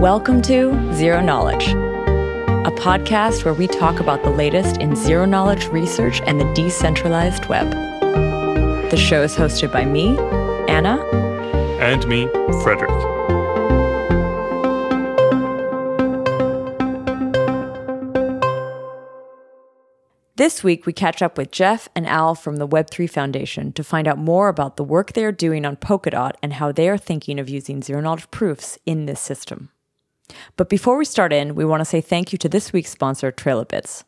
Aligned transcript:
Welcome 0.00 0.40
to 0.44 0.94
Zero 0.94 1.20
Knowledge, 1.20 1.72
a 1.72 2.70
podcast 2.74 3.44
where 3.44 3.52
we 3.52 3.66
talk 3.66 4.00
about 4.00 4.22
the 4.22 4.30
latest 4.30 4.78
in 4.78 4.96
zero 4.96 5.26
knowledge 5.26 5.66
research 5.66 6.22
and 6.22 6.40
the 6.40 6.50
decentralized 6.54 7.44
web. 7.50 7.70
The 7.70 8.96
show 8.96 9.22
is 9.22 9.36
hosted 9.36 9.70
by 9.70 9.84
me, 9.84 10.16
Anna, 10.70 11.04
and 11.82 12.08
me, 12.08 12.28
Frederick. 12.62 12.88
This 20.36 20.64
week, 20.64 20.86
we 20.86 20.94
catch 20.94 21.20
up 21.20 21.36
with 21.36 21.50
Jeff 21.50 21.90
and 21.94 22.06
Al 22.06 22.34
from 22.34 22.56
the 22.56 22.66
Web3 22.66 23.10
Foundation 23.10 23.70
to 23.74 23.84
find 23.84 24.08
out 24.08 24.16
more 24.16 24.48
about 24.48 24.78
the 24.78 24.82
work 24.82 25.12
they 25.12 25.26
are 25.26 25.30
doing 25.30 25.66
on 25.66 25.76
Polkadot 25.76 26.32
and 26.42 26.54
how 26.54 26.72
they 26.72 26.88
are 26.88 26.96
thinking 26.96 27.38
of 27.38 27.50
using 27.50 27.82
zero 27.82 28.00
knowledge 28.00 28.30
proofs 28.30 28.78
in 28.86 29.04
this 29.04 29.20
system. 29.20 29.68
But 30.56 30.68
before 30.68 30.96
we 30.96 31.04
start 31.04 31.32
in, 31.32 31.54
we 31.54 31.64
want 31.64 31.80
to 31.80 31.84
say 31.84 32.00
thank 32.00 32.32
you 32.32 32.38
to 32.38 32.48
this 32.48 32.72
week's 32.72 32.90
sponsor, 32.90 33.30
Trail 33.30 33.60
of 33.60 33.68
Bits. 33.68 34.04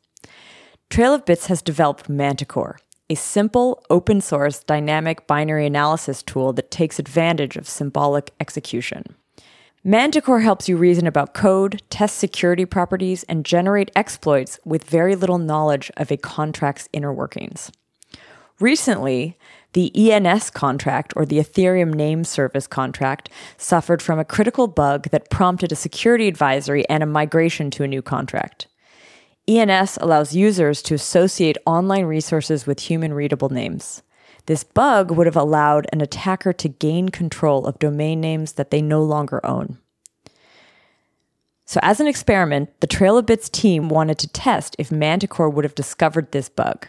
Trail 0.90 1.14
of 1.14 1.24
Bits 1.24 1.46
has 1.46 1.62
developed 1.62 2.08
Manticore, 2.08 2.78
a 3.08 3.14
simple, 3.14 3.84
open 3.90 4.20
source, 4.20 4.62
dynamic 4.62 5.26
binary 5.26 5.66
analysis 5.66 6.22
tool 6.22 6.52
that 6.52 6.70
takes 6.70 6.98
advantage 6.98 7.56
of 7.56 7.68
symbolic 7.68 8.32
execution. 8.40 9.16
Manticore 9.84 10.40
helps 10.40 10.68
you 10.68 10.76
reason 10.76 11.08
about 11.08 11.34
code, 11.34 11.82
test 11.90 12.16
security 12.16 12.64
properties, 12.64 13.24
and 13.24 13.44
generate 13.44 13.90
exploits 13.96 14.60
with 14.64 14.84
very 14.84 15.16
little 15.16 15.38
knowledge 15.38 15.90
of 15.96 16.12
a 16.12 16.16
contract's 16.16 16.88
inner 16.92 17.12
workings. 17.12 17.72
Recently, 18.60 19.36
the 19.72 20.12
ENS 20.12 20.50
contract, 20.50 21.12
or 21.16 21.24
the 21.24 21.38
Ethereum 21.38 21.94
Name 21.94 22.24
Service 22.24 22.66
contract, 22.66 23.28
suffered 23.56 24.02
from 24.02 24.18
a 24.18 24.24
critical 24.24 24.66
bug 24.66 25.08
that 25.10 25.30
prompted 25.30 25.72
a 25.72 25.76
security 25.76 26.28
advisory 26.28 26.88
and 26.88 27.02
a 27.02 27.06
migration 27.06 27.70
to 27.70 27.84
a 27.84 27.88
new 27.88 28.02
contract. 28.02 28.66
ENS 29.48 29.98
allows 30.00 30.36
users 30.36 30.82
to 30.82 30.94
associate 30.94 31.58
online 31.66 32.04
resources 32.04 32.66
with 32.66 32.80
human 32.80 33.12
readable 33.12 33.48
names. 33.48 34.02
This 34.46 34.64
bug 34.64 35.10
would 35.10 35.26
have 35.26 35.36
allowed 35.36 35.86
an 35.92 36.00
attacker 36.00 36.52
to 36.52 36.68
gain 36.68 37.08
control 37.08 37.66
of 37.66 37.78
domain 37.78 38.20
names 38.20 38.52
that 38.52 38.70
they 38.70 38.82
no 38.82 39.02
longer 39.02 39.44
own. 39.44 39.78
So, 41.64 41.80
as 41.82 42.00
an 42.00 42.06
experiment, 42.06 42.80
the 42.80 42.86
Trail 42.86 43.16
of 43.16 43.26
Bits 43.26 43.48
team 43.48 43.88
wanted 43.88 44.18
to 44.18 44.28
test 44.28 44.76
if 44.78 44.92
Manticore 44.92 45.48
would 45.48 45.64
have 45.64 45.74
discovered 45.74 46.32
this 46.32 46.48
bug. 46.48 46.88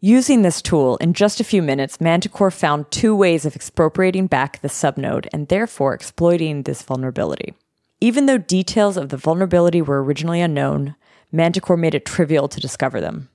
Using 0.00 0.42
this 0.42 0.60
tool, 0.60 0.96
in 0.98 1.14
just 1.14 1.40
a 1.40 1.44
few 1.44 1.62
minutes, 1.62 2.02
Manticore 2.02 2.50
found 2.50 2.90
two 2.90 3.16
ways 3.16 3.46
of 3.46 3.56
expropriating 3.56 4.26
back 4.26 4.60
the 4.60 4.68
subnode 4.68 5.26
and 5.32 5.48
therefore 5.48 5.94
exploiting 5.94 6.62
this 6.62 6.82
vulnerability. 6.82 7.54
Even 7.98 8.26
though 8.26 8.36
details 8.36 8.98
of 8.98 9.08
the 9.08 9.16
vulnerability 9.16 9.80
were 9.80 10.04
originally 10.04 10.42
unknown, 10.42 10.96
Manticore 11.32 11.78
made 11.78 11.94
it 11.94 12.04
trivial 12.04 12.46
to 12.46 12.60
discover 12.60 13.00
them. 13.00 13.30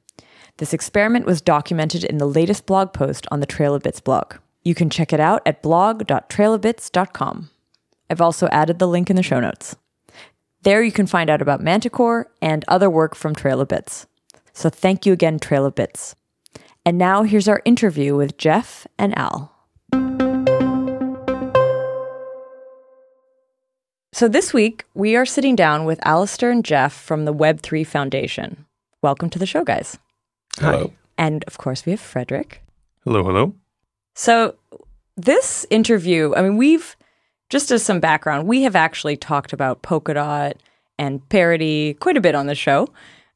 This 0.58 0.72
experiment 0.74 1.26
was 1.26 1.42
documented 1.42 2.04
in 2.04 2.20
the 2.20 2.28
latest 2.28 2.68
blog 2.68 2.94
post 2.94 3.26
on 3.32 3.40
the 3.40 3.48
Trail 3.48 3.74
of 3.74 3.82
Bits 3.82 4.00
blog. 4.00 4.36
You 4.64 4.76
can 4.76 4.92
check 4.92 5.12
it 5.12 5.20
out 5.20 5.42
at 5.48 5.64
blog.trailofbits.com. 5.64 7.50
I've 8.10 8.22
also 8.22 8.48
added 8.50 8.78
the 8.78 8.88
link 8.88 9.10
in 9.10 9.16
the 9.16 9.24
show 9.24 9.40
notes. 9.40 9.76
There 10.62 10.84
you 10.84 10.92
can 10.92 11.08
find 11.08 11.32
out 11.32 11.42
about 11.42 11.62
Manticore 11.62 12.30
and 12.40 12.64
other 12.68 12.88
work 12.90 13.16
from 13.16 13.34
Trail 13.34 13.62
of 13.62 13.68
Bits. 13.68 14.06
So 14.54 14.70
thank 14.70 15.08
you 15.08 15.14
again, 15.14 15.40
Trail 15.40 15.66
of 15.66 15.74
Bits. 15.74 16.16
And 16.84 16.98
now 16.98 17.22
here's 17.22 17.48
our 17.48 17.62
interview 17.64 18.16
with 18.16 18.38
Jeff 18.38 18.88
and 18.98 19.16
Al. 19.16 19.54
So 24.14 24.28
this 24.28 24.52
week, 24.52 24.86
we 24.96 25.16
are 25.16 25.26
sitting 25.26 25.56
down 25.56 25.86
with 25.86 26.00
Alistair 26.06 26.50
and 26.50 26.66
Jeff 26.66 26.92
from 26.94 27.26
the 27.26 27.34
Web3 27.34 27.86
Foundation. 27.86 28.66
Welcome 29.04 29.30
to 29.30 29.40
the 29.40 29.46
show, 29.46 29.64
guys. 29.64 30.00
Hello. 30.58 30.92
And 31.20 31.44
of 31.46 31.60
course, 31.60 31.86
we 31.86 31.92
have 31.92 32.00
Frederick. 32.00 32.64
Hello, 33.04 33.24
hello. 33.24 33.54
So, 34.16 34.56
this 35.16 35.68
interview, 35.70 36.34
I 36.36 36.42
mean, 36.42 36.58
we've, 36.58 36.96
just 37.50 37.70
as 37.70 37.84
some 37.84 38.00
background, 38.00 38.48
we 38.48 38.64
have 38.64 38.76
actually 38.76 39.18
talked 39.18 39.54
about 39.54 39.84
Polkadot 39.84 40.54
and 40.98 41.28
Parity 41.30 41.94
quite 41.96 42.18
a 42.18 42.22
bit 42.22 42.34
on 42.34 42.48
the 42.48 42.56
show, 42.56 42.88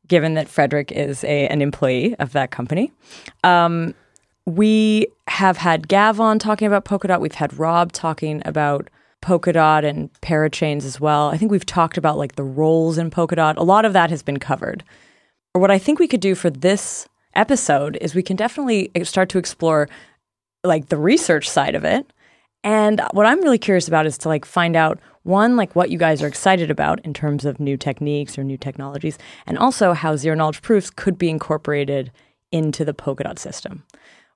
given 0.07 0.33
that 0.35 0.47
Frederick 0.47 0.91
is 0.91 1.23
a, 1.23 1.47
an 1.47 1.61
employee 1.61 2.16
of 2.16 2.31
that 2.33 2.51
company. 2.51 2.91
Um, 3.43 3.93
we 4.45 5.07
have 5.27 5.57
had 5.57 5.88
Gav 5.88 6.19
on 6.19 6.39
talking 6.39 6.67
about 6.67 6.85
Polkadot. 6.85 7.19
We've 7.19 7.33
had 7.33 7.57
Rob 7.57 7.91
talking 7.91 8.41
about 8.45 8.89
Polkadot 9.21 9.83
and 9.83 10.13
parachains 10.21 10.85
as 10.85 10.99
well. 10.99 11.29
I 11.29 11.38
think 11.38 11.51
we've 11.51 11.66
talked 11.66 11.97
about 11.97 12.17
like 12.17 12.35
the 12.35 12.43
roles 12.43 12.97
in 12.97 13.09
Polkadot. 13.09 13.57
A 13.57 13.63
lot 13.63 13.85
of 13.85 13.93
that 13.93 14.11
has 14.11 14.21
been 14.21 14.38
covered. 14.38 14.83
Or 15.53 15.61
what 15.61 15.71
I 15.71 15.79
think 15.79 15.99
we 15.99 16.07
could 16.07 16.19
do 16.19 16.35
for 16.35 16.49
this 16.49 17.07
episode 17.33 17.97
is 18.01 18.13
we 18.13 18.23
can 18.23 18.35
definitely 18.35 18.91
start 19.03 19.29
to 19.29 19.37
explore 19.37 19.89
like 20.63 20.89
the 20.89 20.97
research 20.97 21.49
side 21.49 21.75
of 21.75 21.83
it. 21.83 22.05
And 22.63 23.01
what 23.11 23.25
I'm 23.25 23.41
really 23.41 23.57
curious 23.57 23.87
about 23.87 24.05
is 24.05 24.17
to 24.19 24.29
like 24.29 24.45
find 24.45 24.75
out 24.75 24.99
one 25.25 25.55
like 25.55 25.75
what 25.75 25.89
you 25.89 25.97
guys 25.97 26.21
are 26.21 26.27
excited 26.27 26.69
about 26.69 26.99
in 27.03 27.13
terms 27.13 27.45
of 27.45 27.59
new 27.59 27.75
techniques 27.75 28.37
or 28.37 28.43
new 28.43 28.57
technologies 28.57 29.17
and 29.47 29.57
also 29.57 29.93
how 29.93 30.15
zero 30.15 30.35
knowledge 30.35 30.61
proofs 30.61 30.89
could 30.89 31.17
be 31.17 31.29
incorporated 31.29 32.11
into 32.51 32.85
the 32.85 32.93
Polkadot 32.93 33.39
system. 33.39 33.83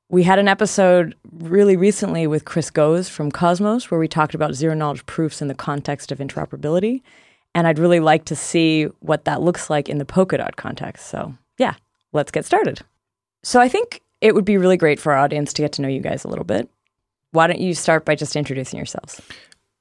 We 0.09 0.23
had 0.23 0.39
an 0.39 0.47
episode 0.47 1.16
really 1.31 1.77
recently 1.77 2.25
with 2.25 2.45
Chris 2.45 2.72
Goes 2.72 3.07
from 3.07 3.31
Cosmos 3.31 3.91
where 3.91 4.00
we 4.00 4.07
talked 4.07 4.33
about 4.33 4.55
zero 4.55 4.73
knowledge 4.73 5.05
proofs 5.05 5.41
in 5.41 5.47
the 5.47 5.53
context 5.53 6.11
of 6.11 6.17
interoperability. 6.17 7.03
And 7.53 7.67
I'd 7.67 7.79
really 7.79 8.00
like 8.00 8.25
to 8.25 8.35
see 8.35 8.85
what 9.00 9.25
that 9.25 9.41
looks 9.41 9.69
like 9.69 9.89
in 9.89 10.00
the 10.00 10.06
Polkadot 10.06 10.56
context. 10.56 11.07
So, 11.07 11.35
yeah, 11.57 11.75
let's 12.13 12.31
get 12.31 12.45
started. 12.45 12.81
So, 13.44 13.59
I 13.59 13.67
think 13.69 14.01
it 14.21 14.35
would 14.35 14.45
be 14.45 14.57
really 14.57 14.77
great 14.77 15.00
for 15.00 15.13
our 15.13 15.19
audience 15.19 15.53
to 15.53 15.61
get 15.61 15.71
to 15.73 15.81
know 15.81 15.88
you 15.88 16.01
guys 16.01 16.23
a 16.23 16.27
little 16.27 16.45
bit. 16.45 16.69
Why 17.31 17.47
don't 17.47 17.59
you 17.59 17.73
start 17.73 18.06
by 18.06 18.16
just 18.16 18.35
introducing 18.35 18.77
yourselves? 18.77 19.21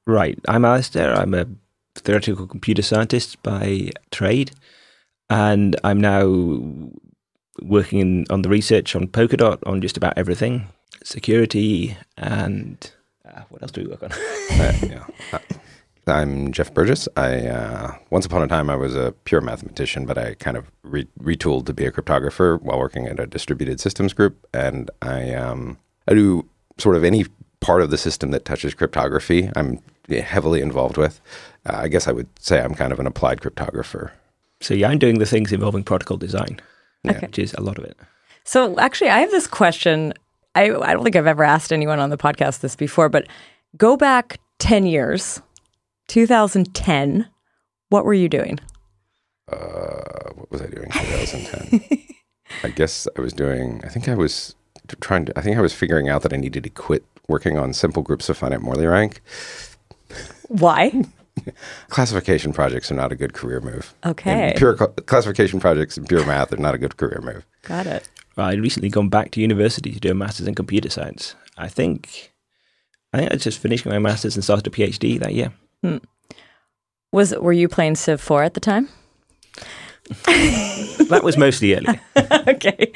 Right. 0.09 0.39
I'm 0.49 0.65
Alistair. 0.65 1.13
I'm 1.13 1.35
a 1.35 1.47
theoretical 1.95 2.47
computer 2.47 2.81
scientist 2.81 3.43
by 3.43 3.91
trade. 4.11 4.53
And 5.29 5.77
I'm 5.85 6.01
now 6.01 6.25
working 7.61 8.01
in, 8.01 8.25
on 8.31 8.41
the 8.41 8.49
research 8.49 8.97
on 8.97 9.09
Polkadot 9.09 9.59
on 9.67 9.83
just 9.83 9.99
about 9.99 10.17
everything 10.17 10.67
security 11.05 11.95
and 12.17 12.91
uh, 13.27 13.43
what 13.51 13.61
else 13.61 13.71
do 13.71 13.83
we 13.83 13.89
work 13.89 14.03
on? 14.03 14.13
uh, 14.53 14.73
yeah. 14.83 15.05
I'm 16.07 16.53
Jeff 16.53 16.73
Burdges. 16.73 17.07
I 17.15 17.47
uh, 17.47 17.95
once 18.09 18.25
upon 18.25 18.43
a 18.43 18.49
time 18.49 18.71
I 18.71 18.77
was 18.77 18.97
a 18.97 19.13
pure 19.25 19.43
mathematician, 19.43 20.07
but 20.07 20.17
I 20.17 20.35
kind 20.37 20.57
of 20.57 20.71
re- 20.83 21.07
retooled 21.21 21.67
to 21.67 21.75
be 21.75 21.85
a 21.85 21.93
cryptographer 21.93 22.63
while 22.63 22.79
working 22.79 23.07
at 23.07 23.21
a 23.21 23.27
distributed 23.27 23.79
systems 23.79 24.15
group, 24.15 24.47
and 24.55 24.91
I 25.03 25.35
um, 25.35 25.77
I 26.09 26.15
do 26.15 26.49
sort 26.79 26.97
of 26.97 27.05
any 27.05 27.27
part 27.61 27.83
of 27.83 27.91
the 27.91 27.99
system 27.99 28.31
that 28.31 28.45
touches 28.45 28.75
cryptography. 28.75 29.51
I'm 29.57 29.81
heavily 30.09 30.61
involved 30.61 30.97
with. 30.97 31.21
Uh, 31.67 31.77
I 31.77 31.89
guess 31.89 32.07
I 32.09 32.13
would 32.13 32.29
say 32.39 32.61
I'm 32.61 32.75
kind 32.75 32.93
of 32.93 33.01
an 33.01 33.07
applied 33.07 33.41
cryptographer. 33.41 34.11
So 34.61 34.75
yeah, 34.75 34.89
I'm 34.89 34.99
doing 34.99 35.19
the 35.19 35.27
things 35.27 35.53
involving 35.53 35.85
protocol 35.85 36.17
design, 36.17 36.61
Okay. 37.09 37.19
which 37.27 37.39
is 37.39 37.55
a 37.55 37.61
lot 37.61 37.79
of 37.79 37.85
it. 37.85 37.97
So 38.45 38.79
actually, 38.79 39.11
I 39.11 39.19
have 39.21 39.31
this 39.31 39.47
question. 39.47 40.15
I, 40.55 40.71
I 40.71 40.93
don't 40.95 41.05
think 41.05 41.15
I've 41.17 41.27
ever 41.27 41.45
asked 41.45 41.73
anyone 41.73 42.01
on 42.01 42.11
the 42.11 42.17
podcast 42.17 42.61
this 42.61 42.75
before, 42.75 43.09
but 43.09 43.27
go 43.77 43.97
back 43.97 44.41
10 44.59 44.87
years, 44.87 45.41
2010. 46.09 47.29
What 47.91 48.05
were 48.05 48.15
you 48.15 48.29
doing? 48.29 48.59
Uh, 49.51 50.31
what 50.35 50.51
was 50.51 50.61
I 50.63 50.67
doing? 50.67 50.91
2010. 50.91 51.99
I 52.65 52.69
guess 52.71 53.07
I 53.17 53.21
was 53.21 53.33
doing. 53.33 53.81
I 53.85 53.89
think 53.89 54.09
I 54.09 54.15
was 54.15 54.55
trying 55.01 55.27
to. 55.27 55.39
I 55.39 55.43
think 55.43 55.57
I 55.57 55.61
was 55.61 55.73
figuring 55.75 56.09
out 56.09 56.23
that 56.23 56.33
I 56.33 56.37
needed 56.37 56.65
to 56.65 56.71
quit 56.71 57.05
working 57.29 57.59
on 57.59 57.73
simple 57.73 58.03
groups 58.03 58.29
of 58.29 58.37
finite 58.37 58.63
Morley 58.63 58.87
rank. 58.87 59.21
Why? 60.49 61.05
Classification 61.89 62.53
projects 62.53 62.91
are 62.91 62.95
not 62.95 63.13
a 63.13 63.17
good 63.17 63.33
career 63.35 63.61
move. 63.61 63.95
Okay. 64.05 64.51
And 64.51 64.59
pure 64.59 64.77
cl- 64.77 64.93
classification 65.07 65.61
projects 65.61 65.97
and 65.97 66.09
pure 66.09 66.27
math 66.27 66.53
are 66.53 66.57
not 66.57 66.75
a 66.75 66.79
good 66.79 66.97
career 66.97 67.21
move. 67.23 67.47
Got 67.63 67.87
it. 67.87 68.09
Well, 68.37 68.47
I'd 68.49 68.61
recently 68.61 68.89
gone 68.89 69.09
back 69.09 69.31
to 69.33 69.41
university 69.41 69.93
to 69.93 70.01
do 70.01 70.11
a 70.11 70.15
master's 70.15 70.49
in 70.49 70.55
computer 70.55 70.91
science. 70.91 71.35
I 71.57 71.69
think, 71.69 72.33
I 73.13 73.19
think 73.19 73.33
I 73.33 73.37
just 73.37 73.59
finished 73.59 73.87
my 73.87 73.99
master's 73.99 74.37
and 74.37 74.45
started 74.45 74.67
a 74.67 74.71
PhD 74.71 75.19
that 75.21 75.35
year. 75.35 75.53
Hmm. 75.83 75.99
Was 77.13 77.35
Were 77.35 77.53
you 77.53 77.69
playing 77.69 77.97
Civ 77.97 78.21
4 78.21 78.43
at 78.43 78.55
the 78.55 78.61
time? 78.61 78.89
That 80.09 81.21
was 81.23 81.37
mostly 81.37 81.75
early. 81.75 82.01
okay. 82.49 82.91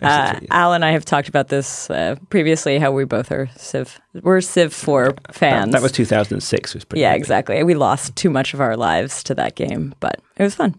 Uh. 0.00 0.40
Al 0.50 0.72
and 0.72 0.84
I 0.84 0.92
have 0.92 1.04
talked 1.04 1.28
about 1.28 1.48
this 1.48 1.90
uh, 1.90 2.16
previously. 2.30 2.78
How 2.78 2.92
we 2.92 3.04
both 3.04 3.30
are 3.30 3.48
Civ. 3.56 4.00
We're 4.22 4.40
Civ 4.40 4.72
Four 4.72 5.12
That, 5.12 5.34
fans. 5.34 5.72
that 5.72 5.82
was 5.82 5.92
2006. 5.92 6.74
Was 6.74 6.84
pretty 6.84 7.00
yeah, 7.00 7.10
early. 7.10 7.18
exactly. 7.18 7.62
We 7.62 7.74
lost 7.74 8.16
too 8.16 8.30
much 8.30 8.54
of 8.54 8.60
our 8.60 8.76
lives 8.76 9.22
to 9.24 9.34
that 9.34 9.54
game, 9.54 9.94
but 10.00 10.20
it 10.36 10.42
was 10.42 10.54
fun. 10.54 10.74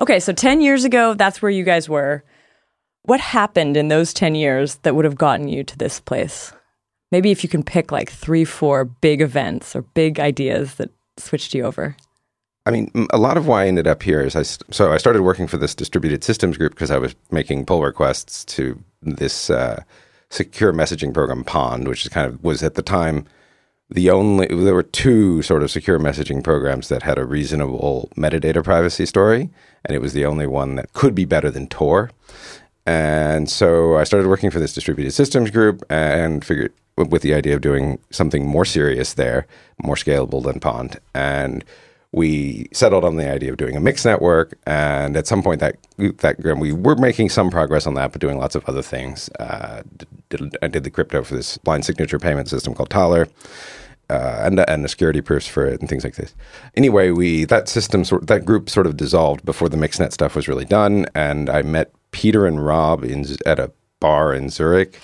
Okay, 0.00 0.18
so 0.20 0.32
ten 0.32 0.60
years 0.60 0.84
ago, 0.84 1.14
that's 1.14 1.40
where 1.42 1.50
you 1.50 1.64
guys 1.64 1.88
were. 1.88 2.24
What 3.02 3.20
happened 3.20 3.76
in 3.76 3.88
those 3.88 4.12
ten 4.12 4.34
years 4.34 4.76
that 4.82 4.94
would 4.94 5.04
have 5.04 5.16
gotten 5.16 5.48
you 5.48 5.62
to 5.64 5.76
this 5.78 6.00
place? 6.00 6.52
Maybe 7.12 7.30
if 7.30 7.42
you 7.42 7.48
can 7.48 7.62
pick 7.62 7.90
like 7.92 8.10
three, 8.10 8.44
four 8.44 8.84
big 8.84 9.20
events 9.20 9.74
or 9.74 9.82
big 9.82 10.20
ideas 10.20 10.74
that 10.76 10.90
switched 11.18 11.54
you 11.54 11.64
over. 11.64 11.96
I 12.66 12.70
mean, 12.70 12.90
a 13.10 13.18
lot 13.18 13.36
of 13.36 13.46
why 13.46 13.64
I 13.64 13.68
ended 13.68 13.86
up 13.86 14.02
here 14.02 14.20
is 14.20 14.36
I 14.36 14.42
so 14.42 14.92
I 14.92 14.98
started 14.98 15.22
working 15.22 15.46
for 15.46 15.56
this 15.56 15.74
distributed 15.74 16.22
systems 16.22 16.58
group 16.58 16.72
because 16.72 16.90
I 16.90 16.98
was 16.98 17.14
making 17.30 17.66
pull 17.66 17.82
requests 17.82 18.44
to 18.56 18.82
this 19.02 19.48
uh, 19.48 19.82
secure 20.28 20.72
messaging 20.72 21.14
program 21.14 21.42
Pond, 21.44 21.88
which 21.88 22.04
is 22.04 22.12
kind 22.12 22.26
of 22.26 22.42
was 22.44 22.62
at 22.62 22.74
the 22.74 22.82
time 22.82 23.26
the 23.90 24.10
only 24.10 24.46
there 24.46 24.74
were 24.74 24.82
two 24.82 25.42
sort 25.42 25.62
of 25.62 25.70
secure 25.70 25.98
messaging 25.98 26.44
programs 26.44 26.88
that 26.88 27.02
had 27.02 27.18
a 27.18 27.24
reasonable 27.24 28.10
metadata 28.16 28.62
privacy 28.62 29.06
story, 29.06 29.50
and 29.84 29.96
it 29.96 30.00
was 30.00 30.12
the 30.12 30.26
only 30.26 30.46
one 30.46 30.76
that 30.76 30.92
could 30.92 31.14
be 31.14 31.24
better 31.24 31.50
than 31.50 31.66
Tor. 31.66 32.10
And 32.86 33.50
so 33.50 33.96
I 33.96 34.04
started 34.04 34.28
working 34.28 34.50
for 34.50 34.60
this 34.60 34.72
distributed 34.72 35.12
systems 35.12 35.50
group 35.50 35.82
and 35.90 36.44
figured 36.44 36.72
with 36.96 37.22
the 37.22 37.34
idea 37.34 37.54
of 37.54 37.60
doing 37.60 37.98
something 38.10 38.46
more 38.46 38.64
serious 38.64 39.14
there, 39.14 39.46
more 39.82 39.94
scalable 39.94 40.42
than 40.42 40.60
Pond. 40.60 40.98
And 41.14 41.64
we 42.12 42.66
settled 42.72 43.04
on 43.04 43.16
the 43.16 43.30
idea 43.30 43.50
of 43.50 43.56
doing 43.56 43.76
a 43.76 43.80
mixed 43.80 44.04
network. 44.04 44.58
And 44.66 45.16
at 45.16 45.26
some 45.26 45.42
point, 45.42 45.60
that 45.60 45.76
that 46.18 46.38
we 46.58 46.72
were 46.72 46.96
making 46.96 47.28
some 47.28 47.50
progress 47.50 47.86
on 47.86 47.94
that, 47.94 48.12
but 48.12 48.20
doing 48.20 48.38
lots 48.38 48.54
of 48.54 48.64
other 48.68 48.82
things. 48.82 49.28
Uh, 49.38 49.82
did, 50.28 50.56
I 50.62 50.68
did 50.68 50.84
the 50.84 50.90
crypto 50.90 51.22
for 51.22 51.34
this 51.34 51.58
blind 51.58 51.84
signature 51.84 52.18
payment 52.18 52.48
system 52.48 52.74
called 52.74 52.90
Taler. 52.90 53.28
Uh, 54.08 54.42
and 54.42 54.58
and 54.68 54.84
the 54.84 54.88
security 54.88 55.20
proofs 55.20 55.46
for 55.46 55.64
it 55.64 55.78
and 55.78 55.88
things 55.88 56.02
like 56.02 56.16
this. 56.16 56.34
Anyway, 56.74 57.10
we 57.10 57.44
that 57.44 57.68
system 57.68 58.04
sort 58.04 58.26
that 58.26 58.44
group 58.44 58.68
sort 58.68 58.86
of 58.86 58.96
dissolved 58.96 59.44
before 59.44 59.68
the 59.68 59.76
mixnet 59.76 60.12
stuff 60.12 60.34
was 60.34 60.48
really 60.48 60.64
done, 60.64 61.06
and 61.14 61.48
I 61.48 61.62
met 61.62 61.92
Peter 62.10 62.44
and 62.44 62.66
Rob 62.66 63.04
in 63.04 63.24
at 63.46 63.60
a 63.60 63.70
bar 64.00 64.34
in 64.34 64.48
Zurich. 64.48 64.98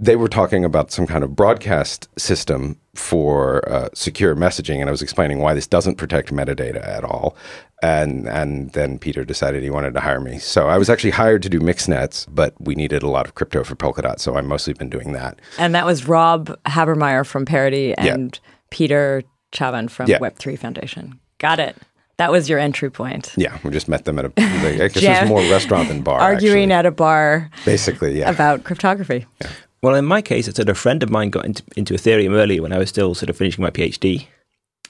They 0.00 0.16
were 0.16 0.28
talking 0.28 0.64
about 0.64 0.90
some 0.90 1.06
kind 1.06 1.24
of 1.24 1.34
broadcast 1.36 2.08
system 2.18 2.78
for 2.94 3.68
uh, 3.68 3.88
secure 3.94 4.34
messaging, 4.34 4.80
and 4.80 4.88
I 4.88 4.90
was 4.90 5.02
explaining 5.02 5.38
why 5.38 5.54
this 5.54 5.66
doesn't 5.66 5.96
protect 5.96 6.32
metadata 6.32 6.86
at 6.86 7.04
all. 7.04 7.36
And 7.82 8.28
and 8.28 8.70
then 8.72 8.98
Peter 8.98 9.24
decided 9.24 9.62
he 9.62 9.70
wanted 9.70 9.94
to 9.94 10.00
hire 10.00 10.20
me, 10.20 10.38
so 10.38 10.68
I 10.68 10.78
was 10.78 10.88
actually 10.88 11.10
hired 11.10 11.42
to 11.42 11.48
do 11.48 11.60
mixnets, 11.60 12.26
but 12.30 12.54
we 12.58 12.74
needed 12.74 13.02
a 13.02 13.08
lot 13.08 13.26
of 13.26 13.34
crypto 13.34 13.62
for 13.62 13.74
Polkadot, 13.74 14.20
so 14.20 14.36
I've 14.36 14.46
mostly 14.46 14.72
been 14.72 14.88
doing 14.88 15.12
that. 15.12 15.38
And 15.58 15.74
that 15.74 15.84
was 15.84 16.08
Rob 16.08 16.56
Habermeier 16.64 17.26
from 17.26 17.44
Parity 17.44 17.94
and 17.94 18.40
yeah. 18.42 18.50
Peter 18.70 19.22
Czaban 19.52 19.90
from 19.90 20.08
yeah. 20.08 20.18
Web3 20.18 20.58
Foundation. 20.58 21.20
Got 21.38 21.58
it. 21.60 21.76
That 22.16 22.30
was 22.30 22.48
your 22.48 22.60
entry 22.60 22.90
point. 22.90 23.32
Yeah, 23.36 23.58
we 23.64 23.70
just 23.70 23.88
met 23.88 24.04
them 24.04 24.18
at 24.20 24.26
a. 24.26 24.32
I 24.36 24.88
guess 24.88 24.96
it 24.96 25.08
was 25.08 25.28
more 25.28 25.40
restaurant 25.50 25.88
than 25.88 26.02
bar. 26.02 26.20
Arguing 26.20 26.70
actually. 26.70 26.72
at 26.72 26.86
a 26.86 26.90
bar, 26.92 27.50
basically, 27.64 28.18
yeah, 28.18 28.30
about 28.30 28.62
cryptography. 28.62 29.26
Yeah. 29.40 29.50
Well, 29.84 29.96
in 29.96 30.06
my 30.06 30.22
case, 30.22 30.48
it's 30.48 30.56
sort 30.56 30.70
of 30.70 30.78
a 30.78 30.80
friend 30.80 31.02
of 31.02 31.10
mine 31.10 31.28
got 31.28 31.44
into, 31.44 31.62
into 31.76 31.92
Ethereum 31.92 32.32
early 32.32 32.58
when 32.58 32.72
I 32.72 32.78
was 32.78 32.88
still 32.88 33.14
sort 33.14 33.28
of 33.28 33.36
finishing 33.36 33.62
my 33.62 33.68
PhD. 33.68 34.28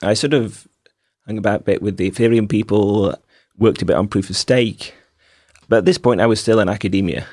I 0.02 0.14
sort 0.14 0.34
of 0.34 0.68
hung 1.26 1.36
about 1.36 1.62
a 1.62 1.64
bit 1.64 1.82
with 1.82 1.96
the 1.96 2.08
Ethereum 2.08 2.48
people, 2.48 3.12
worked 3.58 3.82
a 3.82 3.84
bit 3.84 3.96
on 3.96 4.06
proof 4.06 4.30
of 4.30 4.36
stake, 4.36 4.94
but 5.68 5.78
at 5.78 5.84
this 5.84 5.98
point, 5.98 6.20
I 6.20 6.26
was 6.26 6.38
still 6.38 6.60
in 6.60 6.68
academia. 6.68 7.26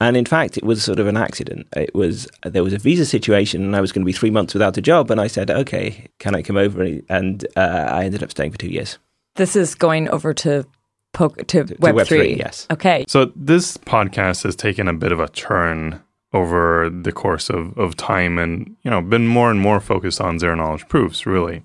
And 0.00 0.16
in 0.16 0.24
fact, 0.24 0.56
it 0.56 0.64
was 0.64 0.82
sort 0.82 0.98
of 0.98 1.06
an 1.06 1.18
accident. 1.18 1.68
It 1.76 1.94
was 1.94 2.26
there 2.42 2.64
was 2.64 2.72
a 2.72 2.78
visa 2.78 3.04
situation, 3.04 3.64
and 3.64 3.76
I 3.76 3.82
was 3.82 3.92
going 3.92 4.02
to 4.02 4.06
be 4.06 4.12
three 4.12 4.30
months 4.30 4.54
without 4.54 4.78
a 4.78 4.80
job. 4.80 5.10
And 5.10 5.20
I 5.20 5.26
said, 5.26 5.50
"Okay, 5.50 6.06
can 6.18 6.34
I 6.34 6.40
come 6.40 6.56
over?" 6.56 6.82
And 7.10 7.46
uh, 7.54 7.88
I 7.90 8.04
ended 8.06 8.22
up 8.22 8.30
staying 8.30 8.52
for 8.52 8.58
two 8.58 8.70
years. 8.70 8.96
This 9.34 9.56
is 9.56 9.74
going 9.74 10.08
over 10.08 10.32
to 10.32 10.64
po- 11.12 11.28
to, 11.28 11.64
to 11.64 11.76
Web 11.80 12.06
three. 12.06 12.36
Yes. 12.36 12.66
Okay. 12.70 13.04
So 13.08 13.30
this 13.36 13.76
podcast 13.76 14.44
has 14.44 14.56
taken 14.56 14.88
a 14.88 14.94
bit 14.94 15.12
of 15.12 15.20
a 15.20 15.28
turn 15.28 16.00
over 16.32 16.90
the 16.90 17.12
course 17.12 17.48
of, 17.48 17.76
of 17.78 17.96
time, 17.96 18.38
and 18.38 18.76
you 18.82 18.90
know, 18.90 19.00
been 19.00 19.26
more 19.26 19.50
and 19.50 19.60
more 19.60 19.80
focused 19.80 20.20
on 20.20 20.38
zero 20.38 20.54
knowledge 20.54 20.86
proofs, 20.88 21.26
really. 21.26 21.62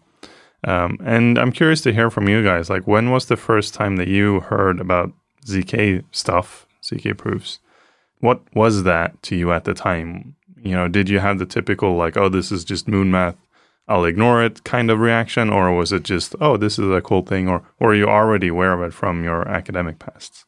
Um, 0.65 0.97
and 1.03 1.37
I'm 1.37 1.51
curious 1.51 1.81
to 1.81 1.93
hear 1.93 2.09
from 2.09 2.29
you 2.29 2.43
guys. 2.43 2.69
Like, 2.69 2.87
when 2.87 3.11
was 3.11 3.25
the 3.25 3.35
first 3.35 3.73
time 3.73 3.97
that 3.97 4.07
you 4.07 4.39
heard 4.39 4.79
about 4.79 5.11
zk 5.45 6.03
stuff, 6.11 6.65
zk 6.81 7.17
proofs? 7.17 7.59
What 8.19 8.41
was 8.55 8.83
that 8.83 9.21
to 9.23 9.35
you 9.35 9.51
at 9.51 9.65
the 9.65 9.73
time? 9.73 10.35
You 10.55 10.71
know, 10.71 10.87
did 10.87 11.09
you 11.09 11.19
have 11.19 11.39
the 11.39 11.45
typical 11.45 11.97
like, 11.97 12.15
oh, 12.15 12.29
this 12.29 12.49
is 12.49 12.63
just 12.63 12.87
moon 12.87 13.11
math 13.11 13.35
I'll 13.87 14.05
ignore 14.05 14.43
it 14.43 14.63
kind 14.63 14.89
of 14.89 14.99
reaction, 14.99 15.49
or 15.49 15.71
was 15.73 15.91
it 15.91 16.03
just, 16.03 16.35
oh, 16.39 16.55
this 16.55 16.79
is 16.79 16.89
a 16.89 17.01
cool 17.01 17.21
thing, 17.21 17.49
or, 17.49 17.63
or 17.79 17.91
are 17.91 17.95
you 17.95 18.07
already 18.07 18.47
aware 18.47 18.73
of 18.73 18.81
it 18.81 18.93
from 18.93 19.23
your 19.23 19.47
academic 19.47 19.99
pasts? 19.99 20.45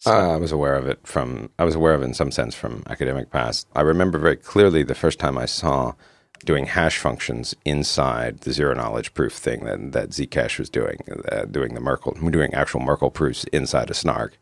So. 0.00 0.12
Uh, 0.12 0.34
I 0.34 0.36
was 0.36 0.52
aware 0.52 0.74
of 0.74 0.86
it 0.86 1.00
from, 1.04 1.50
I 1.58 1.64
was 1.64 1.74
aware 1.74 1.94
of 1.94 2.02
it 2.02 2.06
in 2.06 2.14
some 2.14 2.30
sense 2.30 2.54
from 2.54 2.84
academic 2.88 3.30
past. 3.30 3.66
I 3.74 3.80
remember 3.80 4.18
very 4.18 4.36
clearly 4.36 4.84
the 4.84 4.94
first 4.94 5.18
time 5.18 5.36
I 5.36 5.46
saw 5.46 5.94
doing 6.44 6.66
hash 6.66 6.98
functions 6.98 7.54
inside 7.64 8.40
the 8.40 8.52
zero 8.52 8.74
knowledge 8.74 9.12
proof 9.12 9.32
thing 9.32 9.64
that, 9.64 9.92
that 9.92 10.10
Zcash 10.10 10.58
was 10.58 10.70
doing, 10.70 10.98
uh, 11.32 11.46
doing 11.46 11.74
the 11.74 11.80
Merkle, 11.80 12.12
doing 12.30 12.54
actual 12.54 12.78
Merkle 12.78 13.10
proofs 13.10 13.42
inside 13.52 13.90
a 13.90 13.94
snark. 13.94 14.38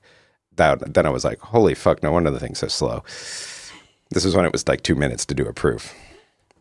That, 0.57 0.93
then 0.93 1.07
I 1.07 1.11
was 1.11 1.25
like, 1.25 1.39
holy 1.39 1.75
fuck, 1.75 2.03
no 2.03 2.13
wonder 2.13 2.31
the 2.31 2.41
thing's 2.41 2.59
so 2.59 2.69
slow. 2.69 3.03
This 4.11 4.25
was 4.25 4.37
when 4.37 4.45
it 4.45 4.53
was 4.53 4.69
like 4.69 4.83
two 4.83 4.95
minutes 4.95 5.25
to 5.27 5.35
do 5.35 5.47
a 5.47 5.55
proof. 5.55 5.95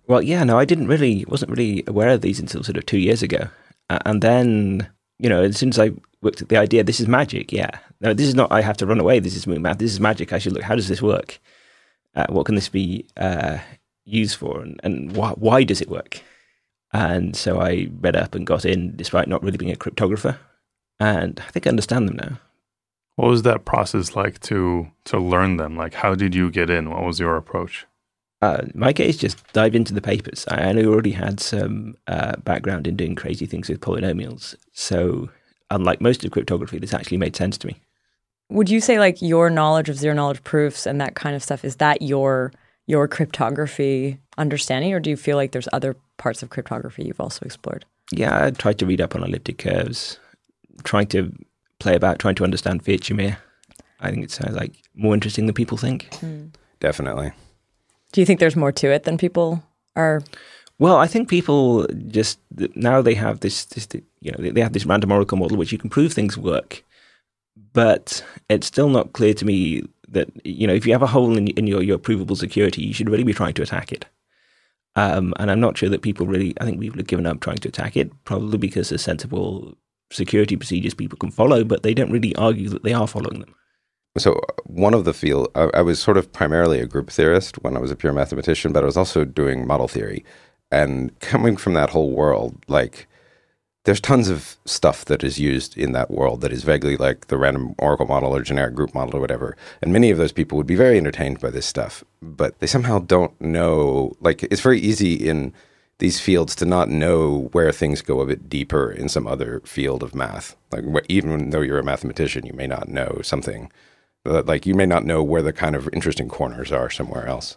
Well, 0.07 0.21
yeah, 0.21 0.43
no, 0.45 0.57
I 0.57 0.65
didn't 0.65 0.87
really, 0.87 1.25
wasn't 1.27 1.51
really 1.51 1.83
aware 1.85 2.09
of 2.09 2.21
these 2.21 2.39
until 2.39 2.63
sort 2.63 2.77
of 2.77 2.85
two 2.85 2.99
years 2.99 3.21
ago. 3.21 3.49
Uh, 3.89 3.99
and 4.05 4.21
then, 4.21 4.89
you 5.19 5.27
know, 5.27 5.43
as 5.43 5.57
soon 5.57 5.69
as 5.69 5.79
I 5.79 5.91
worked 6.21 6.41
at 6.41 6.49
the 6.49 6.57
idea, 6.57 6.83
this 6.83 6.99
is 6.99 7.07
magic, 7.07 7.51
yeah. 7.51 7.71
No, 8.05 8.13
this 8.13 8.27
is 8.27 8.35
not, 8.35 8.51
I 8.51 8.61
have 8.61 8.77
to 8.77 8.85
run 8.85 8.99
away, 8.99 9.19
this 9.19 9.35
is 9.35 9.47
moon 9.47 9.63
math, 9.63 9.79
this 9.79 9.91
is 9.91 9.99
magic. 9.99 10.31
I 10.31 10.37
should 10.37 10.53
look, 10.53 10.61
how 10.61 10.75
does 10.75 10.87
this 10.87 11.01
work? 11.01 11.39
Uh, 12.15 12.27
what 12.29 12.45
can 12.45 12.53
this 12.53 12.69
be 12.69 13.07
uh, 13.17 13.57
used 14.03 14.37
for? 14.37 14.61
And, 14.61 14.79
and 14.83 15.15
why, 15.15 15.31
why 15.31 15.63
does 15.63 15.81
it 15.81 15.89
work? 15.89 16.21
And 16.93 17.35
so 17.35 17.59
I 17.59 17.89
read 17.99 18.15
up 18.15 18.35
and 18.35 18.45
got 18.45 18.63
in, 18.63 18.95
despite 18.95 19.27
not 19.27 19.41
really 19.41 19.57
being 19.57 19.71
a 19.71 19.75
cryptographer. 19.75 20.37
And 20.99 21.41
I 21.47 21.49
think 21.49 21.65
I 21.65 21.71
understand 21.71 22.07
them 22.07 22.17
now. 22.17 22.39
What 23.15 23.29
was 23.29 23.41
that 23.41 23.65
process 23.65 24.15
like 24.15 24.39
to 24.41 24.87
to 25.05 25.17
learn 25.17 25.57
them? 25.57 25.75
Like, 25.75 25.95
how 25.95 26.13
did 26.13 26.35
you 26.35 26.51
get 26.51 26.69
in? 26.69 26.91
What 26.91 27.03
was 27.03 27.19
your 27.19 27.37
approach? 27.37 27.87
Uh, 28.41 28.65
my 28.75 28.93
case 28.93 29.17
just 29.17 29.41
dive 29.53 29.73
into 29.73 29.93
the 29.93 30.01
papers. 30.01 30.45
I, 30.49 30.69
I 30.69 30.85
already 30.85 31.13
had 31.13 31.39
some 31.39 31.95
uh, 32.07 32.35
background 32.37 32.87
in 32.87 32.97
doing 32.97 33.15
crazy 33.15 33.45
things 33.45 33.67
with 33.67 33.79
polynomials. 33.79 34.55
So, 34.73 35.29
unlike 35.71 36.01
most 36.01 36.23
of 36.23 36.31
cryptography, 36.31 36.77
this 36.77 36.93
actually 36.93 37.17
made 37.17 37.35
sense 37.35 37.57
to 37.59 37.67
me. 37.67 37.77
Would 38.49 38.69
you 38.69 38.79
say 38.79 38.99
like 38.99 39.21
your 39.21 39.49
knowledge 39.49 39.89
of 39.89 39.97
zero 39.97 40.13
knowledge 40.13 40.43
proofs 40.43 40.85
and 40.85 41.01
that 41.01 41.15
kind 41.15 41.35
of 41.35 41.43
stuff 41.43 41.65
is 41.65 41.77
that 41.77 42.01
your 42.01 42.51
your 42.87 43.07
cryptography 43.07 44.19
understanding, 44.37 44.93
or 44.93 44.99
do 44.99 45.09
you 45.09 45.17
feel 45.17 45.37
like 45.37 45.51
there's 45.51 45.67
other 45.73 45.95
parts 46.17 46.43
of 46.43 46.49
cryptography 46.49 47.03
you've 47.03 47.19
also 47.19 47.43
explored? 47.45 47.85
Yeah, 48.11 48.45
I 48.45 48.51
tried 48.51 48.77
to 48.79 48.85
read 48.85 49.01
up 49.01 49.15
on 49.15 49.23
elliptic 49.23 49.57
curves, 49.57 50.19
trying 50.83 51.07
to 51.07 51.31
play 51.79 51.95
about, 51.95 52.19
trying 52.19 52.35
to 52.35 52.43
understand 52.43 52.85
Fiat 52.85 53.01
Shamir. 53.01 53.37
I 53.99 54.11
think 54.11 54.23
it 54.23 54.31
sounds 54.31 54.55
like 54.55 54.83
more 54.93 55.13
interesting 55.13 55.47
than 55.47 55.55
people 55.55 55.77
think. 55.77 56.09
Mm. 56.21 56.51
Definitely. 56.79 57.31
Do 58.11 58.21
you 58.21 58.25
think 58.25 58.39
there's 58.39 58.55
more 58.55 58.71
to 58.73 58.91
it 58.91 59.03
than 59.03 59.17
people 59.17 59.63
are? 59.95 60.21
Well, 60.77 60.97
I 60.97 61.07
think 61.07 61.29
people 61.29 61.87
just 62.07 62.39
now 62.75 63.01
they 63.01 63.15
have 63.15 63.39
this, 63.39 63.65
this 63.65 63.87
you 64.19 64.31
know, 64.31 64.51
they 64.51 64.61
have 64.61 64.73
this 64.73 64.85
random 64.85 65.11
oracle 65.11 65.37
model 65.37 65.57
which 65.57 65.71
you 65.71 65.77
can 65.77 65.89
prove 65.89 66.13
things 66.13 66.37
work, 66.37 66.83
but 67.75 68.25
it's 68.49 68.65
still 68.65 68.89
not 68.89 69.13
clear 69.13 69.35
to 69.35 69.45
me 69.45 69.83
that 70.07 70.29
you 70.43 70.65
know 70.65 70.73
if 70.73 70.87
you 70.87 70.93
have 70.93 71.03
a 71.03 71.07
hole 71.07 71.37
in, 71.37 71.49
in 71.49 71.67
your 71.67 71.83
your 71.83 71.99
provable 71.99 72.35
security, 72.35 72.81
you 72.81 72.93
should 72.93 73.09
really 73.09 73.23
be 73.23 73.33
trying 73.33 73.53
to 73.53 73.61
attack 73.61 73.91
it. 73.91 74.05
Um, 74.95 75.33
and 75.37 75.51
I'm 75.51 75.59
not 75.59 75.77
sure 75.77 75.89
that 75.89 76.01
people 76.01 76.25
really. 76.25 76.55
I 76.59 76.65
think 76.65 76.79
people 76.79 76.97
have 76.97 77.07
given 77.07 77.27
up 77.27 77.41
trying 77.41 77.57
to 77.57 77.67
attack 77.67 77.95
it, 77.97 78.09
probably 78.23 78.57
because 78.57 78.89
there's 78.89 79.03
sensible 79.03 79.77
security 80.11 80.55
procedures 80.55 80.93
people 80.93 81.17
can 81.17 81.31
follow, 81.31 81.63
but 81.63 81.83
they 81.83 81.93
don't 81.93 82.11
really 82.11 82.35
argue 82.35 82.69
that 82.69 82.83
they 82.83 82.93
are 82.93 83.07
following 83.07 83.39
them. 83.41 83.53
So 84.17 84.39
one 84.65 84.93
of 84.93 85.03
the 85.03 85.13
field, 85.13 85.49
I, 85.55 85.69
I, 85.73 85.81
was 85.81 85.99
sort 85.99 86.15
of 86.15 86.31
primarily 86.31 86.79
a 86.79 86.85
group 86.85 87.09
theorist 87.09 87.61
when 87.63 87.75
I 87.75 87.79
was 87.81 87.91
a 87.91 87.97
pure 87.97 88.13
mathematician, 88.13 88.71
but 88.71 88.83
I 88.83 88.85
was 88.85 88.95
also 88.95 89.25
doing 89.25 89.67
model 89.67 89.89
theory. 89.89 90.23
And 90.71 91.19
coming 91.19 91.57
from 91.57 91.73
that 91.73 91.89
whole 91.89 92.11
world, 92.11 92.55
like 92.69 93.07
there's 93.85 94.01
tons 94.01 94.29
of 94.29 94.57
stuff 94.65 95.05
that 95.05 95.23
is 95.23 95.39
used 95.39 95.77
in 95.77 95.91
that 95.93 96.11
world 96.11 96.41
that 96.41 96.51
is 96.51 96.63
vaguely 96.63 96.97
like 96.97 97.27
the 97.27 97.37
random 97.37 97.75
oracle 97.77 98.07
model 98.07 98.35
or 98.35 98.41
generic 98.41 98.73
group 98.73 98.93
model 98.93 99.17
or 99.17 99.21
whatever. 99.21 99.55
And 99.81 99.93
many 99.93 100.09
of 100.09 100.17
those 100.17 100.31
people 100.31 100.57
would 100.57 100.67
be 100.67 100.75
very 100.75 100.97
entertained 100.97 101.39
by 101.39 101.51
this 101.51 101.67
stuff, 101.67 102.03
but 102.21 102.59
they 102.59 102.67
somehow 102.67 102.99
don't 102.99 103.39
know. 103.39 104.17
Like 104.19 104.43
it's 104.43 104.61
very 104.61 104.79
easy 104.79 105.13
in 105.13 105.53
these 105.99 106.19
fields 106.19 106.55
to 106.55 106.65
not 106.65 106.89
know 106.89 107.49
where 107.51 107.71
things 107.71 108.01
go 108.01 108.19
a 108.19 108.25
bit 108.25 108.49
deeper 108.49 108.91
in 108.91 109.07
some 109.07 109.27
other 109.27 109.61
field 109.65 110.01
of 110.03 110.15
math. 110.15 110.55
Like 110.71 110.83
even 111.07 111.51
though 111.51 111.61
you're 111.61 111.79
a 111.79 111.83
mathematician, 111.83 112.45
you 112.45 112.53
may 112.53 112.67
not 112.67 112.89
know 112.89 113.21
something 113.23 113.71
like 114.25 114.65
you 114.65 114.73
may 114.73 114.87
not 114.87 115.05
know 115.05 115.21
where 115.21 115.43
the 115.43 115.53
kind 115.53 115.75
of 115.75 115.87
interesting 115.93 116.27
corners 116.27 116.71
are 116.71 116.89
somewhere 116.89 117.27
else. 117.27 117.55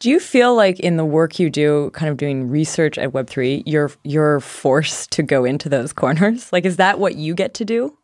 Do 0.00 0.08
you 0.10 0.20
feel 0.20 0.54
like 0.54 0.78
in 0.78 0.96
the 0.96 1.04
work 1.04 1.40
you 1.40 1.50
do, 1.50 1.90
kind 1.90 2.08
of 2.08 2.16
doing 2.16 2.48
research 2.48 2.98
at 2.98 3.10
Web3, 3.10 3.64
you're 3.66 3.90
you're 4.04 4.38
forced 4.38 5.10
to 5.12 5.24
go 5.24 5.44
into 5.44 5.68
those 5.68 5.92
corners? 5.92 6.52
Like 6.52 6.64
is 6.64 6.76
that 6.76 7.00
what 7.00 7.16
you 7.16 7.34
get 7.34 7.54
to 7.54 7.64
do? 7.64 7.96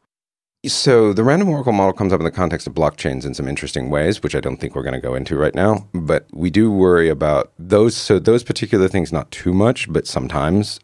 So 0.67 1.13
the 1.13 1.23
random 1.23 1.51
oracle 1.51 1.73
model 1.73 1.93
comes 1.93 2.13
up 2.13 2.21
in 2.21 2.25
the 2.25 2.31
context 2.31 2.67
of 2.67 2.75
blockchains 2.75 3.25
in 3.25 3.35
some 3.35 3.47
interesting 3.47 3.91
ways, 3.91 4.23
which 4.23 4.35
I 4.35 4.41
don't 4.41 4.57
think 4.57 4.75
we're 4.75 4.83
going 4.83 4.95
to 4.95 5.01
go 5.01 5.15
into 5.15 5.37
right 5.37 5.55
now. 5.55 5.87
But 5.93 6.27
we 6.33 6.51
do 6.51 6.71
worry 6.71 7.11
about 7.11 7.53
those. 7.59 7.95
So 7.95 8.19
those 8.19 8.43
particular 8.43 8.89
things, 8.89 9.13
not 9.13 9.31
too 9.31 9.53
much, 9.53 9.93
but 9.93 10.07
sometimes 10.07 10.81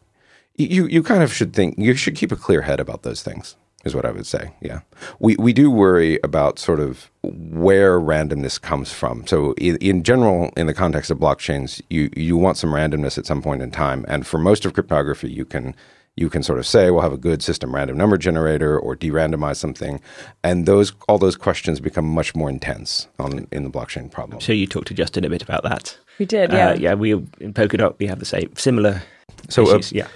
you 0.55 0.85
you 0.85 1.03
kind 1.03 1.23
of 1.23 1.33
should 1.33 1.53
think 1.53 1.75
you 1.77 1.95
should 1.95 2.15
keep 2.15 2.31
a 2.31 2.35
clear 2.37 2.61
head 2.61 2.79
about 2.79 3.03
those 3.03 3.21
things 3.21 3.55
is 3.83 3.95
what 3.95 4.05
I 4.05 4.11
would 4.11 4.25
say. 4.25 4.51
Yeah, 4.61 4.81
we 5.19 5.35
we 5.37 5.53
do 5.53 5.69
worry 5.71 6.19
about 6.23 6.59
sort 6.59 6.79
of 6.79 7.09
where 7.23 7.99
randomness 7.99 8.59
comes 8.59 8.91
from. 8.91 9.25
So 9.27 9.53
in, 9.53 9.77
in 9.77 10.03
general, 10.03 10.51
in 10.57 10.67
the 10.67 10.73
context 10.73 11.11
of 11.11 11.17
blockchains, 11.17 11.81
you 11.89 12.09
you 12.15 12.37
want 12.37 12.57
some 12.57 12.71
randomness 12.71 13.17
at 13.17 13.25
some 13.25 13.41
point 13.41 13.61
in 13.61 13.71
time, 13.71 14.05
and 14.07 14.25
for 14.25 14.37
most 14.37 14.65
of 14.65 14.73
cryptography, 14.73 15.31
you 15.31 15.45
can 15.45 15.75
you 16.17 16.29
can 16.29 16.43
sort 16.43 16.59
of 16.59 16.67
say 16.67 16.91
we'll 16.91 17.01
have 17.01 17.13
a 17.13 17.17
good 17.17 17.41
system 17.41 17.73
random 17.73 17.97
number 17.97 18.17
generator 18.17 18.77
or 18.77 18.95
de-randomize 18.95 19.55
something. 19.55 20.01
And 20.43 20.65
those 20.65 20.93
all 21.07 21.17
those 21.17 21.35
questions 21.35 21.79
become 21.79 22.05
much 22.05 22.35
more 22.35 22.49
intense 22.49 23.07
on 23.17 23.47
in 23.51 23.63
the 23.63 23.69
blockchain 23.69 24.11
problem. 24.11 24.41
So 24.41 24.51
you 24.53 24.67
talked 24.67 24.87
to 24.87 24.93
justin 24.93 25.23
a 25.23 25.29
bit 25.29 25.41
about 25.41 25.63
that. 25.63 25.97
We 26.19 26.25
did 26.25 26.51
yeah. 26.51 26.69
Uh, 26.69 26.75
yeah 26.75 26.93
we 26.93 27.13
in 27.13 27.53
polkadot 27.53 27.97
we 27.97 28.07
have 28.07 28.19
the 28.19 28.25
same 28.25 28.53
similar 28.55 29.01
so 29.49 29.63
issues, 29.63 29.91
a, 29.91 29.95
yeah 29.95 30.07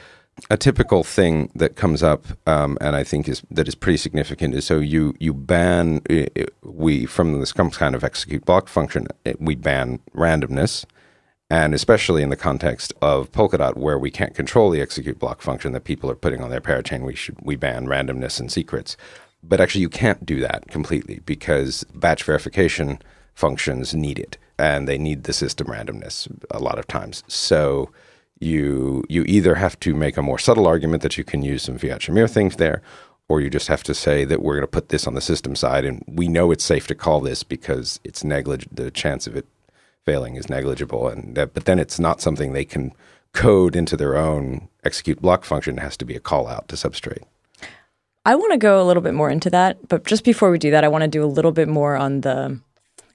a 0.49 0.57
typical 0.57 1.03
thing 1.03 1.49
that 1.55 1.75
comes 1.75 2.03
up, 2.03 2.25
um, 2.45 2.77
and 2.81 2.95
I 2.95 3.03
think 3.03 3.29
is 3.29 3.41
that 3.51 3.67
is 3.67 3.75
pretty 3.75 3.97
significant, 3.97 4.53
is 4.53 4.65
so 4.65 4.79
you 4.79 5.15
you 5.19 5.33
ban 5.33 6.01
we 6.63 7.05
from 7.05 7.39
this 7.39 7.53
kind 7.53 7.95
of 7.95 8.03
execute 8.03 8.45
block 8.45 8.67
function 8.67 9.07
we 9.39 9.55
ban 9.55 9.99
randomness, 10.13 10.85
and 11.49 11.73
especially 11.73 12.21
in 12.21 12.29
the 12.29 12.35
context 12.35 12.93
of 13.01 13.31
Polkadot, 13.31 13.77
where 13.77 13.97
we 13.97 14.11
can't 14.11 14.35
control 14.35 14.69
the 14.69 14.81
execute 14.81 15.19
block 15.19 15.41
function 15.41 15.71
that 15.71 15.85
people 15.85 16.11
are 16.11 16.15
putting 16.15 16.41
on 16.41 16.49
their 16.49 16.61
parachain, 16.61 17.05
we 17.05 17.15
should 17.15 17.37
we 17.41 17.55
ban 17.55 17.85
randomness 17.87 18.39
and 18.39 18.51
secrets. 18.51 18.97
But 19.41 19.61
actually, 19.61 19.81
you 19.81 19.89
can't 19.89 20.25
do 20.25 20.41
that 20.41 20.67
completely 20.67 21.19
because 21.25 21.85
batch 21.93 22.23
verification 22.23 22.99
functions 23.35 23.93
need 23.93 24.19
it, 24.19 24.37
and 24.59 24.87
they 24.87 24.97
need 24.97 25.23
the 25.23 25.33
system 25.33 25.67
randomness 25.67 26.27
a 26.51 26.59
lot 26.59 26.77
of 26.77 26.87
times. 26.87 27.23
So 27.27 27.89
you 28.39 29.03
you 29.09 29.23
either 29.27 29.55
have 29.55 29.79
to 29.81 29.95
make 29.95 30.17
a 30.17 30.21
more 30.21 30.39
subtle 30.39 30.67
argument 30.67 31.03
that 31.03 31.17
you 31.17 31.23
can 31.23 31.41
use 31.41 31.63
some 31.63 31.77
fiat 31.77 32.01
shamir 32.01 32.29
things 32.29 32.57
there, 32.57 32.81
or 33.27 33.41
you 33.41 33.49
just 33.49 33.67
have 33.67 33.83
to 33.83 33.93
say 33.93 34.25
that 34.25 34.41
we're 34.41 34.55
going 34.55 34.61
to 34.61 34.67
put 34.67 34.89
this 34.89 35.07
on 35.07 35.13
the 35.13 35.21
system 35.21 35.55
side, 35.55 35.85
and 35.85 36.03
we 36.07 36.27
know 36.27 36.51
it's 36.51 36.63
safe 36.63 36.87
to 36.87 36.95
call 36.95 37.21
this 37.21 37.43
because 37.43 37.99
it's. 38.03 38.21
The 38.21 38.91
chance 38.93 39.27
of 39.27 39.35
it 39.35 39.45
failing 40.05 40.35
is 40.35 40.49
negligible, 40.49 41.07
and 41.07 41.35
that, 41.35 41.53
but 41.53 41.65
then 41.65 41.79
it's 41.79 41.99
not 41.99 42.21
something 42.21 42.53
they 42.53 42.65
can 42.65 42.93
code 43.33 43.75
into 43.75 43.97
their 43.97 44.15
own 44.15 44.67
execute 44.83 45.21
block 45.21 45.43
function. 45.43 45.77
It 45.77 45.81
has 45.81 45.97
to 45.97 46.05
be 46.05 46.15
a 46.15 46.19
call 46.19 46.47
out 46.47 46.67
to 46.69 46.75
substrate. 46.75 47.23
I 48.25 48.35
want 48.35 48.53
to 48.53 48.57
go 48.57 48.81
a 48.81 48.85
little 48.85 49.03
bit 49.03 49.13
more 49.13 49.29
into 49.29 49.49
that, 49.51 49.87
but 49.87 50.05
just 50.05 50.23
before 50.23 50.49
we 50.49 50.57
do 50.57 50.71
that, 50.71 50.83
I 50.83 50.87
want 50.87 51.03
to 51.03 51.07
do 51.07 51.23
a 51.23 51.27
little 51.27 51.51
bit 51.51 51.67
more 51.67 51.95
on 51.95 52.21
the 52.21 52.59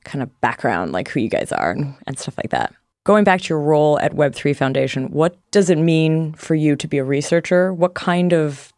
kind 0.04 0.22
of 0.22 0.40
background, 0.40 0.92
like 0.92 1.08
who 1.08 1.20
you 1.20 1.28
guys 1.28 1.50
are 1.52 1.72
and, 1.72 1.96
and 2.06 2.18
stuff 2.18 2.36
like 2.36 2.50
that. 2.50 2.72
Going 3.04 3.24
back 3.24 3.40
to 3.42 3.48
your 3.48 3.60
role 3.60 3.98
at 4.00 4.14
Web3 4.14 4.54
Foundation, 4.54 5.10
what 5.10 5.36
does 5.50 5.70
it 5.70 5.78
mean 5.78 6.34
for 6.34 6.54
you 6.54 6.76
to 6.76 6.86
be 6.86 6.98
a 6.98 7.04
researcher? 7.04 7.72
What 7.72 7.94
kind 7.94 8.32
of 8.32 8.72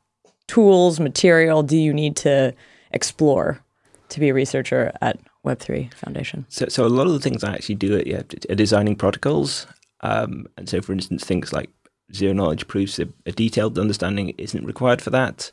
tools, 0.46 1.00
material 1.00 1.62
do 1.64 1.76
you 1.76 1.92
need 1.92 2.14
to 2.16 2.54
explore 2.92 3.60
to 4.10 4.20
be 4.20 4.28
a 4.28 4.34
researcher 4.34 4.92
at 5.00 5.18
Web3 5.44 5.92
Foundation? 5.94 6.46
So, 6.48 6.66
so 6.68 6.86
a 6.86 6.88
lot 6.88 7.08
of 7.08 7.14
the 7.14 7.18
things 7.18 7.42
I 7.42 7.54
actually 7.54 7.74
do 7.74 7.98
at, 7.98 8.06
yeah, 8.06 8.22
are 8.48 8.54
designing 8.54 8.94
protocols. 8.94 9.66
Um, 10.02 10.46
and 10.56 10.68
so, 10.68 10.80
for 10.80 10.92
instance, 10.92 11.24
things 11.24 11.52
like 11.52 11.70
zero 12.14 12.32
knowledge 12.32 12.68
proofs, 12.68 13.00
a, 13.00 13.08
a, 13.26 13.32
detailed 13.32 13.78
understanding 13.78 14.30
isn't 14.38 14.64
required 14.64 15.02
for 15.02 15.10
that. 15.10 15.50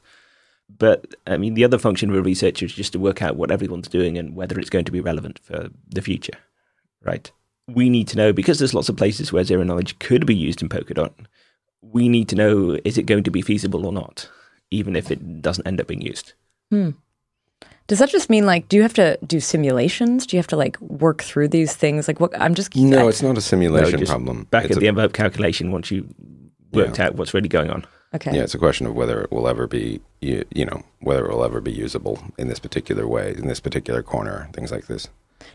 But 0.78 1.16
I 1.26 1.38
mean, 1.38 1.56
the 1.56 1.64
other 1.64 1.80
function 1.80 2.12
of 2.12 2.16
a 2.16 2.22
researcher 2.22 2.66
is 2.66 2.74
just 2.74 2.94
to 2.94 3.00
work 3.00 3.24
out 3.24 3.36
what 3.36 3.50
everyone's 3.50 3.88
doing 3.88 4.18
and 4.18 4.36
whether 4.36 4.60
it's 4.60 4.70
going 4.70 4.86
to 4.86 4.92
be 4.92 5.02
relevant 5.02 5.40
for 5.40 5.70
the 5.88 6.02
future, 6.02 6.38
right? 7.04 7.32
We 7.74 7.90
need 7.90 8.08
to 8.10 8.18
know 8.18 8.34
because 8.34 8.60
there's 8.60 8.74
lots 8.74 8.90
of 8.90 8.98
places 8.98 9.32
where 9.32 9.44
zero 9.44 9.64
knowledge 9.64 9.98
could 10.00 10.26
be 10.26 10.36
used 10.36 10.62
in 10.62 10.70
Polkadot. 10.70 11.12
We 11.82 12.10
need 12.10 12.30
to 12.30 12.36
know 12.36 12.78
is 12.84 12.98
it 12.98 13.06
going 13.06 13.24
to 13.24 13.32
be 13.32 13.42
feasible 13.42 13.86
or 13.86 13.94
not, 13.94 14.30
even 14.72 14.96
if 14.96 15.12
it 15.12 15.42
doesn't 15.42 15.68
end 15.68 15.80
up 15.80 15.88
being 15.88 16.02
used. 16.02 16.34
Hmm. 16.70 16.92
Does 17.88 17.98
that 17.98 18.10
just 18.10 18.30
mean 18.30 18.46
like 18.46 18.70
do 18.70 18.78
you 18.78 18.84
have 18.84 18.94
to 18.94 19.18
do 19.26 19.40
simulations? 19.40 20.28
Do 20.28 20.36
you 20.36 20.40
have 20.40 20.48
to 20.48 20.56
like 20.56 20.80
work 20.80 21.24
through 21.24 21.48
these 21.48 21.76
things? 21.76 22.08
Like 22.08 22.20
what 22.20 22.40
I'm 22.40 22.54
just 22.54 22.76
No, 22.76 23.08
I, 23.08 23.10
it's 23.10 23.24
not 23.24 23.38
a 23.38 23.42
simulation 23.42 24.02
no, 24.02 24.06
problem. 24.06 24.44
Back 24.52 24.66
it's 24.66 24.74
at 24.74 24.78
a, 24.78 24.80
the 24.82 24.88
envelope 24.88 25.14
calculation 25.14 25.72
once 25.72 25.90
you 25.90 26.08
worked 26.72 27.00
yeah. 27.00 27.08
out 27.08 27.16
what's 27.16 27.34
really 27.34 27.50
going 27.50 27.72
on. 27.72 27.86
Okay. 28.14 28.36
Yeah, 28.36 28.44
it's 28.44 28.56
a 28.56 28.60
question 28.60 28.86
of 28.86 28.96
whether 28.96 29.22
it 29.22 29.32
will 29.32 29.48
ever 29.48 29.68
be 29.68 30.02
you, 30.22 30.46
you 30.54 30.66
know, 30.66 30.84
whether 31.00 31.26
it 31.26 31.32
will 31.32 31.44
ever 31.44 31.62
be 31.62 31.72
usable 31.72 32.22
in 32.38 32.48
this 32.48 32.60
particular 32.60 33.08
way, 33.08 33.34
in 33.36 33.48
this 33.48 33.60
particular 33.60 34.04
corner, 34.04 34.50
things 34.54 34.72
like 34.72 34.86
this. 34.88 35.08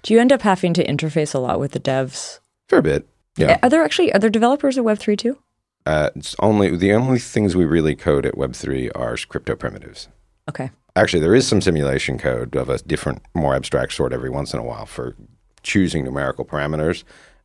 Do 0.04 0.12
you 0.12 0.20
end 0.20 0.32
up 0.32 0.42
having 0.42 0.74
to 0.74 0.86
interface 0.86 1.34
a 1.34 1.38
lot 1.38 1.58
with 1.58 1.72
the 1.72 1.80
devs? 1.80 2.38
Fair 2.68 2.82
bit. 2.82 3.08
Yeah. 3.36 3.58
Are 3.62 3.70
there 3.70 3.82
actually 3.82 4.12
are 4.12 4.18
there 4.18 4.30
developers 4.30 4.78
at 4.78 4.84
Web3 4.84 5.18
too? 5.18 5.38
Uh, 5.86 6.10
it's 6.14 6.36
only 6.38 6.76
the 6.76 6.92
only 6.92 7.18
things 7.18 7.56
we 7.56 7.64
really 7.64 7.96
code 7.96 8.26
at 8.26 8.34
Web3 8.34 8.90
are 8.94 9.16
crypto 9.28 9.56
primitives. 9.56 10.08
Okay. 10.48 10.70
Actually, 10.94 11.20
there 11.20 11.34
is 11.34 11.48
some 11.48 11.60
simulation 11.60 12.18
code 12.18 12.54
of 12.54 12.68
a 12.68 12.78
different, 12.78 13.22
more 13.34 13.54
abstract 13.54 13.94
sort 13.94 14.12
every 14.12 14.30
once 14.30 14.52
in 14.52 14.60
a 14.60 14.62
while 14.62 14.86
for 14.86 15.16
choosing 15.62 16.04
numerical 16.04 16.44
parameters. 16.44 17.02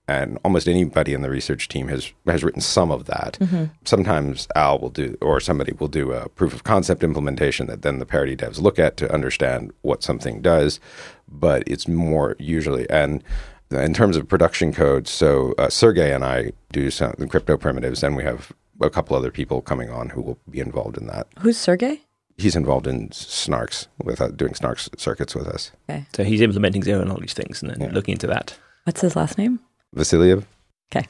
And 0.09 0.39
almost 0.43 0.67
anybody 0.67 1.13
in 1.13 1.21
the 1.21 1.29
research 1.29 1.67
team 1.67 1.87
has 1.89 2.11
has 2.25 2.43
written 2.43 2.61
some 2.61 2.89
of 2.89 3.05
that. 3.05 3.37
Mm-hmm. 3.39 3.65
Sometimes 3.85 4.47
Al 4.55 4.79
will 4.79 4.89
do, 4.89 5.15
or 5.21 5.39
somebody 5.39 5.73
will 5.73 5.87
do 5.87 6.13
a 6.13 6.27
proof 6.29 6.51
of 6.51 6.63
concept 6.63 7.03
implementation 7.03 7.67
that 7.67 7.83
then 7.83 7.99
the 7.99 8.07
parity 8.07 8.35
devs 8.35 8.59
look 8.59 8.79
at 8.79 8.97
to 8.97 9.13
understand 9.13 9.71
what 9.81 10.01
something 10.01 10.41
does. 10.41 10.79
But 11.27 11.63
it's 11.67 11.87
more 11.87 12.35
usually 12.39 12.89
and 12.89 13.23
in 13.69 13.93
terms 13.93 14.17
of 14.17 14.27
production 14.27 14.73
code. 14.73 15.07
So 15.07 15.53
uh, 15.59 15.69
Sergey 15.69 16.11
and 16.11 16.25
I 16.25 16.53
do 16.71 16.89
some 16.89 17.13
crypto 17.29 17.55
primitives, 17.55 18.01
and 18.01 18.15
we 18.15 18.23
have 18.23 18.51
a 18.81 18.89
couple 18.89 19.15
other 19.15 19.29
people 19.29 19.61
coming 19.61 19.91
on 19.91 20.09
who 20.09 20.23
will 20.23 20.39
be 20.49 20.59
involved 20.59 20.97
in 20.97 21.05
that. 21.05 21.27
Who's 21.37 21.57
Sergey? 21.57 22.01
he's 22.37 22.55
involved 22.55 22.87
in 22.87 23.09
snarks 23.09 23.87
with 24.01 24.21
uh, 24.21 24.29
doing 24.29 24.53
snarks 24.53 24.87
circuits 24.97 25.35
with 25.35 25.45
us. 25.45 25.71
Okay. 25.89 26.05
So 26.15 26.23
he's 26.23 26.39
implementing 26.39 26.83
zero 26.83 27.03
knowledge 27.03 27.33
things 27.33 27.61
and 27.61 27.69
then 27.69 27.81
yeah. 27.81 27.93
looking 27.93 28.13
into 28.13 28.27
that. 28.27 28.57
What's 28.85 29.01
his 29.01 29.15
last 29.15 29.37
name? 29.37 29.59
Vasiliev. 29.95 30.45
Okay. 30.91 31.07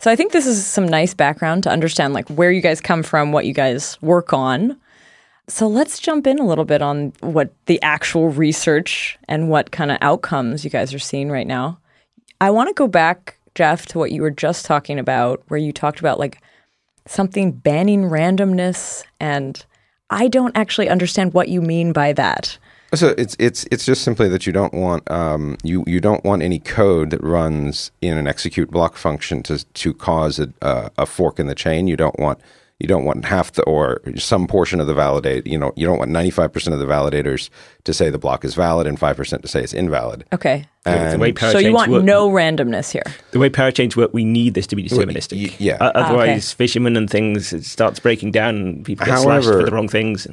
So 0.00 0.10
I 0.10 0.16
think 0.16 0.32
this 0.32 0.46
is 0.46 0.66
some 0.66 0.86
nice 0.86 1.14
background 1.14 1.62
to 1.64 1.70
understand 1.70 2.14
like 2.14 2.28
where 2.28 2.50
you 2.50 2.60
guys 2.60 2.80
come 2.80 3.02
from, 3.02 3.32
what 3.32 3.46
you 3.46 3.54
guys 3.54 4.00
work 4.02 4.32
on. 4.32 4.78
So 5.46 5.66
let's 5.66 5.98
jump 5.98 6.26
in 6.26 6.38
a 6.38 6.46
little 6.46 6.64
bit 6.64 6.80
on 6.80 7.12
what 7.20 7.52
the 7.66 7.80
actual 7.82 8.30
research 8.30 9.18
and 9.28 9.50
what 9.50 9.70
kind 9.70 9.90
of 9.90 9.98
outcomes 10.00 10.64
you 10.64 10.70
guys 10.70 10.94
are 10.94 10.98
seeing 10.98 11.30
right 11.30 11.46
now. 11.46 11.78
I 12.40 12.50
want 12.50 12.68
to 12.68 12.74
go 12.74 12.88
back, 12.88 13.36
Jeff, 13.54 13.86
to 13.86 13.98
what 13.98 14.10
you 14.10 14.22
were 14.22 14.30
just 14.30 14.64
talking 14.64 14.98
about, 14.98 15.42
where 15.48 15.58
you 15.58 15.72
talked 15.72 16.00
about 16.00 16.18
like 16.18 16.40
something 17.06 17.52
banning 17.52 18.04
randomness 18.04 19.04
and 19.20 19.64
I 20.10 20.28
don't 20.28 20.56
actually 20.56 20.88
understand 20.88 21.34
what 21.34 21.48
you 21.48 21.60
mean 21.60 21.92
by 21.92 22.12
that. 22.14 22.58
So 22.94 23.14
it's 23.18 23.36
it's 23.38 23.66
it's 23.70 23.84
just 23.84 24.02
simply 24.02 24.28
that 24.28 24.46
you 24.46 24.52
don't 24.52 24.74
want 24.74 25.10
um, 25.10 25.56
you 25.62 25.84
you 25.86 26.00
don't 26.00 26.24
want 26.24 26.42
any 26.42 26.58
code 26.58 27.10
that 27.10 27.22
runs 27.22 27.90
in 28.00 28.16
an 28.18 28.26
execute 28.26 28.70
block 28.70 28.96
function 28.96 29.42
to 29.44 29.64
to 29.64 29.94
cause 29.94 30.38
a, 30.38 30.52
uh, 30.62 30.88
a 30.98 31.06
fork 31.06 31.38
in 31.38 31.46
the 31.46 31.54
chain. 31.54 31.86
You 31.86 31.96
don't 31.96 32.18
want 32.18 32.38
you 32.80 32.88
don't 32.88 33.04
want 33.04 33.24
half 33.24 33.52
the 33.52 33.62
or 33.62 34.00
some 34.16 34.46
portion 34.46 34.80
of 34.80 34.86
the 34.86 34.94
validate. 34.94 35.46
You 35.46 35.58
know, 35.58 35.72
you 35.76 35.86
don't 35.86 35.98
want 35.98 36.10
ninety 36.10 36.30
five 36.30 36.52
percent 36.52 36.74
of 36.74 36.80
the 36.80 36.86
validators 36.86 37.48
to 37.84 37.94
say 37.94 38.10
the 38.10 38.18
block 38.18 38.44
is 38.44 38.54
valid 38.54 38.86
and 38.86 38.98
five 38.98 39.16
percent 39.16 39.42
to 39.42 39.48
say 39.48 39.62
it's 39.62 39.72
invalid. 39.72 40.24
Okay. 40.32 40.66
And 40.86 41.34
so 41.38 41.58
you 41.58 41.72
want 41.72 41.90
work, 41.90 42.04
no 42.04 42.28
randomness 42.28 42.90
here. 42.90 43.04
The 43.30 43.38
way 43.38 43.48
parachains 43.48 43.96
work, 43.96 44.12
we 44.12 44.24
need 44.24 44.52
this 44.52 44.66
to 44.66 44.76
be 44.76 44.84
deterministic. 44.84 45.50
Y- 45.50 45.56
yeah. 45.58 45.76
Uh, 45.76 45.92
otherwise, 45.94 46.28
okay. 46.28 46.56
fishermen 46.56 46.96
and 46.96 47.08
things 47.08 47.54
it 47.54 47.64
starts 47.64 48.00
breaking 48.00 48.32
down, 48.32 48.56
and 48.56 48.84
people 48.84 49.06
get 49.06 49.12
However, 49.12 49.42
slashed 49.42 49.60
for 49.60 49.64
the 49.64 49.70
wrong 49.70 49.88
things. 49.88 50.26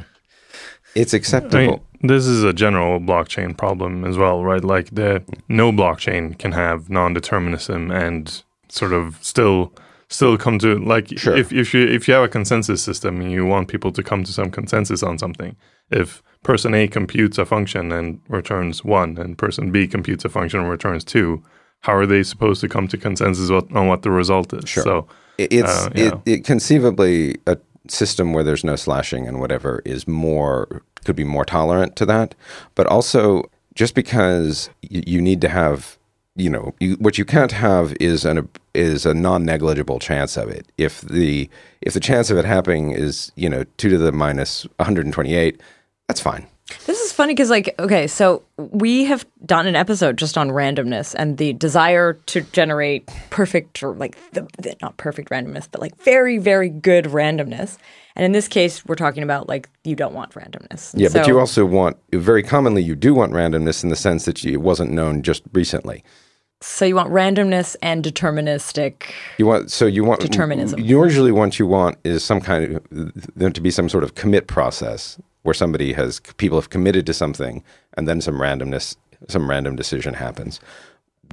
It's 0.95 1.13
acceptable. 1.13 1.57
I 1.57 1.67
mean, 1.67 1.81
this 2.01 2.25
is 2.25 2.43
a 2.43 2.53
general 2.53 2.99
blockchain 2.99 3.55
problem 3.55 4.05
as 4.05 4.17
well, 4.17 4.43
right? 4.43 4.63
Like 4.63 4.89
the 4.93 5.23
no 5.47 5.71
blockchain 5.71 6.37
can 6.37 6.51
have 6.51 6.89
non-determinism 6.89 7.91
and 7.91 8.43
sort 8.69 8.93
of 8.93 9.17
still 9.21 9.73
still 10.09 10.37
come 10.37 10.59
to 10.59 10.77
like 10.79 11.17
sure. 11.17 11.35
if 11.37 11.53
if 11.53 11.73
you 11.73 11.87
if 11.87 12.07
you 12.07 12.13
have 12.13 12.23
a 12.23 12.27
consensus 12.27 12.83
system 12.83 13.21
and 13.21 13.31
you 13.31 13.45
want 13.45 13.67
people 13.67 13.91
to 13.91 14.03
come 14.03 14.23
to 14.23 14.33
some 14.33 14.51
consensus 14.51 15.03
on 15.03 15.17
something, 15.17 15.55
if 15.89 16.21
person 16.43 16.73
A 16.73 16.87
computes 16.87 17.37
a 17.37 17.45
function 17.45 17.91
and 17.91 18.19
returns 18.27 18.83
one, 18.83 19.17
and 19.17 19.37
person 19.37 19.71
B 19.71 19.87
computes 19.87 20.25
a 20.25 20.29
function 20.29 20.59
and 20.59 20.69
returns 20.69 21.03
two, 21.03 21.43
how 21.81 21.95
are 21.95 22.05
they 22.05 22.23
supposed 22.23 22.61
to 22.61 22.67
come 22.67 22.87
to 22.87 22.97
consensus 22.97 23.49
on 23.49 23.87
what 23.87 24.01
the 24.01 24.11
result 24.11 24.53
is? 24.53 24.69
Sure. 24.69 24.83
So 24.83 25.07
it's 25.37 25.85
uh, 25.85 25.89
it, 25.95 26.13
it 26.25 26.45
conceivably 26.45 27.37
a 27.47 27.57
system 27.87 28.33
where 28.33 28.43
there's 28.43 28.63
no 28.63 28.75
slashing 28.75 29.27
and 29.27 29.39
whatever 29.39 29.81
is 29.85 30.07
more 30.07 30.83
could 31.05 31.15
be 31.15 31.23
more 31.23 31.45
tolerant 31.45 31.95
to 31.95 32.05
that, 32.05 32.35
but 32.75 32.87
also 32.87 33.49
just 33.73 33.95
because 33.95 34.69
you, 34.81 35.21
need 35.21 35.41
to 35.41 35.49
have 35.49 35.97
you 36.35 36.49
know 36.49 36.73
you, 36.79 36.95
what 36.95 37.17
you 37.17 37.25
can't 37.25 37.51
have 37.53 37.93
is 37.99 38.25
an 38.25 38.47
is 38.73 39.05
a 39.05 39.13
non 39.13 39.45
negligible 39.45 39.99
chance 39.99 40.37
of 40.37 40.49
it. 40.49 40.71
If 40.77 41.01
the 41.01 41.49
if 41.81 41.93
the 41.93 41.99
chance 41.99 42.29
of 42.29 42.37
it 42.37 42.45
happening 42.45 42.91
is 42.91 43.31
you 43.35 43.49
know 43.49 43.63
two 43.77 43.89
to 43.89 43.97
the 43.97 44.11
minus 44.11 44.63
128, 44.77 45.59
that's 46.07 46.21
fine. 46.21 46.47
This 46.85 46.99
is 46.99 47.11
funny 47.11 47.33
because, 47.33 47.49
like, 47.49 47.75
okay, 47.79 48.07
so 48.07 48.43
we 48.57 49.05
have 49.05 49.25
done 49.45 49.67
an 49.67 49.75
episode 49.75 50.17
just 50.17 50.37
on 50.37 50.49
randomness 50.49 51.15
and 51.17 51.37
the 51.37 51.53
desire 51.53 52.13
to 52.13 52.41
generate 52.41 53.07
perfect 53.29 53.81
or 53.83 53.93
like 53.93 54.17
the, 54.31 54.47
the 54.57 54.75
not 54.81 54.97
perfect 54.97 55.29
randomness, 55.29 55.67
but 55.71 55.81
like 55.81 55.95
very, 56.03 56.37
very 56.37 56.69
good 56.69 57.05
randomness. 57.05 57.77
And 58.15 58.25
in 58.25 58.31
this 58.31 58.47
case, 58.47 58.85
we're 58.85 58.95
talking 58.95 59.23
about 59.23 59.47
like 59.47 59.69
you 59.83 59.95
don't 59.95 60.13
want 60.13 60.33
randomness. 60.33 60.93
Yeah, 60.95 61.09
but 61.11 61.27
you 61.27 61.39
also 61.39 61.65
want 61.65 61.97
very 62.11 62.43
commonly 62.43 62.83
you 62.83 62.95
do 62.95 63.13
want 63.13 63.31
randomness 63.33 63.83
in 63.83 63.89
the 63.89 63.95
sense 63.95 64.25
that 64.25 64.43
you, 64.43 64.53
it 64.53 64.61
wasn't 64.61 64.91
known 64.91 65.21
just 65.21 65.43
recently. 65.53 66.03
so 66.61 66.85
you 66.85 66.95
want 66.95 67.09
randomness 67.09 67.75
and 67.81 68.03
deterministic. 68.03 69.11
You 69.37 69.45
want 69.45 69.71
so 69.71 69.85
you 69.85 70.03
want 70.03 70.21
Determinism. 70.21 70.79
Usually, 70.79 71.31
what 71.31 71.57
you 71.57 71.67
want 71.67 71.97
is 72.03 72.23
some 72.23 72.41
kind 72.41 72.75
of 72.75 73.11
there 73.35 73.49
to 73.49 73.61
be 73.61 73.71
some 73.71 73.89
sort 73.89 74.03
of 74.03 74.15
commit 74.15 74.47
process 74.47 75.17
where 75.43 75.53
somebody 75.53 75.93
has 75.93 76.19
people 76.37 76.57
have 76.59 76.69
committed 76.69 77.05
to 77.07 77.13
something, 77.13 77.63
and 77.97 78.07
then 78.07 78.21
some 78.21 78.35
randomness, 78.35 78.95
some 79.27 79.49
random 79.49 79.75
decision 79.75 80.13
happens. 80.15 80.59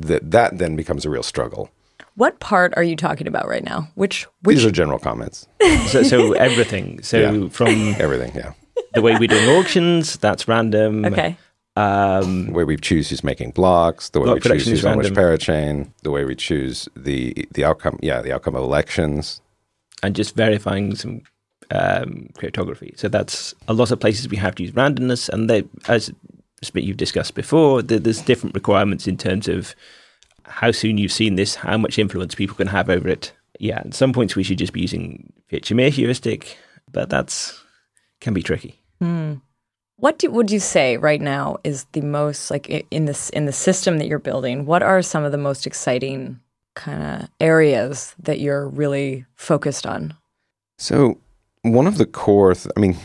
That 0.01 0.31
that 0.31 0.59
then 0.59 0.77
becomes 0.77 1.05
a 1.05 1.11
real 1.11 1.23
struggle. 1.23 1.71
What 2.15 2.41
part 2.41 2.73
are 2.77 2.83
you 2.83 2.97
talking 2.97 3.27
about 3.29 3.47
right 3.49 3.65
now? 3.65 3.89
Which 3.95 4.27
which 4.43 4.57
These 4.59 4.67
are 4.67 4.71
general 4.71 4.99
comments. 4.99 5.47
So, 5.89 6.03
so 6.03 6.33
everything. 6.33 7.03
So 7.03 7.19
Yeah. 7.19 7.49
from 7.49 7.69
Everything, 7.99 8.33
yeah. 8.35 8.53
the 8.95 9.03
way 9.03 9.17
we're 9.19 9.29
doing 9.29 9.49
auctions, 9.49 10.17
that's 10.19 10.47
random. 10.49 11.05
okay? 11.05 11.37
Um, 11.77 12.47
The 12.47 12.53
way 12.53 12.65
we 12.65 12.77
choose 12.77 13.09
who's 13.11 13.23
making 13.25 13.53
blocks, 13.53 14.11
the 14.11 14.19
way 14.21 14.27
Block 14.27 14.37
we 14.45 14.51
choose 14.51 14.67
who's 14.67 14.85
on 14.85 14.99
which 14.99 15.13
parachain, 15.15 15.91
the 16.03 16.11
way 16.11 16.25
we 16.25 16.35
choose 16.35 16.89
the 16.97 17.47
the 17.53 17.65
outcome, 17.65 17.99
yeah, 18.03 18.21
the 18.21 18.33
outcome 18.33 18.55
of 18.57 18.63
elections. 18.63 19.41
and 20.03 20.15
just 20.17 20.35
verifying 20.37 20.95
some 20.97 21.23
um, 21.71 22.31
cryptography. 22.37 22.95
So 22.97 23.09
that's 23.09 23.55
a 23.67 23.73
lot 23.73 23.91
of 23.91 24.01
places 24.01 24.29
we 24.29 24.37
have 24.37 24.55
to 24.57 24.63
use 24.63 24.73
randomness, 24.73 25.29
and 25.29 25.49
they, 25.49 25.65
as 25.89 26.13
you've 26.75 26.97
discussed 26.97 27.35
before, 27.35 27.83
there's 27.83 28.23
different 28.23 28.55
requirements 28.55 29.07
in 29.07 29.17
terms 29.17 29.49
of 29.49 29.75
how 30.45 30.71
soon 30.71 30.99
you've 30.99 31.13
seen 31.13 31.37
this, 31.37 31.55
how 31.55 31.77
much 31.77 31.99
influence 31.99 32.35
people 32.35 32.57
can 32.57 32.69
have 32.69 32.89
over 32.89 33.09
it. 33.09 33.33
Yeah, 33.61 33.81
at 33.81 33.95
some 33.95 34.13
points 34.13 34.37
we 34.37 34.43
should 34.43 34.59
just 34.59 34.73
be 34.73 34.81
using 34.81 35.33
Fiat-Shamir 35.51 35.91
heuristic, 35.91 36.57
but 36.91 37.11
that's 37.11 37.63
can 38.21 38.35
be 38.35 38.43
tricky. 38.43 38.81
What 40.01 40.19
do, 40.19 40.31
would 40.31 40.51
you 40.53 40.61
say 40.61 40.97
right 40.97 41.21
now 41.21 41.57
is 41.65 41.85
the 41.91 42.03
most 42.03 42.53
like 42.53 42.87
in 42.91 43.07
this 43.07 43.31
in 43.31 43.47
the 43.47 43.53
system 43.53 43.99
that 43.99 44.07
you're 44.07 44.21
building? 44.21 44.65
What 44.65 44.83
are 44.83 45.03
some 45.03 45.25
of 45.25 45.33
the 45.33 45.39
most 45.39 45.67
exciting 45.67 46.39
kind 46.75 47.03
of 47.03 47.29
areas 47.41 48.15
that 48.21 48.39
you're 48.39 48.69
really 48.69 49.27
focused 49.35 49.87
on? 49.87 50.15
So 50.79 51.19
one 51.73 51.87
of 51.87 51.99
the 51.99 52.07
core, 52.07 52.55
th- 52.55 52.73
I 52.77 52.81
mean, 52.81 52.97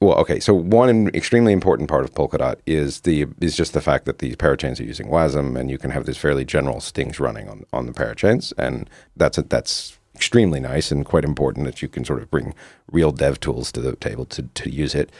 well, 0.00 0.18
okay. 0.18 0.40
So 0.40 0.52
one 0.52 1.08
extremely 1.14 1.52
important 1.52 1.88
part 1.88 2.04
of 2.04 2.12
Polkadot 2.12 2.56
is 2.66 3.00
the 3.00 3.26
is 3.40 3.56
just 3.56 3.72
the 3.72 3.80
fact 3.80 4.04
that 4.04 4.18
these 4.18 4.36
parachains 4.36 4.78
are 4.78 4.84
using 4.84 5.08
WASM, 5.08 5.58
and 5.58 5.70
you 5.70 5.78
can 5.78 5.90
have 5.90 6.04
these 6.04 6.18
fairly 6.18 6.44
general 6.44 6.80
stings 6.80 7.18
running 7.18 7.48
on 7.48 7.64
on 7.72 7.86
the 7.86 7.92
parachains, 7.92 8.52
and 8.58 8.90
that's 9.16 9.38
a, 9.38 9.42
that's 9.42 9.98
extremely 10.14 10.60
nice 10.60 10.90
and 10.90 11.04
quite 11.04 11.24
important 11.24 11.66
that 11.66 11.82
you 11.82 11.88
can 11.88 12.04
sort 12.04 12.22
of 12.22 12.30
bring 12.30 12.54
real 12.90 13.12
dev 13.12 13.38
tools 13.40 13.70
to 13.72 13.80
the 13.80 13.96
table 13.96 14.26
to 14.26 14.42
to 14.42 14.70
use 14.70 14.94
it. 14.94 15.10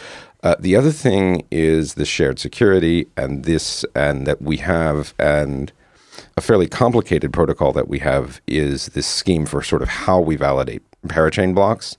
Uh, 0.43 0.57
the 0.61 0.77
other 0.77 0.93
thing 0.93 1.47
is 1.51 1.95
the 1.95 2.05
shared 2.05 2.39
security, 2.39 3.07
and 3.17 3.45
this 3.45 3.83
and 3.95 4.27
that 4.27 4.43
we 4.43 4.59
have 4.59 5.15
and 5.19 5.73
a 6.37 6.41
fairly 6.41 6.69
complicated 6.69 7.33
protocol 7.33 7.73
that 7.73 7.89
we 7.89 7.99
have 8.01 8.41
is 8.47 8.87
this 8.89 9.07
scheme 9.07 9.47
for 9.47 9.63
sort 9.63 9.83
of 9.83 9.89
how 9.89 10.21
we 10.21 10.37
validate 10.37 10.83
parachain 11.09 11.55
blocks. 11.55 11.97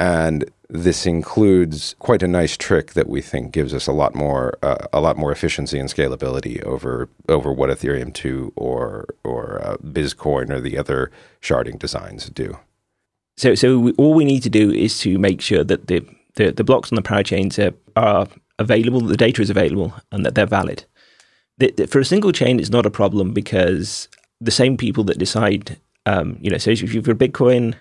And 0.00 0.50
this 0.70 1.04
includes 1.04 1.94
quite 1.98 2.22
a 2.22 2.26
nice 2.28 2.56
trick 2.56 2.94
that 2.94 3.06
we 3.06 3.20
think 3.20 3.52
gives 3.52 3.74
us 3.74 3.86
a 3.86 3.92
lot 3.92 4.14
more 4.14 4.56
uh, 4.62 4.86
a 4.94 5.00
lot 5.00 5.18
more 5.18 5.30
efficiency 5.30 5.78
and 5.78 5.90
scalability 5.90 6.62
over 6.64 7.10
over 7.28 7.52
what 7.52 7.68
Ethereum 7.68 8.14
2 8.14 8.54
or 8.56 9.04
or 9.24 9.60
uh, 9.62 9.76
ByzCoin 9.84 10.48
or 10.48 10.58
the 10.58 10.78
other 10.78 11.10
sharding 11.42 11.78
designs 11.78 12.30
do. 12.30 12.56
So, 13.36 13.54
so 13.54 13.78
we, 13.78 13.92
all 13.92 14.14
we 14.14 14.24
need 14.24 14.42
to 14.44 14.50
do 14.50 14.70
is 14.72 14.98
to 15.00 15.18
make 15.18 15.42
sure 15.42 15.64
that 15.64 15.86
the, 15.88 16.00
the, 16.36 16.50
the 16.50 16.64
blocks 16.64 16.90
on 16.92 16.96
the 16.96 17.02
parachains 17.02 17.58
are, 17.58 17.74
are 17.96 18.26
available, 18.58 19.00
the 19.00 19.16
data 19.16 19.42
is 19.42 19.50
available, 19.50 19.94
and 20.12 20.24
that 20.24 20.34
they're 20.34 20.46
valid. 20.46 20.84
The, 21.58 21.72
the- 21.76 21.86
for 21.86 22.00
a 22.00 22.04
single 22.04 22.32
chain, 22.32 22.58
it's 22.60 22.70
not 22.70 22.86
a 22.86 22.90
problem 22.90 23.32
because 23.32 24.08
the 24.42 24.50
same 24.50 24.76
people 24.76 25.04
that 25.04 25.18
decide, 25.18 25.78
um, 26.06 26.38
you 26.40 26.50
know, 26.50 26.58
so 26.58 26.70
if 26.70 26.92
you're 26.92 27.02
Bitcoin 27.14 27.74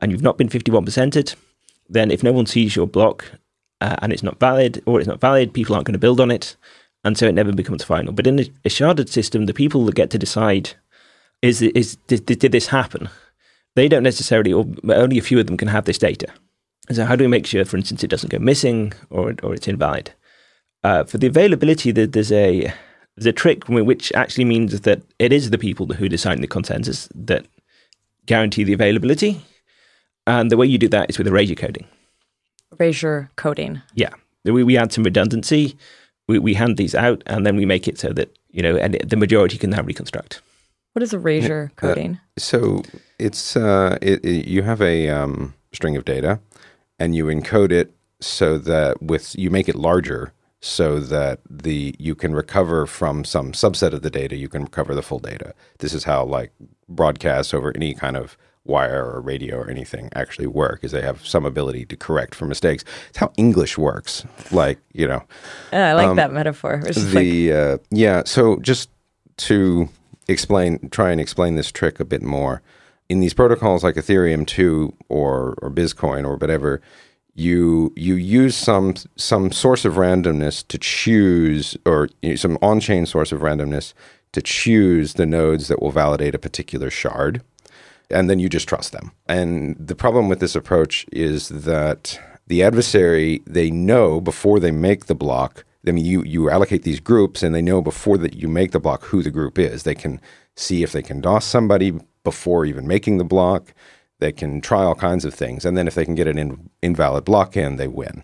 and 0.00 0.10
you've 0.12 0.22
not 0.22 0.38
been 0.38 0.48
51%ed, 0.48 1.34
then 1.92 2.10
if 2.10 2.22
no 2.22 2.32
one 2.32 2.46
sees 2.46 2.74
your 2.76 2.86
block 2.86 3.24
uh, 3.80 3.96
and 4.02 4.12
it's 4.12 4.22
not 4.22 4.40
valid 4.40 4.82
or 4.86 4.98
it's 4.98 5.08
not 5.08 5.20
valid, 5.20 5.52
people 5.54 5.74
aren't 5.74 5.86
going 5.86 5.92
to 5.94 5.98
build 5.98 6.20
on 6.20 6.30
it. 6.30 6.56
And 7.04 7.18
so 7.18 7.26
it 7.26 7.34
never 7.34 7.52
becomes 7.52 7.82
final. 7.82 8.12
But 8.12 8.26
in 8.26 8.38
a, 8.38 8.42
a 8.64 8.68
sharded 8.68 9.08
system, 9.08 9.46
the 9.46 9.54
people 9.54 9.84
that 9.86 9.94
get 9.94 10.10
to 10.10 10.18
decide 10.18 10.70
is, 11.40 11.60
is 11.62 11.96
did, 12.06 12.26
did 12.26 12.52
this 12.52 12.68
happen? 12.68 13.08
they 13.74 13.88
don't 13.88 14.02
necessarily, 14.02 14.52
or 14.52 14.66
only 14.90 15.18
a 15.18 15.22
few 15.22 15.38
of 15.40 15.46
them 15.46 15.56
can 15.56 15.68
have 15.68 15.84
this 15.84 15.98
data. 15.98 16.26
So, 16.90 17.04
how 17.04 17.16
do 17.16 17.24
we 17.24 17.28
make 17.28 17.46
sure, 17.46 17.64
for 17.64 17.76
instance, 17.76 18.04
it 18.04 18.10
doesn't 18.10 18.30
go 18.30 18.38
missing 18.38 18.92
or 19.10 19.34
or 19.42 19.54
it's 19.54 19.68
invalid? 19.68 20.12
Uh, 20.84 21.04
for 21.04 21.18
the 21.18 21.28
availability, 21.28 21.92
there- 21.92 22.06
there's 22.06 22.32
a 22.32 22.72
there's 23.16 23.26
a 23.26 23.32
trick 23.32 23.68
which 23.68 24.12
actually 24.14 24.44
means 24.44 24.80
that 24.80 25.02
it 25.18 25.32
is 25.32 25.50
the 25.50 25.58
people 25.58 25.86
who 25.86 26.08
decide 26.08 26.38
the 26.40 26.46
consensus 26.46 27.08
that 27.14 27.46
guarantee 28.26 28.64
the 28.64 28.72
availability, 28.72 29.40
and 30.26 30.50
the 30.50 30.56
way 30.56 30.66
you 30.66 30.78
do 30.78 30.88
that 30.88 31.10
is 31.10 31.18
with 31.18 31.26
erasure 31.26 31.54
coding. 31.54 31.86
Erasure 32.78 33.30
coding. 33.36 33.82
Yeah, 33.94 34.10
we 34.44 34.64
we 34.64 34.76
add 34.76 34.92
some 34.92 35.04
redundancy. 35.04 35.76
We 36.28 36.38
we 36.38 36.54
hand 36.54 36.76
these 36.76 36.94
out, 36.94 37.22
and 37.26 37.46
then 37.46 37.56
we 37.56 37.66
make 37.66 37.88
it 37.88 37.98
so 37.98 38.12
that 38.12 38.36
you 38.50 38.62
know, 38.62 38.76
and 38.76 38.98
the 39.04 39.16
majority 39.16 39.58
can 39.58 39.70
now 39.70 39.82
reconstruct. 39.82 40.40
What 40.92 41.02
is 41.02 41.14
erasure 41.14 41.72
coding? 41.76 42.20
So 42.38 42.82
it's 43.18 43.56
uh, 43.56 43.98
it, 44.02 44.24
it, 44.24 44.46
you 44.46 44.62
have 44.62 44.82
a 44.82 45.08
um, 45.08 45.54
string 45.72 45.96
of 45.96 46.04
data, 46.04 46.40
and 46.98 47.16
you 47.16 47.26
encode 47.26 47.72
it 47.72 47.94
so 48.20 48.58
that 48.58 49.02
with 49.02 49.36
you 49.36 49.50
make 49.50 49.68
it 49.68 49.74
larger 49.74 50.32
so 50.60 51.00
that 51.00 51.40
the 51.50 51.94
you 51.98 52.14
can 52.14 52.34
recover 52.34 52.86
from 52.86 53.24
some 53.24 53.52
subset 53.52 53.92
of 53.92 54.02
the 54.02 54.10
data. 54.10 54.36
You 54.36 54.48
can 54.48 54.62
recover 54.62 54.94
the 54.94 55.02
full 55.02 55.18
data. 55.18 55.54
This 55.78 55.92
is 55.92 56.04
how 56.04 56.24
like 56.24 56.52
broadcasts 56.88 57.52
over 57.52 57.72
any 57.74 57.94
kind 57.94 58.16
of 58.16 58.36
wire 58.64 59.04
or 59.04 59.20
radio 59.20 59.56
or 59.56 59.68
anything 59.68 60.08
actually 60.14 60.46
work. 60.46 60.84
Is 60.84 60.92
they 60.92 61.02
have 61.02 61.26
some 61.26 61.44
ability 61.44 61.84
to 61.86 61.96
correct 61.96 62.34
for 62.34 62.46
mistakes. 62.46 62.84
It's 63.08 63.18
how 63.18 63.32
English 63.36 63.76
works. 63.78 64.24
Like 64.50 64.78
you 64.92 65.08
know 65.08 65.22
Uh, 65.72 65.76
I 65.76 65.92
like 65.94 66.16
that 66.16 66.32
metaphor. 66.32 66.82
It's 66.86 66.96
just 66.96 67.14
like, 67.14 67.24
the 67.24 67.52
uh, 67.52 67.78
yeah 67.90 68.22
so 68.24 68.58
just 68.60 68.90
to 69.38 69.88
explain 70.28 70.88
try 70.90 71.10
and 71.10 71.20
explain 71.20 71.56
this 71.56 71.72
trick 71.72 71.98
a 71.98 72.04
bit 72.04 72.22
more 72.22 72.62
in 73.08 73.20
these 73.20 73.34
protocols 73.34 73.82
like 73.82 73.96
ethereum 73.96 74.46
2 74.46 74.94
or 75.08 75.54
or 75.60 75.70
ByzCoin 75.70 76.24
or 76.24 76.36
whatever 76.36 76.80
you 77.34 77.92
you 77.96 78.14
use 78.14 78.54
some 78.54 78.94
some 79.16 79.50
source 79.50 79.84
of 79.84 79.94
randomness 79.94 80.66
to 80.68 80.78
choose 80.78 81.76
or 81.86 82.08
you 82.20 82.30
know, 82.30 82.36
some 82.36 82.58
on-chain 82.62 83.06
source 83.06 83.32
of 83.32 83.40
randomness 83.40 83.94
to 84.32 84.42
choose 84.42 85.14
the 85.14 85.26
nodes 85.26 85.68
that 85.68 85.80
will 85.80 85.90
validate 85.90 86.34
a 86.34 86.38
particular 86.38 86.90
shard 86.90 87.42
and 88.12 88.28
then 88.28 88.38
you 88.38 88.48
just 88.48 88.68
trust 88.68 88.92
them. 88.92 89.12
And 89.26 89.76
the 89.78 89.94
problem 89.94 90.28
with 90.28 90.40
this 90.40 90.54
approach 90.54 91.06
is 91.12 91.48
that 91.48 92.20
the 92.46 92.62
adversary 92.62 93.42
they 93.46 93.70
know 93.70 94.20
before 94.20 94.60
they 94.60 94.70
make 94.70 95.06
the 95.06 95.14
block. 95.14 95.64
I 95.86 95.92
mean, 95.92 96.04
you 96.04 96.22
you 96.24 96.50
allocate 96.50 96.82
these 96.82 97.00
groups, 97.00 97.42
and 97.42 97.54
they 97.54 97.62
know 97.62 97.82
before 97.82 98.18
that 98.18 98.34
you 98.34 98.48
make 98.48 98.70
the 98.72 98.80
block 98.80 99.04
who 99.04 99.22
the 99.22 99.30
group 99.30 99.58
is. 99.58 99.82
They 99.82 99.94
can 99.94 100.20
see 100.56 100.82
if 100.82 100.92
they 100.92 101.02
can 101.02 101.20
DOS 101.20 101.44
somebody 101.44 101.92
before 102.24 102.64
even 102.64 102.86
making 102.86 103.18
the 103.18 103.24
block. 103.24 103.74
They 104.20 104.32
can 104.32 104.60
try 104.60 104.84
all 104.84 104.94
kinds 104.94 105.24
of 105.24 105.34
things, 105.34 105.64
and 105.64 105.76
then 105.76 105.88
if 105.88 105.94
they 105.94 106.04
can 106.04 106.14
get 106.14 106.28
an 106.28 106.38
in, 106.38 106.70
invalid 106.82 107.24
block 107.24 107.56
in, 107.56 107.76
they 107.76 107.88
win. 107.88 108.22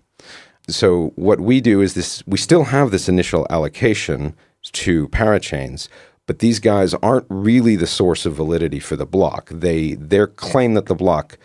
So 0.68 1.12
what 1.16 1.40
we 1.40 1.61
do 1.61 1.81
is 1.81 1.94
this: 1.94 2.22
we 2.27 2.38
still 2.38 2.64
have 2.64 2.90
this 2.90 3.09
initial 3.09 3.46
allocation 3.51 4.35
to 4.62 5.09
parachains, 5.09 5.88
but 6.28 6.40
these 6.40 6.60
guys 6.60 6.92
aren't 6.94 7.26
really 7.30 7.74
the 7.74 7.86
source 7.86 8.26
of 8.26 8.34
validity 8.34 8.78
for 8.78 8.96
the 8.96 9.06
block. 9.06 9.48
They 9.50 9.94
their 9.94 10.26
claim 10.28 10.74
that 10.74 10.86
the 10.86 10.94
block 10.94 11.38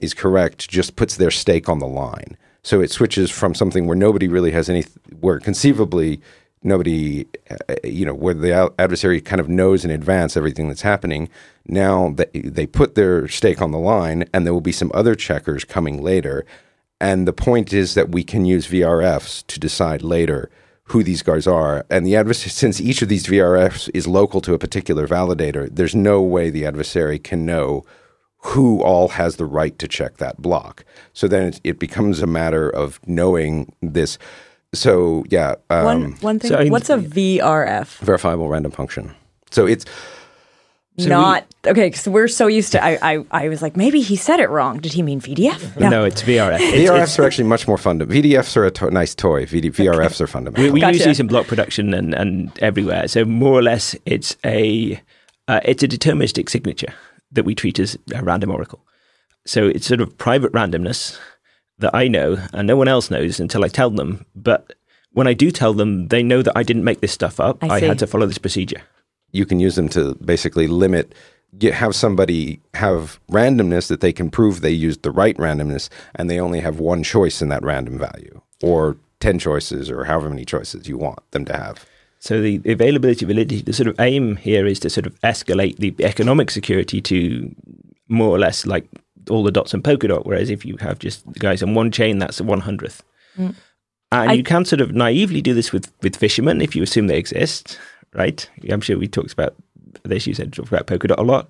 is 0.00 0.14
correct 0.14 0.68
just 0.68 0.96
puts 0.96 1.16
their 1.16 1.30
stake 1.30 1.68
on 1.68 1.78
the 1.78 1.86
line. 1.86 2.38
So 2.62 2.80
it 2.80 2.90
switches 2.90 3.30
from 3.30 3.54
something 3.54 3.86
where 3.86 3.96
nobody 3.96 4.28
really 4.28 4.50
has 4.52 4.70
any, 4.70 4.84
where 5.20 5.40
conceivably 5.40 6.20
nobody, 6.62 7.26
uh, 7.50 7.74
you 7.84 8.06
know, 8.06 8.14
where 8.14 8.34
the 8.34 8.72
adversary 8.78 9.20
kind 9.20 9.40
of 9.40 9.48
knows 9.48 9.84
in 9.84 9.90
advance 9.90 10.36
everything 10.36 10.68
that's 10.68 10.82
happening. 10.82 11.28
Now 11.66 12.14
they, 12.16 12.40
they 12.40 12.66
put 12.66 12.94
their 12.94 13.28
stake 13.28 13.60
on 13.60 13.72
the 13.72 13.78
line, 13.78 14.24
and 14.32 14.46
there 14.46 14.54
will 14.54 14.60
be 14.62 14.72
some 14.72 14.90
other 14.94 15.14
checkers 15.14 15.64
coming 15.64 16.02
later. 16.02 16.46
And 16.98 17.28
the 17.28 17.32
point 17.34 17.74
is 17.74 17.92
that 17.94 18.10
we 18.10 18.24
can 18.24 18.46
use 18.46 18.68
VRFs 18.68 19.46
to 19.48 19.60
decide 19.60 20.02
later 20.02 20.50
who 20.90 21.04
these 21.04 21.22
guys 21.22 21.46
are. 21.46 21.86
And 21.88 22.04
the 22.04 22.16
adversary, 22.16 22.50
since 22.50 22.80
each 22.80 23.00
of 23.00 23.08
these 23.08 23.26
VRFs 23.26 23.90
is 23.94 24.08
local 24.08 24.40
to 24.40 24.54
a 24.54 24.58
particular 24.58 25.06
validator, 25.06 25.68
there's 25.70 25.94
no 25.94 26.20
way 26.20 26.50
the 26.50 26.66
adversary 26.66 27.18
can 27.18 27.46
know 27.46 27.84
who 28.38 28.82
all 28.82 29.08
has 29.08 29.36
the 29.36 29.44
right 29.44 29.78
to 29.78 29.86
check 29.86 30.16
that 30.16 30.42
block. 30.42 30.84
So 31.12 31.28
then 31.28 31.44
it, 31.44 31.60
it 31.62 31.78
becomes 31.78 32.20
a 32.20 32.26
matter 32.26 32.68
of 32.68 32.98
knowing 33.06 33.72
this. 33.80 34.18
so 34.74 35.24
yeah, 35.28 35.54
um, 35.68 35.84
one 35.84 36.12
one 36.20 36.38
thing. 36.40 36.50
so 36.50 36.66
what's 36.66 36.90
a 36.90 36.98
VRF? 36.98 37.98
verifiable 37.98 38.48
random 38.48 38.72
function. 38.72 39.14
So 39.50 39.66
it's 39.66 39.84
Not 41.08 41.46
okay. 41.66 41.92
So 41.92 42.10
we're 42.10 42.28
so 42.28 42.46
used 42.46 42.72
to. 42.72 42.84
I, 42.84 42.98
I 43.02 43.24
I 43.30 43.48
was 43.48 43.62
like, 43.62 43.76
maybe 43.76 44.00
he 44.00 44.16
said 44.16 44.40
it 44.40 44.48
wrong. 44.48 44.78
Did 44.78 44.92
he 44.92 45.02
mean 45.02 45.20
VDF? 45.20 45.78
No, 45.78 46.04
it's 46.04 46.22
VRF. 46.22 46.58
It's, 46.60 46.90
VRFs 46.90 47.02
it's, 47.02 47.18
are 47.18 47.24
actually 47.24 47.48
much 47.48 47.66
more 47.68 47.78
fundamental. 47.78 48.22
VDFs 48.22 48.56
are 48.56 48.64
a 48.64 48.70
to- 48.70 48.90
nice 48.90 49.14
toy. 49.14 49.46
VD- 49.46 49.72
VRFs 49.72 50.20
are 50.20 50.26
fundamental. 50.26 50.72
we, 50.72 50.80
we 50.80 50.86
use 50.86 51.04
these 51.04 51.20
in 51.20 51.26
block 51.26 51.46
production 51.46 51.94
and, 51.94 52.14
and 52.14 52.56
everywhere. 52.60 53.08
So 53.08 53.24
more 53.24 53.52
or 53.52 53.62
less, 53.62 53.94
it's 54.06 54.36
a 54.44 55.00
uh, 55.48 55.60
it's 55.64 55.82
a 55.82 55.88
deterministic 55.88 56.48
signature 56.48 56.92
that 57.32 57.44
we 57.44 57.54
treat 57.54 57.78
as 57.78 57.98
a 58.14 58.22
random 58.22 58.50
oracle. 58.50 58.84
So 59.46 59.66
it's 59.66 59.86
sort 59.86 60.00
of 60.00 60.16
private 60.18 60.52
randomness 60.52 61.18
that 61.78 61.94
I 61.94 62.08
know 62.08 62.38
and 62.52 62.66
no 62.66 62.76
one 62.76 62.88
else 62.88 63.10
knows 63.10 63.40
until 63.40 63.64
I 63.64 63.68
tell 63.68 63.90
them. 63.90 64.24
But 64.34 64.74
when 65.12 65.26
I 65.26 65.34
do 65.34 65.50
tell 65.50 65.74
them, 65.74 66.08
they 66.08 66.22
know 66.22 66.42
that 66.42 66.56
I 66.56 66.62
didn't 66.62 66.84
make 66.84 67.00
this 67.00 67.12
stuff 67.12 67.40
up. 67.40 67.62
I 67.64 67.68
I, 67.68 67.80
had 67.80 67.98
to 68.00 68.06
follow 68.06 68.26
this 68.26 68.38
procedure. 68.38 68.82
You 69.32 69.46
can 69.46 69.60
use 69.60 69.76
them 69.76 69.88
to 69.90 70.14
basically 70.16 70.66
limit 70.66 71.14
get, 71.58 71.74
have 71.74 71.94
somebody 71.94 72.60
have 72.74 73.20
randomness 73.30 73.88
that 73.88 74.00
they 74.00 74.12
can 74.12 74.30
prove 74.30 74.60
they 74.60 74.70
used 74.70 75.02
the 75.02 75.10
right 75.10 75.36
randomness 75.36 75.88
and 76.14 76.28
they 76.30 76.38
only 76.40 76.60
have 76.60 76.78
one 76.78 77.02
choice 77.02 77.42
in 77.42 77.48
that 77.48 77.62
random 77.62 77.98
value 77.98 78.40
or 78.62 78.96
10 79.20 79.38
choices 79.38 79.90
or 79.90 80.04
however 80.04 80.30
many 80.30 80.44
choices 80.44 80.88
you 80.88 80.96
want 80.96 81.18
them 81.32 81.44
to 81.44 81.52
have 81.56 81.86
So 82.18 82.40
the 82.40 82.60
availability 82.66 83.24
validity, 83.24 83.62
the 83.62 83.72
sort 83.72 83.88
of 83.88 83.98
aim 83.98 84.36
here 84.36 84.66
is 84.66 84.78
to 84.80 84.90
sort 84.90 85.06
of 85.06 85.18
escalate 85.20 85.76
the 85.76 85.94
economic 86.04 86.50
security 86.50 87.00
to 87.02 87.54
more 88.08 88.28
or 88.28 88.38
less 88.38 88.66
like 88.66 88.86
all 89.30 89.42
the 89.42 89.50
dots 89.52 89.72
in 89.74 89.82
Polkadot. 89.82 90.26
Whereas 90.26 90.50
if 90.50 90.64
you 90.64 90.76
have 90.78 90.98
just 90.98 91.30
the 91.32 91.38
guys 91.38 91.62
on 91.62 91.74
one 91.74 91.90
chain, 91.90 92.18
that's 92.18 92.38
the 92.38 92.44
one 92.44 92.60
hundredth. 92.60 93.02
Mm. 93.38 93.54
And 94.12 94.30
I- 94.30 94.34
you 94.34 94.42
can 94.42 94.64
sort 94.64 94.80
of 94.80 94.92
naively 94.92 95.40
do 95.40 95.54
this 95.54 95.72
with 95.72 95.92
with 96.02 96.16
fishermen 96.16 96.60
if 96.60 96.74
you 96.76 96.82
assume 96.82 97.06
they 97.06 97.18
exist, 97.18 97.78
right? 98.14 98.48
I'm 98.70 98.80
sure 98.80 98.98
we 98.98 99.08
talked 99.08 99.32
about 99.32 99.54
this. 100.02 100.26
You 100.26 100.34
said 100.34 100.52
talked 100.52 100.68
about 100.72 100.86
Polkadot 100.86 101.18
a 101.18 101.22
lot, 101.22 101.48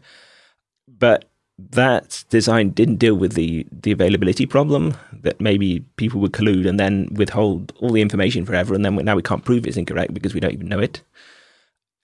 but 0.89 1.25
that 1.59 2.25
design 2.31 2.71
didn't 2.71 2.97
deal 2.97 3.15
with 3.15 3.35
the 3.35 3.67
the 3.71 3.93
availability 3.93 4.47
problem 4.47 4.95
that 5.13 5.41
maybe 5.41 5.81
people 5.97 6.21
would 6.21 6.33
collude 6.33 6.67
and 6.67 6.81
then 6.81 7.09
withhold 7.13 7.73
all 7.81 7.91
the 7.93 8.01
information 8.01 8.47
forever, 8.47 8.75
and 8.75 8.85
then 8.85 8.95
now 8.97 9.17
we 9.17 9.23
can't 9.23 9.45
prove 9.45 9.67
it's 9.67 9.77
incorrect 9.77 10.15
because 10.15 10.33
we 10.35 10.41
don't 10.41 10.53
even 10.55 10.69
know 10.69 10.81
it. 10.81 11.03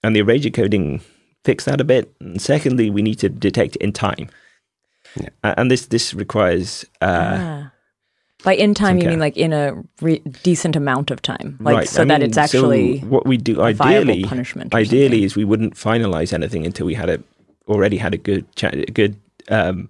And 0.03 0.15
the 0.15 0.19
erasure 0.19 0.51
coding 0.51 1.01
fixed 1.43 1.65
that 1.65 1.81
a 1.81 1.83
bit. 1.83 2.13
And 2.19 2.39
secondly, 2.41 2.89
we 2.89 3.01
need 3.01 3.19
to 3.19 3.29
detect 3.29 3.75
it 3.77 3.81
in 3.81 3.93
time, 3.93 4.29
Yeah. 5.19 5.29
A- 5.43 5.59
and 5.59 5.71
this 5.71 5.87
this 5.87 6.13
requires. 6.13 6.85
Uh, 7.01 7.37
Ah. 7.39 7.71
By 8.43 8.53
in 8.55 8.73
time, 8.73 8.99
you 8.99 9.09
mean 9.09 9.19
like 9.19 9.35
in 9.35 9.51
a 9.51 9.83
re- 10.01 10.19
decent 10.43 10.75
amount 10.75 11.09
of 11.11 11.21
time, 11.21 11.57
like 11.59 11.75
right, 11.75 11.89
so 11.89 12.03
I 12.03 12.05
that 12.05 12.21
mean, 12.21 12.29
it's 12.29 12.37
actually 12.37 13.01
so 13.01 13.07
what 13.07 13.25
we 13.25 13.37
do 13.37 13.61
ideally. 13.61 14.23
punishment. 14.23 14.73
Ideally, 14.75 15.07
something. 15.07 15.23
is 15.23 15.35
we 15.35 15.43
wouldn't 15.45 15.73
finalize 15.75 16.33
anything 16.33 16.65
until 16.65 16.85
we 16.85 16.93
had 16.93 17.09
a 17.09 17.19
already 17.67 17.97
had 17.97 18.13
a 18.13 18.17
good 18.17 18.45
cha- 18.55 18.69
a 18.69 18.85
good 18.91 19.19
um, 19.49 19.89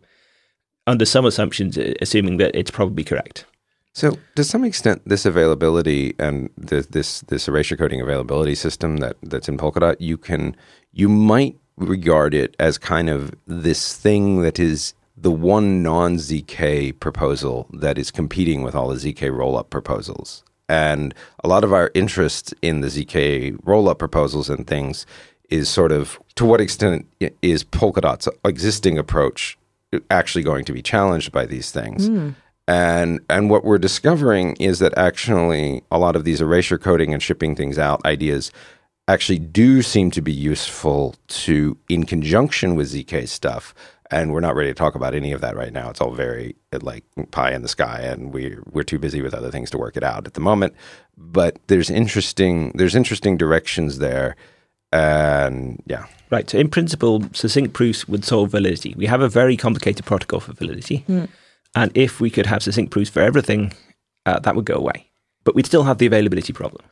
under 0.88 1.05
some 1.05 1.25
assumptions, 1.25 1.77
uh, 1.77 1.93
assuming 2.01 2.38
that 2.38 2.55
it's 2.55 2.71
probably 2.71 3.03
correct. 3.03 3.45
so 3.93 4.17
to 4.36 4.43
some 4.43 4.63
extent 4.63 5.01
this 5.05 5.25
availability 5.25 6.13
and 6.19 6.49
the, 6.57 6.86
this 6.89 7.21
this 7.31 7.47
erasure 7.47 7.75
coding 7.75 7.99
availability 8.01 8.55
system 8.55 8.97
that 8.97 9.15
that's 9.23 9.49
in 9.49 9.57
polkadot 9.57 9.95
you 9.99 10.17
can 10.17 10.55
you 10.93 11.10
might 11.10 11.55
regard 11.77 12.33
it 12.33 12.55
as 12.60 12.77
kind 12.77 13.10
of 13.10 13.33
this 13.47 13.81
thing 13.97 14.41
that 14.41 14.60
is 14.60 14.93
the 15.17 15.32
one 15.32 15.82
non 15.82 16.17
ZK 16.17 16.99
proposal 16.99 17.67
that 17.73 17.97
is 17.97 18.12
competing 18.12 18.62
with 18.62 18.75
all 18.75 18.89
the 18.89 18.95
ZK 18.95 19.32
rollup 19.32 19.69
proposals. 19.69 20.43
And 20.69 21.13
a 21.43 21.47
lot 21.47 21.63
of 21.63 21.73
our 21.73 21.91
interest 21.93 22.53
in 22.62 22.82
the 22.82 22.88
ZK 22.88 23.53
rollup 23.63 23.97
proposals 23.97 24.49
and 24.49 24.67
things 24.67 25.06
is 25.49 25.69
sort 25.69 25.91
of 25.91 26.19
to 26.36 26.45
what 26.45 26.62
extent 26.62 27.08
is 27.41 27.63
Polkadot's 27.63 28.27
existing 28.43 28.97
approach 28.97 29.58
actually 30.12 30.43
going 30.43 30.65
to 30.65 30.73
be 30.73 30.82
challenged 30.82 31.32
by 31.32 31.45
these 31.45 31.71
things? 31.71 32.08
Hmm. 32.08 32.30
And 32.67 33.21
and 33.30 33.49
what 33.49 33.63
we're 33.63 33.77
discovering 33.77 34.56
is 34.58 34.80
that 34.80 34.97
actually 34.97 35.84
a 35.89 35.97
lot 35.97 36.15
of 36.15 36.25
these 36.25 36.41
erasure 36.41 36.77
coding 36.77 37.13
and 37.13 37.23
shipping 37.23 37.56
things 37.56 37.80
out 37.80 38.06
ideas 38.06 38.51
actually 39.08 39.39
do 39.39 39.82
seem 39.82 40.12
to 40.12 40.21
be 40.21 40.34
useful 40.34 41.15
to 41.27 41.77
in 41.88 42.06
conjunction 42.06 42.75
with 42.75 42.91
ZK 42.91 43.27
stuff. 43.30 43.73
And 44.10 44.32
we're 44.32 44.39
not 44.39 44.56
ready 44.56 44.70
to 44.70 44.74
talk 44.74 44.96
about 44.96 45.13
any 45.13 45.34
of 45.34 45.41
that 45.41 45.58
right 45.58 45.74
now. 45.74 45.89
It's 45.89 46.00
all 46.00 46.12
very 46.12 46.56
like 46.72 47.04
pie 47.32 47.54
in 47.54 47.62
the 47.62 47.67
sky, 47.67 48.00
and 48.02 48.34
we 48.34 48.58
we're 48.72 48.84
too 48.84 49.00
busy 49.00 49.22
with 49.22 49.34
other 49.34 49.52
things 49.52 49.70
to 49.72 49.78
work 49.78 49.98
it 49.98 50.04
out 50.04 50.26
at 50.26 50.34
the 50.34 50.39
moment. 50.39 50.74
But 51.17 51.60
there's 51.67 51.89
interesting 51.89 52.72
there's 52.76 52.96
interesting 52.96 53.38
directions 53.38 54.00
there, 54.00 54.38
and 54.93 55.84
yeah, 55.86 56.06
Right. 56.30 56.50
So 56.50 56.58
in 56.58 56.70
principle, 56.70 57.24
succinct 57.34 57.74
proofs 57.74 58.08
would 58.08 58.26
solve 58.26 58.52
validity. 58.52 58.93
We 58.98 59.06
have 59.06 59.22
a 59.22 59.30
very 59.30 59.56
complicated 59.56 60.06
protocol 60.06 60.41
for 60.41 60.54
validity, 60.54 61.06
and 61.76 61.91
if 61.96 62.20
we 62.20 62.30
could 62.30 62.46
have 62.46 62.63
succinct 62.63 62.91
proofs 62.91 63.10
for 63.10 63.22
everything, 63.22 63.74
uh, 64.26 64.39
that 64.39 64.56
would 64.56 64.65
go 64.65 64.76
away. 64.76 65.10
But 65.46 65.56
we'd 65.56 65.65
still 65.65 65.84
have 65.84 66.00
the 66.00 66.06
availability 66.06 66.52
problem. 66.52 66.84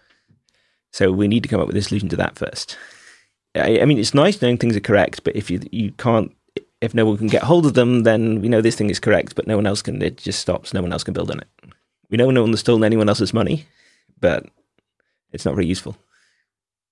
So 0.94 1.12
we 1.12 1.28
need 1.28 1.44
to 1.44 1.50
come 1.50 1.60
up 1.60 1.68
with 1.68 1.76
a 1.76 1.82
solution 1.82 2.08
to 2.10 2.16
that 2.16 2.38
first. 2.38 2.78
I, 3.54 3.82
I 3.82 3.86
mean, 3.86 3.98
it's 3.98 4.14
nice 4.14 4.42
knowing 4.42 4.58
things 4.58 4.78
are 4.78 4.82
correct, 4.82 5.26
but 5.26 5.36
if 5.36 5.52
you 5.52 5.60
you 5.72 5.92
can't, 5.92 6.34
if 6.86 6.94
no 6.94 7.06
one 7.06 7.18
can 7.18 7.28
get 7.28 7.44
hold 7.44 7.66
of 7.66 7.74
them, 7.74 8.04
then 8.04 8.42
we 8.42 8.48
know 8.48 8.62
this 8.62 8.76
thing 8.76 8.90
is 8.90 9.00
correct, 9.00 9.36
but 9.36 9.48
no 9.48 9.56
one 9.58 9.68
else 9.68 9.82
can. 9.82 10.02
It 10.02 10.18
just 10.18 10.40
stops. 10.40 10.74
No 10.74 10.82
one 10.82 10.94
else 10.94 11.04
can 11.04 11.14
build 11.14 11.30
on 11.32 11.40
it. 11.40 11.48
We 12.10 12.18
know 12.18 12.32
no 12.32 12.42
one 12.42 12.52
has 12.52 12.60
stolen 12.62 12.84
anyone 12.84 13.10
else's 13.10 13.34
money, 13.34 13.66
but 14.20 14.46
it's 15.34 15.44
not 15.46 15.56
very 15.56 15.66
useful. 15.68 15.98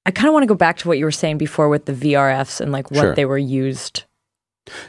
I 0.06 0.12
kind 0.12 0.28
of 0.28 0.34
want 0.34 0.44
to 0.44 0.48
go 0.48 0.56
back 0.56 0.78
to 0.80 0.88
what 0.90 0.98
you 0.98 1.06
were 1.06 1.12
saying 1.12 1.38
before 1.38 1.70
with 1.70 1.86
the 1.86 1.94
VRFs 1.94 2.60
and 2.60 2.72
like 2.74 2.92
what 2.92 3.00
Sure. 3.00 3.16
they 3.16 3.26
were 3.26 3.38
used. 3.38 4.04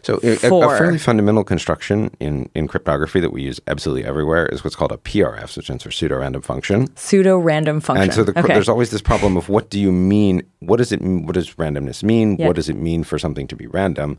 So 0.03 0.21
a, 0.23 0.33
a- 0.35 0.38
fairly 0.79 0.99
fundamental 0.99 1.43
construction 1.45 2.11
in, 2.21 2.49
in 2.55 2.69
cryptography 2.69 3.19
that 3.21 3.33
we 3.33 3.43
use 3.43 3.61
absolutely 3.67 4.05
everywhere 4.05 4.47
is 4.47 4.62
what's 4.62 4.77
called 4.77 4.93
a 4.93 4.97
PRF, 4.97 5.57
which 5.57 5.67
stands 5.67 5.83
for 5.83 5.90
pseudo 5.90 6.17
random 6.19 6.43
function. 6.43 6.95
Pseudo 6.97 7.38
random 7.38 7.81
function. 7.81 8.05
And 8.05 8.14
so 8.14 8.23
the, 8.25 8.38
okay. 8.38 8.55
there's 8.55 8.69
always 8.69 8.90
this 8.90 9.03
problem 9.03 9.37
of 9.37 9.49
what 9.49 9.71
do 9.71 9.81
you 9.81 9.90
mean? 9.93 10.43
What 10.61 10.77
does 10.77 10.93
it? 10.93 11.01
mean- 11.01 11.27
What 11.27 11.35
does 11.35 11.55
randomness 11.55 12.03
mean? 12.05 12.37
Yeah. 12.38 12.47
What 12.47 12.57
does 12.57 12.69
it 12.69 12.77
mean 12.77 13.03
for 13.05 13.19
something 13.19 13.47
to 13.49 13.57
be 13.57 13.67
random? 13.67 14.19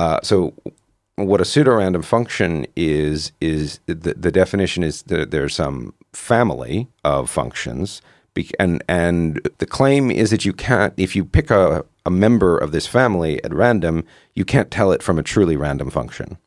Uh, 0.00 0.18
so 0.22 0.54
what 1.16 1.42
a 1.42 1.44
pseudorandom 1.44 2.02
function 2.02 2.66
is 2.74 3.32
is 3.38 3.80
the, 3.84 4.14
the 4.14 4.32
definition 4.32 4.82
is 4.82 5.02
that 5.02 5.30
there's 5.30 5.54
some 5.54 5.92
family 6.14 6.88
of 7.04 7.28
functions. 7.28 8.00
And 8.58 8.82
and 8.88 9.46
the 9.58 9.66
claim 9.66 10.10
is 10.10 10.30
that 10.30 10.46
you 10.46 10.54
can't 10.54 10.94
if 10.96 11.14
you 11.14 11.26
pick 11.26 11.50
a, 11.50 11.84
a 12.06 12.10
member 12.10 12.56
of 12.56 12.72
this 12.72 12.86
family 12.86 13.44
at 13.44 13.52
random, 13.52 14.04
you 14.34 14.46
can't 14.46 14.70
tell 14.70 14.90
it 14.90 15.02
from 15.02 15.18
a 15.18 15.22
truly 15.22 15.56
random 15.56 15.90
function. 15.90 16.38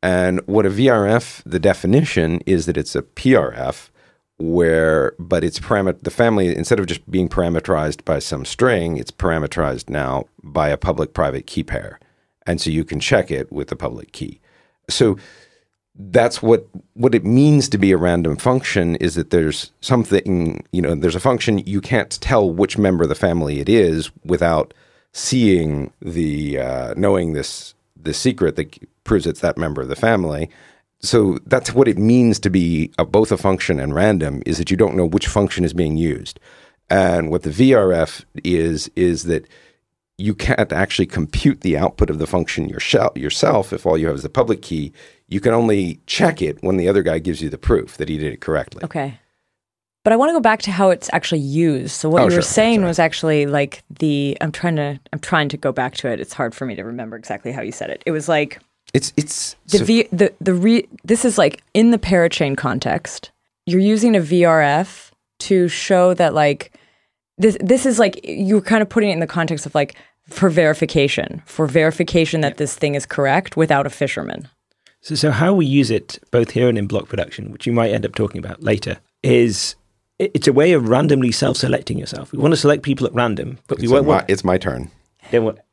And 0.00 0.40
what 0.46 0.64
a 0.64 0.70
VRF, 0.70 1.42
the 1.44 1.58
definition 1.58 2.40
is 2.46 2.66
that 2.66 2.76
it's 2.76 2.94
a 2.94 3.02
PRF, 3.02 3.90
where 4.36 5.14
but 5.18 5.42
it's 5.42 5.58
paramet 5.58 6.04
the 6.04 6.12
family 6.12 6.54
instead 6.54 6.78
of 6.78 6.86
just 6.86 7.10
being 7.10 7.28
parameterized 7.28 8.04
by 8.04 8.20
some 8.20 8.44
string, 8.44 8.96
it's 8.96 9.10
parameterized 9.10 9.90
now 9.90 10.26
by 10.44 10.68
a 10.68 10.76
public 10.76 11.12
private 11.12 11.48
key 11.48 11.64
pair, 11.64 11.98
and 12.48 12.60
so 12.60 12.70
you 12.70 12.84
can 12.84 12.98
check 12.98 13.30
it 13.30 13.52
with 13.52 13.68
the 13.68 13.76
public 13.76 14.10
key. 14.12 14.40
So 14.88 15.18
that's 15.94 16.42
what 16.42 16.66
what 16.94 17.14
it 17.14 17.24
means 17.24 17.68
to 17.68 17.78
be 17.78 17.92
a 17.92 17.96
random 17.96 18.36
function 18.36 18.96
is 18.96 19.16
that 19.16 19.30
there's 19.30 19.72
something 19.80 20.64
you 20.72 20.80
know 20.80 20.94
there's 20.94 21.16
a 21.16 21.20
function 21.20 21.58
you 21.58 21.80
can't 21.80 22.20
tell 22.20 22.50
which 22.50 22.78
member 22.78 23.02
of 23.02 23.08
the 23.08 23.14
family 23.14 23.60
it 23.60 23.68
is 23.68 24.10
without 24.24 24.72
seeing 25.12 25.92
the 26.00 26.58
uh, 26.58 26.94
knowing 26.96 27.32
this 27.32 27.74
the 28.00 28.14
secret 28.14 28.54
that 28.56 28.78
proves 29.02 29.26
it's 29.26 29.40
that 29.40 29.58
member 29.58 29.82
of 29.82 29.88
the 29.88 29.96
family 29.96 30.48
so 31.00 31.38
that's 31.46 31.74
what 31.74 31.88
it 31.88 31.98
means 31.98 32.38
to 32.38 32.50
be 32.50 32.92
a, 32.96 33.04
both 33.04 33.32
a 33.32 33.36
function 33.36 33.80
and 33.80 33.94
random 33.94 34.40
is 34.46 34.58
that 34.58 34.70
you 34.70 34.76
don't 34.76 34.96
know 34.96 35.06
which 35.06 35.26
function 35.26 35.64
is 35.64 35.74
being 35.74 35.96
used 35.96 36.38
and 36.88 37.28
what 37.28 37.42
the 37.42 37.50
vrf 37.50 38.24
is 38.44 38.88
is 38.94 39.24
that 39.24 39.48
you 40.18 40.34
can't 40.34 40.72
actually 40.72 41.06
compute 41.06 41.60
the 41.60 41.78
output 41.78 42.10
of 42.10 42.18
the 42.18 42.26
function 42.26 42.68
yourself, 42.68 43.72
if 43.72 43.86
all 43.86 43.96
you 43.96 44.08
have 44.08 44.16
is 44.16 44.22
the 44.24 44.28
public 44.28 44.62
key. 44.62 44.92
You 45.28 45.40
can 45.40 45.52
only 45.54 46.00
check 46.06 46.42
it 46.42 46.60
when 46.62 46.76
the 46.76 46.88
other 46.88 47.02
guy 47.02 47.18
gives 47.20 47.40
you 47.40 47.48
the 47.48 47.58
proof 47.58 47.96
that 47.98 48.08
he 48.08 48.18
did 48.18 48.32
it 48.32 48.40
correctly. 48.40 48.82
Okay. 48.82 49.20
But 50.04 50.12
I 50.12 50.16
want 50.16 50.30
to 50.30 50.32
go 50.32 50.40
back 50.40 50.62
to 50.62 50.70
how 50.72 50.90
it's 50.90 51.10
actually 51.12 51.40
used. 51.40 51.92
So 51.92 52.08
what 52.08 52.20
Oh, 52.22 52.24
you 52.24 52.36
were 52.36 52.42
sure. 52.42 52.42
saying 52.42 52.82
was 52.82 52.98
actually 52.98 53.46
like 53.46 53.82
the 53.90 54.36
I'm 54.40 54.50
trying 54.52 54.76
to 54.76 54.98
I'm 55.12 55.18
trying 55.20 55.48
to 55.50 55.56
go 55.56 55.70
back 55.70 55.94
to 55.96 56.08
it. 56.08 56.18
It's 56.18 56.32
hard 56.32 56.54
for 56.54 56.64
me 56.66 56.74
to 56.76 56.82
remember 56.84 57.16
exactly 57.16 57.52
how 57.52 57.60
you 57.62 57.72
said 57.72 57.90
it. 57.90 58.02
It 58.06 58.12
was 58.12 58.28
like 58.28 58.58
It's 58.94 59.12
it's 59.16 59.54
the 59.66 59.78
so- 59.78 59.84
V 59.84 60.08
the 60.10 60.32
the 60.40 60.54
re, 60.54 60.88
this 61.04 61.24
is 61.26 61.36
like 61.36 61.62
in 61.74 61.90
the 61.90 61.98
parachain 61.98 62.56
context. 62.56 63.30
You're 63.66 63.80
using 63.80 64.16
a 64.16 64.20
VRF 64.20 65.10
to 65.40 65.68
show 65.68 66.14
that 66.14 66.32
like 66.32 66.72
this 67.36 67.58
this 67.60 67.84
is 67.84 67.98
like 67.98 68.18
you're 68.24 68.62
kind 68.62 68.80
of 68.82 68.88
putting 68.88 69.10
it 69.10 69.14
in 69.14 69.20
the 69.20 69.26
context 69.26 69.66
of 69.66 69.74
like 69.74 69.94
for 70.30 70.48
verification, 70.50 71.42
for 71.46 71.66
verification 71.66 72.40
that 72.42 72.56
this 72.56 72.74
thing 72.74 72.94
is 72.94 73.06
correct 73.06 73.56
without 73.56 73.86
a 73.86 73.90
fisherman. 73.90 74.48
So, 75.00 75.14
so 75.14 75.30
how 75.30 75.54
we 75.54 75.64
use 75.66 75.90
it 75.90 76.18
both 76.30 76.50
here 76.50 76.68
and 76.68 76.76
in 76.76 76.86
block 76.86 77.08
production, 77.08 77.52
which 77.52 77.66
you 77.66 77.72
might 77.72 77.90
end 77.92 78.04
up 78.04 78.14
talking 78.14 78.38
about 78.44 78.62
later, 78.62 78.98
is 79.22 79.76
it's 80.18 80.48
a 80.48 80.52
way 80.52 80.72
of 80.72 80.88
randomly 80.88 81.30
self-selecting 81.32 81.98
yourself. 81.98 82.32
We 82.32 82.38
want 82.38 82.52
to 82.52 82.56
select 82.56 82.82
people 82.82 83.06
at 83.06 83.14
random, 83.14 83.58
but 83.68 83.78
we 83.78 83.84
It's, 83.84 83.92
won't 83.92 84.06
my, 84.06 84.24
it's 84.28 84.44
my 84.44 84.58
turn. 84.58 84.90
Then 85.30 85.44
what? 85.44 85.64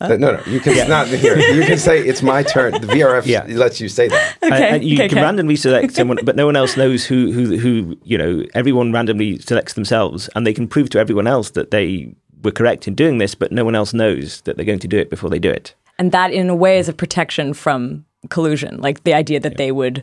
Uh, 0.00 0.08
no, 0.16 0.32
no, 0.32 0.42
you 0.46 0.58
can 0.58 0.88
not 0.88 1.06
here. 1.06 1.38
You 1.38 1.64
can 1.64 1.78
say 1.78 2.00
it's 2.00 2.22
my 2.22 2.42
turn. 2.42 2.72
The 2.72 2.88
VRF 2.88 3.24
Yeah. 3.24 3.44
lets 3.48 3.80
you 3.80 3.88
say 3.88 4.08
that. 4.08 4.36
and- 4.42 4.52
Okay, 4.52 4.68
and 4.68 4.84
you 4.84 4.96
okay, 4.96 5.08
can 5.08 5.18
okay. 5.18 5.24
randomly 5.24 5.54
select 5.54 5.94
someone, 5.98 6.18
but 6.24 6.34
no 6.34 6.44
one 6.44 6.56
else 6.56 6.76
knows 6.76 7.04
who, 7.06 7.30
who, 7.30 7.56
who. 7.56 7.96
You 8.02 8.18
know, 8.18 8.44
everyone 8.54 8.92
randomly 8.92 9.38
selects 9.38 9.74
themselves, 9.74 10.28
and 10.34 10.44
they 10.46 10.52
can 10.52 10.66
prove 10.66 10.90
to 10.90 10.98
everyone 10.98 11.28
else 11.28 11.50
that 11.50 11.70
they 11.70 12.14
were 12.42 12.50
correct 12.50 12.86
in 12.88 12.94
doing 12.94 13.18
this, 13.18 13.34
but 13.34 13.52
no 13.52 13.64
one 13.64 13.74
else 13.74 13.92
knows 13.92 14.40
that 14.42 14.56
they're 14.56 14.64
going 14.66 14.78
to 14.80 14.88
do 14.88 14.98
it 14.98 15.10
before 15.10 15.30
they 15.30 15.38
do 15.38 15.50
it. 15.50 15.74
And 15.98 16.12
that, 16.12 16.32
in 16.32 16.48
a 16.48 16.54
way, 16.54 16.78
is 16.78 16.88
a 16.88 16.92
protection 16.92 17.54
from 17.54 18.04
collusion. 18.30 18.78
Like 18.80 19.04
the 19.04 19.14
idea 19.14 19.40
that 19.40 19.56
they 19.56 19.72
would. 19.72 20.02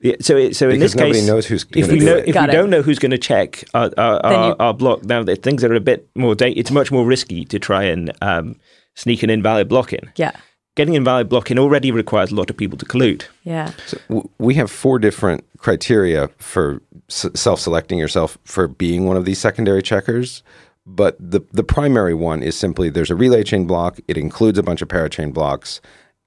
Yeah, 0.00 0.16
so, 0.20 0.36
it, 0.36 0.54
so 0.56 0.68
in 0.68 0.76
Because 0.80 0.92
this 0.94 1.00
case, 1.02 1.26
knows 1.26 1.46
who's 1.46 1.64
if 1.74 1.88
we 1.90 1.98
do 2.00 2.04
know 2.06 2.16
it. 2.16 2.28
if 2.28 2.34
Got 2.34 2.48
we 2.48 2.54
it. 2.54 2.58
don't 2.58 2.70
know 2.70 2.82
who's 2.82 2.98
going 2.98 3.10
to 3.12 3.18
check 3.18 3.64
our 3.74 3.90
our, 3.96 4.24
our, 4.26 4.48
you- 4.50 4.56
our 4.58 4.74
block, 4.74 5.04
now 5.04 5.22
that 5.22 5.42
things 5.42 5.64
are 5.64 5.72
a 5.74 5.80
bit 5.80 6.08
more 6.14 6.34
data, 6.34 6.58
it's 6.58 6.70
much 6.70 6.90
more 6.92 7.04
risky 7.06 7.44
to 7.46 7.58
try 7.58 7.84
and 7.84 8.12
um, 8.20 8.56
sneak 8.94 9.22
an 9.22 9.30
invalid 9.30 9.68
block 9.68 9.92
in. 9.92 10.10
Yeah. 10.16 10.32
Getting 10.74 10.94
invalid 10.94 11.28
block 11.28 11.50
in 11.50 11.58
already 11.58 11.90
requires 11.92 12.32
a 12.32 12.34
lot 12.34 12.48
of 12.50 12.56
people 12.56 12.78
to 12.78 12.86
collude. 12.86 13.24
Yeah. 13.44 13.72
So 13.86 13.98
w- 14.08 14.28
we 14.38 14.54
have 14.54 14.70
four 14.70 14.98
different 14.98 15.44
criteria 15.58 16.28
for 16.38 16.80
s- 17.10 17.26
self-selecting 17.34 17.98
yourself 17.98 18.38
for 18.44 18.68
being 18.68 19.04
one 19.06 19.16
of 19.18 19.24
these 19.26 19.38
secondary 19.38 19.82
checkers. 19.82 20.42
But 20.84 21.16
the 21.18 21.40
the 21.52 21.64
primary 21.64 22.14
one 22.14 22.42
is 22.42 22.56
simply 22.56 22.90
there's 22.90 23.10
a 23.10 23.14
relay 23.14 23.44
chain 23.44 23.66
block. 23.66 24.00
It 24.08 24.16
includes 24.16 24.58
a 24.58 24.62
bunch 24.62 24.82
of 24.82 24.88
parachain 24.88 25.32
blocks, 25.32 25.80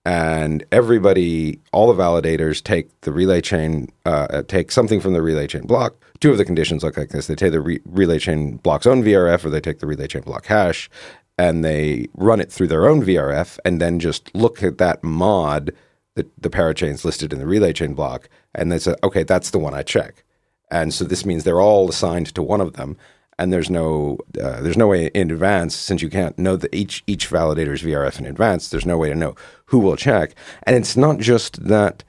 and 0.06 0.64
everybody, 0.72 1.60
all 1.74 1.92
the 1.92 2.02
validators 2.02 2.64
take 2.64 3.02
the 3.02 3.12
relay 3.12 3.42
chain, 3.42 3.90
uh, 4.06 4.44
take 4.48 4.72
something 4.72 5.02
from 5.02 5.14
the 5.14 5.22
relay 5.22 5.48
chain 5.48 5.64
block. 5.64 5.96
Two 6.22 6.32
of 6.32 6.38
the 6.38 6.46
conditions 6.46 6.84
look 6.84 6.96
like 6.96 7.10
this: 7.10 7.28
they 7.28 7.36
take 7.36 7.52
the 7.52 7.60
re- 7.60 7.82
relay 7.86 8.20
chain 8.20 8.58
block's 8.58 8.88
own 8.88 9.04
VRF, 9.04 9.44
or 9.44 9.50
they 9.50 9.60
take 9.60 9.80
the 9.80 9.88
relay 9.88 10.08
chain 10.08 10.22
block 10.22 10.46
hash, 10.46 10.90
and 11.38 11.66
they 11.66 12.08
run 12.14 12.40
it 12.40 12.52
through 12.52 12.68
their 12.68 12.88
own 12.88 13.04
VRF, 13.04 13.60
and 13.66 13.82
then 13.82 14.00
just 14.00 14.34
look 14.34 14.64
at 14.64 14.78
that 14.78 15.04
mod 15.04 15.74
that 16.16 16.34
the, 16.42 16.50
the 16.50 16.56
parachains 16.58 17.04
listed 17.04 17.34
in 17.34 17.40
the 17.40 17.46
relay 17.46 17.74
chain 17.74 17.94
block, 17.94 18.30
and 18.54 18.72
they 18.72 18.80
say, 18.80 18.96
okay, 19.04 19.24
that's 19.24 19.50
the 19.50 19.60
one 19.60 19.74
I 19.74 19.84
check. 19.84 20.24
And 20.72 20.94
so 20.94 21.04
this 21.04 21.26
means 21.26 21.44
they're 21.44 21.62
all 21.62 21.90
assigned 21.90 22.34
to 22.36 22.42
one 22.42 22.62
of 22.62 22.74
them, 22.74 22.98
and 23.38 23.52
there's 23.52 23.70
no 23.70 24.18
uh, 24.42 24.62
there's 24.62 24.78
no 24.78 24.88
way 24.88 25.08
in 25.08 25.32
advance 25.32 25.76
since 25.76 26.02
you 26.02 26.10
can't 26.10 26.38
know 26.38 26.56
that 26.56 26.74
each 26.74 27.04
each 27.08 27.30
validator's 27.30 27.84
VRF 27.84 28.20
in 28.20 28.26
advance. 28.26 28.70
There's 28.70 28.86
no 28.86 28.98
way 28.98 29.10
to 29.10 29.16
know 29.16 29.36
who 29.66 29.80
will 29.80 29.96
check, 29.96 30.36
and 30.64 30.76
it's 30.76 30.96
not 30.96 31.20
just 31.20 31.68
that 31.68 32.04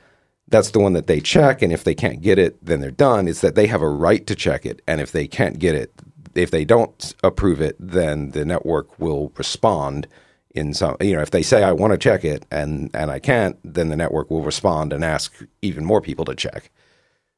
that's 0.48 0.70
the 0.70 0.78
one 0.78 0.92
that 0.92 1.06
they 1.08 1.20
check, 1.20 1.62
and 1.62 1.72
if 1.72 1.84
they 1.84 1.94
can't 1.94 2.22
get 2.22 2.38
it, 2.38 2.64
then 2.64 2.80
they're 2.80 2.90
done. 2.90 3.26
It's 3.26 3.40
that 3.40 3.56
they 3.56 3.66
have 3.66 3.82
a 3.82 3.88
right 3.88 4.26
to 4.26 4.34
check 4.36 4.64
it, 4.64 4.80
and 4.86 5.00
if 5.00 5.12
they 5.12 5.26
can't 5.26 5.58
get 5.58 5.74
it, 5.74 5.92
if 6.34 6.50
they 6.50 6.64
don't 6.64 7.14
approve 7.24 7.60
it, 7.60 7.76
then 7.80 8.30
the 8.30 8.44
network 8.44 8.98
will 8.98 9.32
respond 9.36 10.06
in 10.54 10.72
some 10.72 10.96
you 11.00 11.14
know 11.14 11.22
if 11.22 11.30
they 11.30 11.42
say 11.42 11.62
I 11.62 11.72
want 11.72 11.92
to 11.92 11.98
check 11.98 12.24
it 12.24 12.46
and 12.50 12.90
and 12.94 13.10
I 13.10 13.18
can't, 13.18 13.58
then 13.64 13.88
the 13.88 13.96
network 13.96 14.30
will 14.30 14.42
respond 14.42 14.92
and 14.92 15.04
ask 15.04 15.32
even 15.62 15.84
more 15.84 16.00
people 16.00 16.24
to 16.26 16.34
check. 16.34 16.70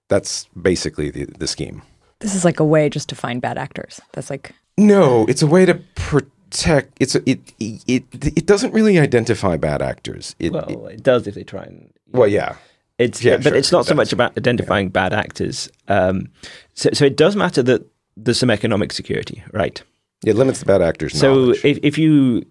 That's 0.08 0.46
basically 0.60 1.10
the, 1.10 1.24
the 1.24 1.46
scheme. 1.46 1.82
This 2.20 2.34
is 2.34 2.44
like 2.44 2.60
a 2.60 2.64
way 2.64 2.88
just 2.88 3.08
to 3.10 3.14
find 3.14 3.40
bad 3.40 3.58
actors. 3.58 4.00
That's 4.12 4.30
like. 4.30 4.52
No, 4.76 5.24
it's 5.28 5.42
a 5.42 5.46
way 5.46 5.66
to 5.66 5.74
protect. 5.94 6.96
It's 7.00 7.14
a, 7.14 7.28
it, 7.30 7.40
it 7.60 7.82
it 7.86 8.04
it 8.38 8.46
doesn't 8.46 8.72
really 8.72 8.98
identify 8.98 9.56
bad 9.56 9.82
actors. 9.82 10.34
It, 10.38 10.52
Well, 10.52 10.86
it- 10.88 10.94
it 10.94 11.02
does 11.02 11.26
if 11.26 11.34
they 11.34 11.44
try 11.44 11.62
and. 11.64 11.92
well, 12.12 12.28
yeah, 12.28 12.56
It's 12.98 13.22
Yeah, 13.22 13.36
but 13.36 13.44
sure, 13.44 13.54
it's 13.56 13.72
not 13.72 13.82
it 13.86 13.88
so 13.88 13.94
much 13.94 14.12
about 14.12 14.36
identifying 14.36 14.88
bad 14.88 15.12
actors. 15.12 15.68
Um, 15.88 16.28
so, 16.74 16.90
so 16.92 17.04
it 17.04 17.16
does 17.16 17.36
matter 17.36 17.62
that 17.64 17.86
there's 18.16 18.38
some 18.38 18.50
economic 18.50 18.92
security, 18.92 19.42
right? 19.52 19.82
it 20.26 20.34
limits 20.34 20.58
the 20.58 20.66
bad 20.66 20.82
actors. 20.82 21.16
So 21.16 21.32
knowledge. 21.34 21.64
if, 21.64 21.78
if 21.84 21.98
you 21.98 22.44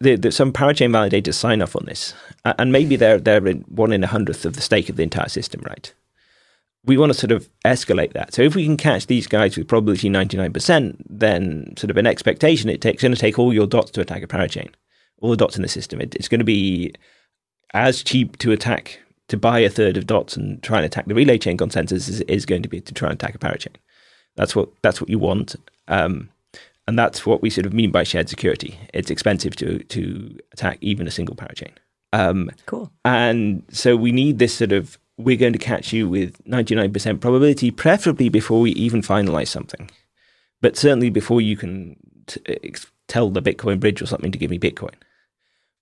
the, 0.00 0.16
the, 0.16 0.30
some 0.30 0.52
parachain 0.52 0.90
validators 0.90 1.32
sign 1.34 1.62
off 1.62 1.74
on 1.74 1.84
this, 1.86 2.12
a- 2.44 2.54
and 2.60 2.70
maybe 2.72 2.96
they're 2.96 3.18
they're 3.18 3.46
in 3.46 3.60
one 3.68 3.92
in 3.92 4.04
a 4.04 4.06
hundredth 4.06 4.44
of 4.44 4.52
the 4.54 4.60
stake 4.60 4.88
of 4.90 4.96
the 4.96 5.02
entire 5.02 5.28
system, 5.30 5.62
right? 5.66 5.92
We 6.86 6.96
want 6.96 7.12
to 7.12 7.18
sort 7.18 7.32
of 7.32 7.48
escalate 7.64 8.12
that. 8.12 8.32
So 8.34 8.42
if 8.42 8.54
we 8.54 8.64
can 8.64 8.76
catch 8.76 9.06
these 9.06 9.26
guys 9.26 9.56
with 9.56 9.68
probability 9.68 10.08
ninety 10.08 10.36
nine 10.36 10.52
percent, 10.52 11.04
then 11.08 11.74
sort 11.76 11.90
of 11.90 11.96
an 11.96 12.06
expectation 12.06 12.70
it 12.70 12.80
takes 12.80 13.02
going 13.02 13.14
to 13.14 13.20
take 13.20 13.38
all 13.38 13.52
your 13.52 13.66
dots 13.66 13.90
to 13.92 14.00
attack 14.00 14.22
a 14.22 14.26
parachain, 14.26 14.70
all 15.20 15.30
the 15.30 15.36
dots 15.36 15.56
in 15.56 15.62
the 15.62 15.68
system. 15.68 16.00
It, 16.00 16.14
it's 16.14 16.28
going 16.28 16.40
to 16.40 16.44
be 16.44 16.94
as 17.74 18.02
cheap 18.02 18.38
to 18.38 18.52
attack 18.52 19.00
to 19.28 19.36
buy 19.36 19.58
a 19.58 19.68
third 19.68 19.96
of 19.96 20.06
dots 20.06 20.36
and 20.36 20.62
try 20.62 20.78
and 20.78 20.86
attack 20.86 21.06
the 21.06 21.14
relay 21.14 21.36
chain 21.38 21.56
consensus 21.56 22.08
is, 22.08 22.20
is 22.22 22.46
going 22.46 22.62
to 22.62 22.68
be 22.68 22.80
to 22.80 22.94
try 22.94 23.10
and 23.10 23.20
attack 23.20 23.34
a 23.34 23.38
parachain. 23.38 23.74
That's 24.36 24.54
what 24.54 24.68
that's 24.82 25.00
what 25.00 25.10
you 25.10 25.18
want. 25.18 25.56
Um, 25.88 26.30
and 26.86 26.96
that's 26.96 27.26
what 27.26 27.42
we 27.42 27.50
sort 27.50 27.66
of 27.66 27.74
mean 27.74 27.90
by 27.90 28.04
shared 28.04 28.28
security. 28.28 28.78
It's 28.94 29.10
expensive 29.10 29.56
to 29.56 29.80
to 29.80 30.38
attack 30.52 30.78
even 30.80 31.08
a 31.08 31.10
single 31.10 31.34
parachain. 31.34 31.72
Um, 32.12 32.50
Cool. 32.66 32.92
and 33.04 33.64
so 33.70 33.96
we 33.96 34.12
need 34.12 34.38
this 34.38 34.54
sort 34.54 34.70
of 34.72 34.96
we're 35.18 35.36
going 35.36 35.52
to 35.52 35.58
catch 35.58 35.92
you 35.92 36.08
with 36.08 36.42
99% 36.44 37.20
probability, 37.20 37.70
preferably 37.70 38.28
before 38.28 38.60
we 38.60 38.72
even 38.72 39.00
finalize 39.00 39.48
something. 39.48 39.90
But 40.60 40.76
certainly 40.76 41.10
before 41.10 41.40
you 41.40 41.56
can 41.56 41.96
t- 42.26 42.74
tell 43.08 43.30
the 43.30 43.42
Bitcoin 43.42 43.80
bridge 43.80 44.02
or 44.02 44.06
something 44.06 44.32
to 44.32 44.38
give 44.38 44.50
me 44.50 44.58
Bitcoin 44.58 44.94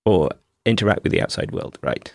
or 0.05 0.31
interact 0.67 1.03
with 1.03 1.13
the 1.13 1.23
outside 1.23 1.51
world, 1.53 1.79
right? 1.83 2.13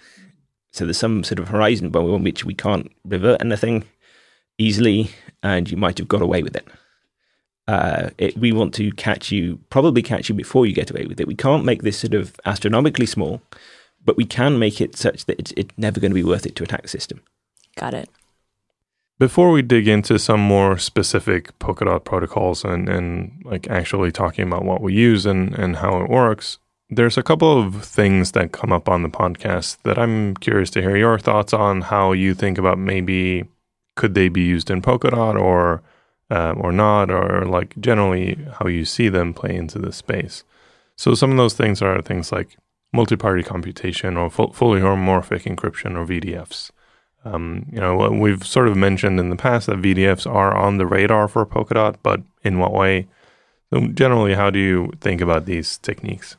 So 0.71 0.85
there's 0.85 0.97
some 0.97 1.23
sort 1.23 1.39
of 1.39 1.49
horizon 1.49 1.89
by 1.89 1.99
which 1.99 2.45
we 2.45 2.53
can't 2.53 2.91
revert 3.03 3.41
anything 3.41 3.85
easily, 4.57 5.11
and 5.41 5.69
you 5.69 5.77
might 5.77 5.97
have 5.97 6.07
got 6.07 6.21
away 6.21 6.43
with 6.43 6.55
it. 6.55 6.67
Uh, 7.67 8.09
it, 8.17 8.37
we 8.37 8.51
want 8.51 8.73
to 8.75 8.91
catch 8.93 9.31
you, 9.31 9.59
probably 9.69 10.01
catch 10.01 10.29
you 10.29 10.35
before 10.35 10.65
you 10.65 10.73
get 10.73 10.89
away 10.89 11.05
with 11.05 11.19
it. 11.19 11.27
We 11.27 11.35
can't 11.35 11.65
make 11.65 11.83
this 11.83 11.99
sort 11.99 12.13
of 12.13 12.39
astronomically 12.45 13.05
small, 13.05 13.41
but 14.05 14.17
we 14.17 14.25
can 14.25 14.59
make 14.59 14.81
it 14.81 14.95
such 14.95 15.25
that 15.25 15.39
it's, 15.39 15.53
it's 15.55 15.73
never 15.77 15.99
going 15.99 16.11
to 16.11 16.15
be 16.15 16.23
worth 16.23 16.45
it 16.45 16.55
to 16.55 16.63
attack 16.63 16.83
the 16.83 16.87
system. 16.87 17.21
Got 17.75 17.93
it. 17.93 18.09
Before 19.19 19.51
we 19.51 19.61
dig 19.61 19.87
into 19.87 20.17
some 20.17 20.39
more 20.39 20.77
specific 20.77 21.57
Polkadot 21.59 22.05
protocols 22.05 22.63
and, 22.63 22.87
and 22.87 23.41
like 23.43 23.67
actually 23.67 24.11
talking 24.11 24.47
about 24.47 24.63
what 24.63 24.81
we 24.81 24.93
use 24.93 25.25
and, 25.25 25.53
and 25.55 25.77
how 25.77 26.01
it 26.01 26.09
works, 26.09 26.57
there's 26.89 27.17
a 27.17 27.23
couple 27.23 27.61
of 27.61 27.83
things 27.83 28.31
that 28.31 28.53
come 28.53 28.71
up 28.71 28.87
on 28.87 29.03
the 29.03 29.09
podcast 29.09 29.77
that 29.83 29.99
I'm 29.99 30.35
curious 30.37 30.69
to 30.71 30.81
hear 30.81 30.95
your 30.95 31.19
thoughts 31.19 31.53
on 31.53 31.81
how 31.81 32.13
you 32.13 32.33
think 32.33 32.57
about 32.57 32.79
maybe 32.79 33.45
could 33.95 34.15
they 34.15 34.29
be 34.29 34.41
used 34.41 34.71
in 34.71 34.81
Polkadot 34.81 35.39
or 35.39 35.83
uh, 36.31 36.53
or 36.57 36.71
not, 36.71 37.09
or 37.09 37.45
like 37.45 37.75
generally 37.79 38.37
how 38.59 38.67
you 38.67 38.85
see 38.85 39.09
them 39.09 39.33
play 39.33 39.55
into 39.55 39.79
this 39.79 39.97
space. 39.97 40.43
So 40.95 41.15
some 41.15 41.31
of 41.31 41.37
those 41.37 41.55
things 41.55 41.81
are 41.81 42.01
things 42.01 42.31
like 42.31 42.57
multi-party 42.91 43.43
computation 43.43 44.17
or 44.17 44.29
fu- 44.29 44.51
fully 44.51 44.79
homomorphic 44.79 45.43
encryption 45.43 45.95
or 45.95 46.05
VDFs. 46.05 46.71
Um, 47.25 47.65
you 47.71 47.79
know, 47.79 48.09
we've 48.09 48.45
sort 48.45 48.67
of 48.67 48.77
mentioned 48.77 49.19
in 49.19 49.29
the 49.29 49.35
past 49.35 49.67
that 49.67 49.81
VDFs 49.81 50.25
are 50.25 50.55
on 50.55 50.77
the 50.77 50.87
radar 50.87 51.27
for 51.27 51.45
Polkadot, 51.45 51.97
but 52.01 52.21
in 52.43 52.59
what 52.59 52.73
way? 52.73 53.07
So 53.71 53.87
generally, 53.87 54.33
how 54.33 54.49
do 54.49 54.59
you 54.59 54.91
think 55.01 55.21
about 55.21 55.45
these 55.45 55.77
techniques? 55.79 56.37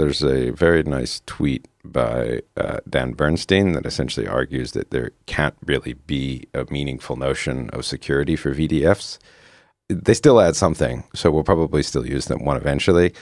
there's 0.00 0.22
a 0.22 0.50
very 0.50 0.82
nice 0.82 1.20
tweet 1.26 1.68
by 1.84 2.40
uh, 2.56 2.78
Dan 2.88 3.12
Bernstein 3.12 3.72
that 3.72 3.86
essentially 3.86 4.26
argues 4.26 4.72
that 4.72 4.90
there 4.90 5.10
can't 5.26 5.54
really 5.64 5.92
be 5.92 6.48
a 6.54 6.66
meaningful 6.70 7.16
notion 7.16 7.68
of 7.70 7.84
security 7.84 8.34
for 8.34 8.54
VDFs. 8.54 9.18
They 9.88 10.14
still 10.14 10.40
add 10.40 10.56
something, 10.56 11.04
so 11.14 11.30
we'll 11.30 11.44
probably 11.44 11.82
still 11.82 12.06
use 12.06 12.26
them 12.26 12.44
one 12.44 12.56
eventually. 12.56 13.12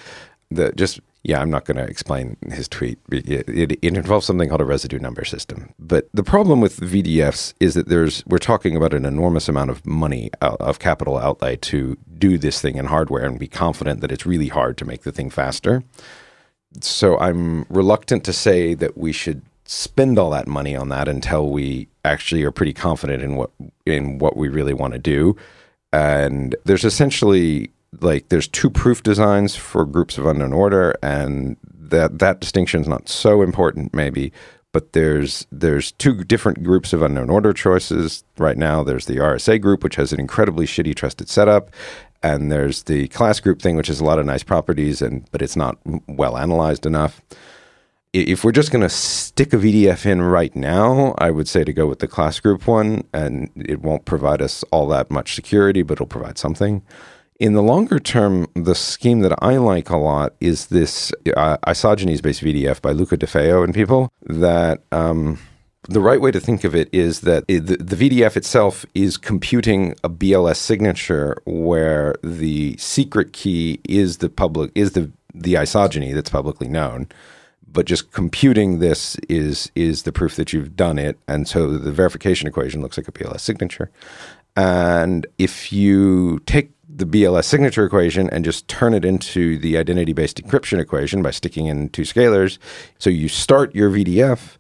The 0.51 0.73
just 0.73 1.01
yeah, 1.25 1.41
I'm 1.41 1.51
not 1.51 1.65
going 1.65 1.77
to 1.77 1.85
explain 1.85 2.37
his 2.51 2.69
tweet. 2.69 2.99
It, 3.11 3.49
it, 3.49 3.73
it 3.73 3.97
involves 3.97 4.27
something 4.27 4.49
called 4.49 4.61
a 4.61 4.65
residue 4.65 4.99
number 4.99 5.25
system. 5.25 5.75
But 5.79 6.09
the 6.15 6.23
problem 6.23 6.61
with 6.61 6.81
VDFs 6.81 7.55
is 7.61 7.75
that 7.75 7.89
there's 7.89 8.25
we're 8.27 8.39
talking 8.39 8.77
about 8.77 8.95
an 8.95 9.05
enormous 9.05 9.49
amount 9.49 9.71
of 9.71 9.85
money 9.87 10.31
out, 10.43 10.61
of 10.61 10.79
capital 10.79 11.19
outlay 11.19 11.57
to 11.57 11.97
do 12.17 12.39
this 12.39 12.61
thing 12.61 12.77
in 12.77 12.87
hardware 12.87 13.25
and 13.25 13.39
be 13.39 13.49
confident 13.49 14.01
that 14.01 14.13
it's 14.13 14.27
really 14.27 14.49
hard 14.49 14.79
to 14.79 14.85
make 14.85 15.03
the 15.03 15.13
thing 15.13 15.31
faster 15.31 15.83
so 16.81 17.19
I'm 17.19 17.65
reluctant 17.69 18.25
to 18.25 18.33
say 18.33 18.75
that 18.75 18.97
we 18.97 19.13
should 19.13 19.43
spend 19.65 20.19
all 20.19 20.31
that 20.31 20.47
money 20.47 20.75
on 20.77 20.89
that 20.89 21.09
until 21.09 21.51
we 21.51 21.89
actually 22.05 22.43
are 22.45 22.51
pretty 22.51 22.73
confident 22.73 23.23
in 23.23 23.37
what 23.37 23.51
in 23.87 24.19
what 24.19 24.37
we 24.37 24.49
really 24.49 24.75
want 24.75 24.93
to 24.95 24.99
do. 24.99 25.37
And 25.93 26.55
there's 26.65 26.85
essentially 26.85 27.71
like 28.01 28.29
there's 28.29 28.49
two 28.49 28.71
proof 28.71 29.03
designs 29.03 29.57
for 29.57 29.85
groups 29.85 30.19
of 30.19 30.27
unknown 30.27 30.53
order, 30.53 30.95
and 31.03 31.57
that 31.65 32.19
that 32.19 32.41
distinction 32.41 32.81
is 32.81 32.89
not 32.89 33.09
so 33.09 33.43
important 33.43 33.95
maybe. 33.95 34.33
But 34.73 34.93
there's 34.93 35.47
there's 35.51 35.93
two 35.93 36.25
different 36.25 36.63
groups 36.63 36.93
of 36.93 37.03
unknown 37.03 37.31
order 37.31 37.53
choices 37.53 38.23
right 38.37 38.59
now. 38.59 38.85
There's 38.85 39.07
the 39.07 39.17
RSA 39.17 39.61
group, 39.61 39.83
which 39.83 39.97
has 39.97 40.13
an 40.13 40.21
incredibly 40.21 40.67
shitty 40.67 40.95
trusted 40.95 41.29
setup, 41.31 41.71
and 42.23 42.53
there's 42.53 42.85
the 42.85 43.09
class 43.09 43.41
group 43.41 43.63
thing, 43.63 43.77
which 43.77 43.87
has 43.87 44.01
a 44.01 44.05
lot 44.05 44.19
of 44.19 44.27
nice 44.27 44.43
properties, 44.43 45.01
and 45.01 45.29
but 45.31 45.43
it's 45.43 45.57
not 45.57 45.79
well 46.07 46.37
analyzed 46.37 46.85
enough. 46.85 47.23
if 48.13 48.43
we're 48.43 48.53
just 48.53 48.71
going 48.73 48.83
to 48.83 48.89
stick 48.89 49.53
a 49.53 49.57
VDF 49.57 50.07
in 50.07 50.23
right 50.23 50.55
now, 50.57 51.15
I 51.19 51.31
would 51.31 51.47
say 51.47 51.63
to 51.63 51.73
go 51.73 51.87
with 51.87 52.01
the 52.01 52.09
class 52.09 52.41
group 52.41 52.67
one, 52.67 53.05
and 53.13 53.51
it 53.55 53.81
won't 53.81 54.05
provide 54.05 54.43
us 54.43 54.65
all 54.71 54.89
that 54.89 55.11
much 55.11 55.35
security, 55.35 55.83
but 55.83 55.95
it'll 55.95 56.07
provide 56.07 56.39
something. 56.39 56.83
In 57.39 57.53
the 57.53 57.63
longer 57.63 58.01
term, 58.01 58.49
the 58.55 58.75
scheme 58.75 59.21
that 59.21 59.33
I 59.41 59.59
like 59.59 59.91
a 59.91 59.97
lot 59.97 60.35
is 60.41 60.67
this 60.67 61.13
uh, 61.37 61.57
isogeny 61.59 62.21
based 62.21 62.43
VDF 62.43 62.83
by 62.83 62.91
Luca 62.91 63.17
Di 63.17 63.27
Feo 63.27 63.63
and 63.63 63.73
people. 63.73 64.11
That 64.27 64.83
um, 64.91 65.39
the 65.89 66.01
right 66.01 66.21
way 66.21 66.33
to 66.33 66.41
think 66.41 66.65
of 66.65 66.75
it 66.75 66.89
is 66.93 67.21
that 67.21 67.45
it, 67.47 67.61
the, 67.67 67.77
the 67.77 68.11
VDF 68.11 68.37
itself 68.37 68.85
is 68.97 69.17
computing 69.17 69.95
a 70.03 70.11
BLS 70.11 70.57
signature 70.57 71.41
where 71.47 72.17
the 72.25 72.77
secret 72.77 73.33
key 73.33 73.81
is 73.89 74.17
the 74.19 74.29
public 74.29 74.73
is 74.75 74.93
the 74.93 75.11
the 75.33 75.55
isogeny 75.55 76.13
that's 76.13 76.31
publicly 76.31 76.69
known 76.69 77.07
but 77.71 77.87
just 77.87 78.11
computing 78.13 78.79
this 78.79 79.15
is 79.29 79.71
is 79.77 80.03
the 80.03 80.11
proof 80.11 80.35
that 80.37 80.53
you've 80.53 80.75
done 80.75 80.99
it 80.99 81.19
and 81.29 81.47
so 81.47 81.77
the 81.77 81.93
verification 81.93 82.49
equation 82.49 82.81
looks 82.81 82.97
like 82.97 83.07
a 83.07 83.13
BLS 83.13 83.41
signature 83.41 83.91
and 84.57 85.27
if 85.39 85.73
you 85.73 86.41
take 86.41 86.73
the 86.89 87.05
BLS 87.07 87.45
signature 87.45 87.85
equation 87.85 88.31
and 88.31 88.45
just 88.45 88.67
turn 88.67 88.95
it 88.95 89.05
into 89.05 89.59
the 89.59 89.77
identity 89.77 90.13
based 90.13 90.43
encryption 90.43 90.81
equation 90.81 91.23
by 91.23 91.31
sticking 91.31 91.67
in 91.67 91.91
two 91.91 92.03
scalars. 92.03 92.59
So 92.99 93.11
you 93.11 93.29
start 93.29 93.75
your 93.75 93.91
VDF, 93.91 94.57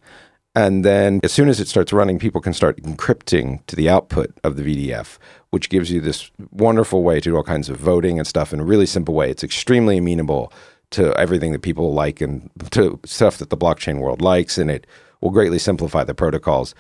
and 0.54 0.84
then 0.84 1.20
as 1.22 1.32
soon 1.32 1.48
as 1.48 1.60
it 1.60 1.68
starts 1.68 1.92
running, 1.92 2.18
people 2.18 2.40
can 2.40 2.52
start 2.52 2.82
encrypting 2.82 3.64
to 3.66 3.76
the 3.76 3.88
output 3.88 4.36
of 4.44 4.56
the 4.56 4.62
VDF, 4.62 5.18
which 5.50 5.70
gives 5.70 5.90
you 5.90 6.00
this 6.00 6.30
wonderful 6.50 7.02
way 7.02 7.20
to 7.20 7.30
do 7.30 7.36
all 7.36 7.42
kinds 7.42 7.68
of 7.68 7.78
voting 7.78 8.18
and 8.18 8.26
stuff 8.26 8.52
in 8.52 8.60
a 8.60 8.64
really 8.64 8.86
simple 8.86 9.14
way. 9.14 9.30
It's 9.30 9.44
extremely 9.44 9.98
amenable 9.98 10.52
to 10.90 11.14
everything 11.18 11.52
that 11.52 11.62
people 11.62 11.92
like 11.92 12.20
and 12.20 12.50
to 12.70 12.98
stuff 13.04 13.38
that 13.38 13.50
the 13.50 13.56
blockchain 13.56 14.00
world 14.00 14.20
likes, 14.20 14.58
and 14.58 14.70
it 14.70 14.86
will 15.20 15.30
greatly 15.30 15.58
simplify 15.58 16.04
the 16.04 16.14
protocols. 16.14 16.74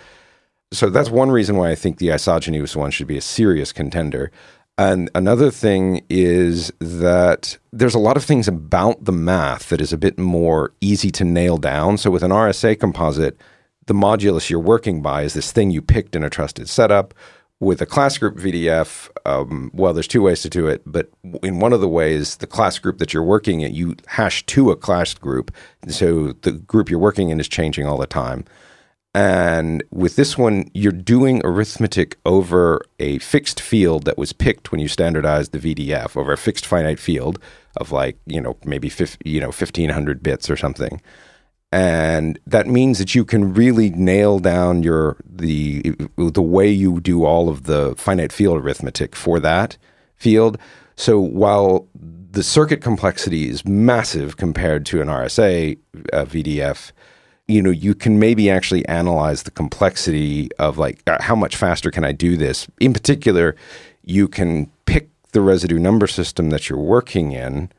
So 0.72 0.90
that's 0.90 1.08
one 1.08 1.30
reason 1.30 1.56
why 1.56 1.70
I 1.70 1.74
think 1.74 1.96
the 1.96 2.08
isogenous 2.08 2.76
one 2.76 2.90
should 2.90 3.06
be 3.06 3.16
a 3.16 3.22
serious 3.22 3.72
contender. 3.72 4.30
And 4.78 5.10
another 5.12 5.50
thing 5.50 6.04
is 6.08 6.72
that 6.78 7.58
there's 7.72 7.96
a 7.96 7.98
lot 7.98 8.16
of 8.16 8.22
things 8.22 8.46
about 8.46 9.04
the 9.04 9.12
math 9.12 9.70
that 9.70 9.80
is 9.80 9.92
a 9.92 9.98
bit 9.98 10.16
more 10.16 10.72
easy 10.80 11.10
to 11.10 11.24
nail 11.24 11.58
down. 11.58 11.98
So 11.98 12.12
with 12.12 12.22
an 12.22 12.30
RSA 12.30 12.78
composite, 12.78 13.36
the 13.86 13.94
modulus 13.94 14.48
you're 14.48 14.60
working 14.60 15.02
by 15.02 15.22
is 15.22 15.34
this 15.34 15.50
thing 15.50 15.72
you 15.72 15.82
picked 15.82 16.14
in 16.14 16.22
a 16.22 16.30
trusted 16.30 16.68
setup. 16.68 17.12
With 17.60 17.82
a 17.82 17.86
class 17.86 18.18
group 18.18 18.36
VDF, 18.36 19.08
um, 19.26 19.72
well, 19.74 19.92
there's 19.92 20.06
two 20.06 20.22
ways 20.22 20.42
to 20.42 20.48
do 20.48 20.68
it, 20.68 20.80
but 20.86 21.10
in 21.42 21.58
one 21.58 21.72
of 21.72 21.80
the 21.80 21.88
ways, 21.88 22.36
the 22.36 22.46
class 22.46 22.78
group 22.78 22.98
that 22.98 23.12
you're 23.12 23.24
working 23.24 23.62
in, 23.62 23.74
you 23.74 23.96
hash 24.06 24.46
to 24.46 24.70
a 24.70 24.76
class 24.76 25.12
group. 25.12 25.52
So 25.88 26.34
the 26.42 26.52
group 26.52 26.88
you're 26.88 27.00
working 27.00 27.30
in 27.30 27.40
is 27.40 27.48
changing 27.48 27.84
all 27.84 27.98
the 27.98 28.06
time. 28.06 28.44
And 29.14 29.82
with 29.90 30.16
this 30.16 30.36
one, 30.36 30.70
you're 30.74 30.92
doing 30.92 31.40
arithmetic 31.44 32.18
over 32.26 32.82
a 32.98 33.18
fixed 33.18 33.60
field 33.60 34.04
that 34.04 34.18
was 34.18 34.32
picked 34.32 34.70
when 34.70 34.80
you 34.80 34.88
standardized 34.88 35.52
the 35.52 35.58
VDF 35.58 36.16
over 36.16 36.32
a 36.32 36.36
fixed 36.36 36.66
finite 36.66 36.98
field 36.98 37.38
of 37.78 37.90
like, 37.90 38.18
you 38.26 38.40
know, 38.40 38.56
maybe 38.64 38.88
50, 38.88 39.28
you 39.28 39.40
know, 39.40 39.46
1500 39.46 40.22
bits 40.22 40.50
or 40.50 40.56
something. 40.56 41.00
And 41.70 42.38
that 42.46 42.66
means 42.66 42.98
that 42.98 43.14
you 43.14 43.24
can 43.24 43.52
really 43.52 43.90
nail 43.90 44.38
down 44.38 44.82
your 44.82 45.16
the 45.24 45.94
the 46.16 46.42
way 46.42 46.70
you 46.70 47.00
do 47.00 47.24
all 47.24 47.50
of 47.50 47.64
the 47.64 47.94
finite 47.96 48.32
field 48.32 48.58
arithmetic 48.58 49.14
for 49.14 49.38
that 49.40 49.76
field. 50.16 50.56
So 50.96 51.20
while 51.20 51.86
the 51.94 52.42
circuit 52.42 52.80
complexity 52.80 53.50
is 53.50 53.66
massive 53.66 54.38
compared 54.38 54.86
to 54.86 55.02
an 55.02 55.08
RSA 55.08 55.78
uh, 56.12 56.24
VDF, 56.24 56.92
you 57.48 57.62
know, 57.62 57.70
you 57.70 57.94
can 57.94 58.18
maybe 58.18 58.50
actually 58.50 58.86
analyze 58.86 59.42
the 59.42 59.50
complexity 59.50 60.50
of 60.58 60.76
like 60.76 61.02
uh, 61.06 61.20
how 61.20 61.34
much 61.34 61.56
faster 61.56 61.90
can 61.90 62.04
I 62.04 62.12
do 62.12 62.36
this. 62.36 62.68
In 62.78 62.92
particular, 62.92 63.56
you 64.04 64.28
can 64.28 64.70
pick 64.84 65.08
the 65.32 65.40
residue 65.40 65.78
number 65.78 66.06
system 66.06 66.50
that 66.50 66.68
you're 66.68 66.78
working 66.78 67.32
in, 67.32 67.70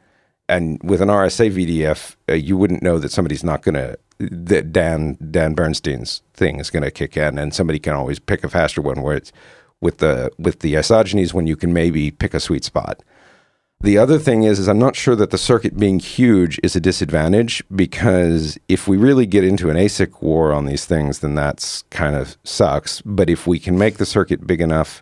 and 0.49 0.82
with 0.84 1.01
an 1.01 1.10
RSA 1.10 1.51
VDF, 1.51 2.15
uh, 2.27 2.34
you 2.34 2.58
wouldn't 2.58 2.82
know 2.82 2.97
that 2.97 3.12
somebody's 3.12 3.43
not 3.43 3.62
going 3.62 3.75
to 3.75 3.97
that 4.19 4.73
Dan 4.73 5.17
Dan 5.32 5.53
Bernstein's 5.53 6.23
thing 6.34 6.60
is 6.60 6.71
going 6.71 6.84
to 6.84 6.91
kick 6.91 7.15
in, 7.15 7.38
and 7.38 7.53
somebody 7.53 7.79
can 7.79 7.93
always 7.93 8.19
pick 8.19 8.43
a 8.43 8.49
faster 8.49 8.82
one 8.82 9.01
where 9.01 9.15
it's 9.15 9.32
with 9.82 9.99
the 9.99 10.32
with 10.39 10.60
the 10.60 10.73
isogenies 10.73 11.34
when 11.34 11.47
you 11.47 11.55
can 11.55 11.71
maybe 11.71 12.10
pick 12.12 12.34
a 12.34 12.39
sweet 12.39 12.63
spot. 12.63 13.01
The 13.82 13.98
other 13.98 14.20
thing 14.20 14.44
is, 14.44 14.60
is 14.60 14.68
I'm 14.68 14.78
not 14.80 14.98
sure 14.98 15.15
that 15.15 15.30
the 15.30 15.38
circuit 15.38 15.78
being 15.78 16.00
huge 16.00 16.60
is 16.62 16.76
a 16.76 16.82
disadvantage 16.82 17.63
because 17.74 18.58
if 18.68 18.89
we 18.89 18.98
really 18.98 19.26
get 19.26 19.46
into 19.46 19.70
an 19.70 19.78
ASIC 19.78 20.22
war 20.22 20.52
on 20.52 20.65
these 20.65 20.86
things, 20.86 21.20
then 21.20 21.36
that's 21.36 21.84
kind 21.84 22.18
of 22.18 22.38
sucks. 22.44 23.02
But 23.06 23.30
if 23.30 23.48
we 23.48 23.58
can 23.58 23.78
make 23.78 23.98
the 23.98 24.06
circuit 24.06 24.46
big 24.46 24.60
enough 24.60 25.02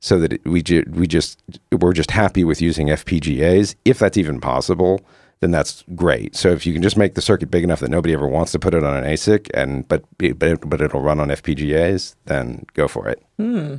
so 0.00 0.18
that 0.18 0.34
it, 0.34 0.44
we 0.46 0.62
ju- 0.62 0.84
we 0.92 1.06
just 1.06 1.42
we're 1.72 1.94
just 1.94 2.10
happy 2.10 2.44
with 2.44 2.60
using 2.60 2.88
FPGAs, 2.88 3.74
if 3.86 3.98
that's 3.98 4.18
even 4.18 4.40
possible, 4.40 5.00
then 5.40 5.50
that's 5.50 5.82
great. 5.94 6.36
So 6.36 6.50
if 6.50 6.66
you 6.66 6.74
can 6.74 6.82
just 6.82 6.98
make 6.98 7.14
the 7.14 7.22
circuit 7.22 7.50
big 7.50 7.64
enough 7.64 7.80
that 7.80 7.90
nobody 7.90 8.12
ever 8.12 8.28
wants 8.28 8.52
to 8.52 8.58
put 8.58 8.74
it 8.74 8.84
on 8.84 8.94
an 8.94 9.04
ASIC, 9.04 9.48
and 9.54 9.88
but 9.88 10.04
but 10.18 10.68
but 10.68 10.82
it'll 10.82 11.00
run 11.00 11.18
on 11.18 11.28
FPGAs, 11.28 12.14
then 12.26 12.66
go 12.74 12.88
for 12.88 13.08
it. 13.08 13.22
Hmm 13.38 13.76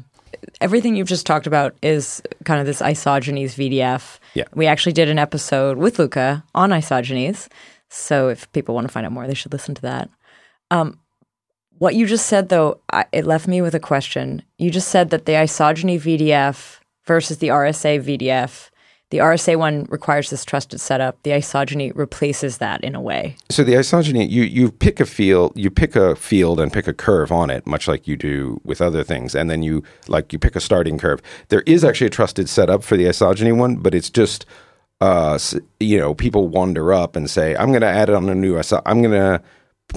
everything 0.62 0.96
you've 0.96 1.08
just 1.08 1.26
talked 1.26 1.48
about 1.48 1.76
is 1.82 2.22
kind 2.46 2.60
of 2.60 2.65
this 2.65 2.82
isogenies 2.82 3.56
VDF. 3.56 4.20
Yeah. 4.34 4.46
We 4.54 4.68
actually 4.68 4.94
did 4.94 5.10
an 5.10 5.20
episode 5.20 5.78
with 5.78 6.00
Luca 6.00 6.44
on 6.56 6.70
isogenies. 6.72 7.48
So 7.89 8.30
if 8.30 8.52
people 8.52 8.76
want 8.76 8.88
to 8.88 8.92
find 8.92 9.06
out 9.06 9.12
more, 9.12 9.28
they 9.28 9.34
should 9.34 9.54
listen 9.54 9.76
to 9.76 9.82
that. 9.84 10.10
Um, 10.72 11.00
what 11.80 11.96
you 11.96 12.06
just 12.06 12.28
said, 12.28 12.50
though, 12.50 12.82
I, 12.92 13.06
it 13.12 13.26
left 13.26 13.48
me 13.48 13.62
with 13.62 13.74
a 13.74 13.80
question. 13.80 14.44
You 14.58 14.70
just 14.70 14.89
said 14.89 15.10
that 15.10 15.26
the 15.26 15.34
isogeny 15.34 16.00
VDF 16.00 16.80
versus 17.06 17.38
the 17.38 17.48
RSA 17.48 18.04
VDF 18.04 18.68
the 19.12 19.17
RSA 19.17 19.58
one 19.58 19.86
requires 19.89 20.30
this 20.30 20.45
trusted 20.45 20.80
setup. 20.80 21.22
The 21.24 21.32
isogeny 21.32 21.91
replaces 21.95 22.60
that 22.60 22.84
in 22.84 22.93
a 22.93 23.02
way. 23.02 23.36
So 23.50 23.63
the 23.63 23.74
isogeny, 23.74 24.30
you 24.30 24.43
you 24.43 24.72
pick 24.72 25.00
a 25.00 25.06
field, 25.06 25.54
you 25.56 25.72
pick 25.72 25.95
a 25.95 26.15
field 26.15 26.60
and 26.60 26.72
pick 26.72 26.88
a 26.88 26.93
curve 26.93 27.32
on 27.32 27.50
it, 27.50 27.65
much 27.65 27.88
like 27.88 28.08
you 28.08 28.15
do 28.15 28.62
with 28.63 28.82
other 28.82 29.04
things, 29.04 29.34
and 29.34 29.50
then 29.50 29.63
you 29.63 29.84
like 30.08 30.32
you 30.32 30.38
pick 30.38 30.56
a 30.56 30.60
starting 30.60 31.00
curve. 31.00 31.22
There 31.48 31.63
is 31.65 31.84
actually 31.84 32.08
a 32.08 32.12
trusted 32.12 32.48
setup 32.50 32.84
for 32.84 32.98
the 32.98 33.06
isogeny 33.06 33.56
one, 33.56 33.78
but 33.78 33.95
it's 33.95 34.12
just 34.12 34.45
uh, 35.02 35.39
you 35.80 35.98
know 35.98 36.13
people 36.13 36.48
wander 36.48 36.93
up 36.93 37.15
and 37.15 37.28
say, 37.30 37.56
"I'm 37.56 37.69
going 37.69 37.82
to 37.82 37.88
add 37.88 38.12
on 38.12 38.30
a 38.30 38.36
new 38.36 38.56
iso- 38.56 38.84
I'm 38.86 39.02
going 39.02 39.13
to 39.13 39.41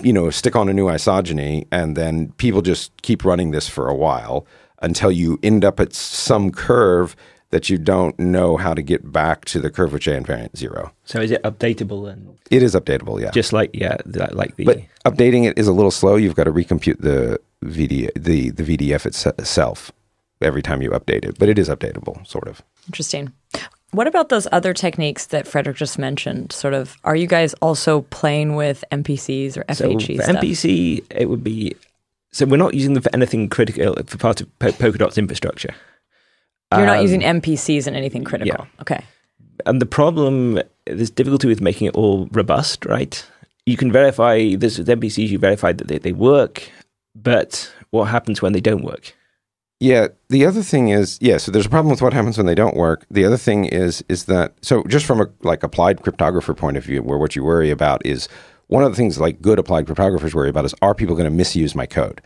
you 0.02 0.12
know 0.14 0.30
stick 0.30 0.56
on 0.56 0.70
a 0.70 0.72
new 0.72 0.86
isogeny," 0.86 1.66
and 1.70 1.98
then 1.98 2.32
people 2.38 2.62
just 2.62 2.90
keep 3.02 3.26
running 3.26 3.50
this 3.50 3.68
for 3.68 3.88
a 3.88 3.94
while 3.94 4.46
until 4.80 5.12
you 5.12 5.38
end 5.42 5.66
up 5.66 5.78
at 5.80 5.92
some 5.92 6.50
curve 6.50 7.14
that 7.52 7.70
you 7.70 7.78
don't 7.78 8.18
know 8.18 8.56
how 8.56 8.74
to 8.74 8.82
get 8.82 9.12
back 9.12 9.44
to 9.44 9.60
the 9.60 9.70
curve 9.70 9.92
with 9.92 10.02
invariant 10.02 10.56
zero. 10.56 10.92
So 11.04 11.20
is 11.20 11.30
it 11.30 11.42
updatable 11.44 12.10
and 12.10 12.36
it 12.50 12.62
is 12.62 12.74
updatable? 12.74 13.20
Yeah, 13.20 13.30
just 13.30 13.52
like 13.52 13.70
yeah, 13.72 13.98
like 14.04 14.56
the. 14.56 14.64
But 14.64 14.80
updating 15.06 15.46
it 15.48 15.56
is 15.56 15.68
a 15.68 15.72
little 15.72 15.90
slow. 15.90 16.16
You've 16.16 16.34
got 16.34 16.44
to 16.44 16.52
recompute 16.52 17.00
the 17.00 17.40
VD 17.64 18.10
the 18.16 18.50
the 18.50 18.62
VDF 18.64 19.06
itself 19.06 19.92
every 20.40 20.62
time 20.62 20.82
you 20.82 20.90
update 20.90 21.24
it, 21.24 21.38
but 21.38 21.48
it 21.48 21.58
is 21.58 21.68
updatable, 21.68 22.26
sort 22.26 22.48
of. 22.48 22.62
Interesting. 22.88 23.32
What 23.92 24.06
about 24.06 24.30
those 24.30 24.48
other 24.50 24.72
techniques 24.72 25.26
that 25.26 25.46
Frederick 25.46 25.76
just 25.76 25.98
mentioned? 25.98 26.52
Sort 26.52 26.72
of, 26.72 26.96
are 27.04 27.14
you 27.14 27.26
guys 27.26 27.52
also 27.60 28.02
playing 28.08 28.56
with 28.56 28.82
MPCs 28.90 29.58
or 29.58 29.64
FHE? 29.64 30.16
So 30.16 30.24
for 30.24 30.32
MPC, 30.32 31.04
it 31.10 31.28
would 31.28 31.44
be. 31.44 31.76
So 32.32 32.46
we're 32.46 32.56
not 32.56 32.72
using 32.72 32.94
them 32.94 33.02
for 33.02 33.14
anything 33.14 33.50
critical 33.50 33.94
for 34.06 34.16
part 34.16 34.40
of 34.40 34.58
Polkadot's 34.58 35.18
infrastructure. 35.18 35.74
You're 36.78 36.86
not 36.86 36.98
um, 36.98 37.02
using 37.02 37.20
MPCs 37.20 37.86
in 37.86 37.94
anything 37.94 38.24
critical. 38.24 38.66
Yeah. 38.66 38.80
Okay. 38.80 39.04
And 39.66 39.80
the 39.80 39.86
problem, 39.86 40.60
there's 40.86 41.10
difficulty 41.10 41.48
with 41.48 41.60
making 41.60 41.86
it 41.86 41.94
all 41.94 42.28
robust, 42.32 42.84
right? 42.86 43.24
You 43.66 43.76
can 43.76 43.92
verify 43.92 44.54
this 44.56 44.78
with 44.78 44.88
MPCs, 44.88 45.28
you 45.28 45.38
verify 45.38 45.72
that 45.72 45.88
they, 45.88 45.98
they 45.98 46.12
work, 46.12 46.68
but 47.14 47.72
what 47.90 48.04
happens 48.04 48.42
when 48.42 48.52
they 48.52 48.60
don't 48.60 48.82
work? 48.82 49.14
Yeah, 49.78 50.08
the 50.28 50.46
other 50.46 50.62
thing 50.62 50.90
is, 50.90 51.18
yeah, 51.20 51.38
so 51.38 51.50
there's 51.50 51.66
a 51.66 51.68
problem 51.68 51.90
with 51.90 52.02
what 52.02 52.12
happens 52.12 52.36
when 52.36 52.46
they 52.46 52.54
don't 52.54 52.76
work. 52.76 53.04
The 53.10 53.24
other 53.24 53.36
thing 53.36 53.64
is 53.64 54.04
is 54.08 54.26
that 54.26 54.54
so 54.62 54.84
just 54.84 55.04
from 55.04 55.20
a 55.20 55.26
like 55.42 55.64
applied 55.64 56.02
cryptographer 56.02 56.56
point 56.56 56.76
of 56.76 56.84
view, 56.84 57.02
where 57.02 57.18
what 57.18 57.34
you 57.34 57.42
worry 57.42 57.70
about 57.70 58.04
is 58.06 58.28
one 58.68 58.84
of 58.84 58.92
the 58.92 58.96
things 58.96 59.18
like 59.18 59.42
good 59.42 59.58
applied 59.58 59.86
cryptographers 59.86 60.34
worry 60.34 60.48
about 60.48 60.64
is 60.64 60.74
are 60.82 60.94
people 60.94 61.16
going 61.16 61.28
to 61.28 61.36
misuse 61.36 61.74
my 61.74 61.86
code? 61.86 62.22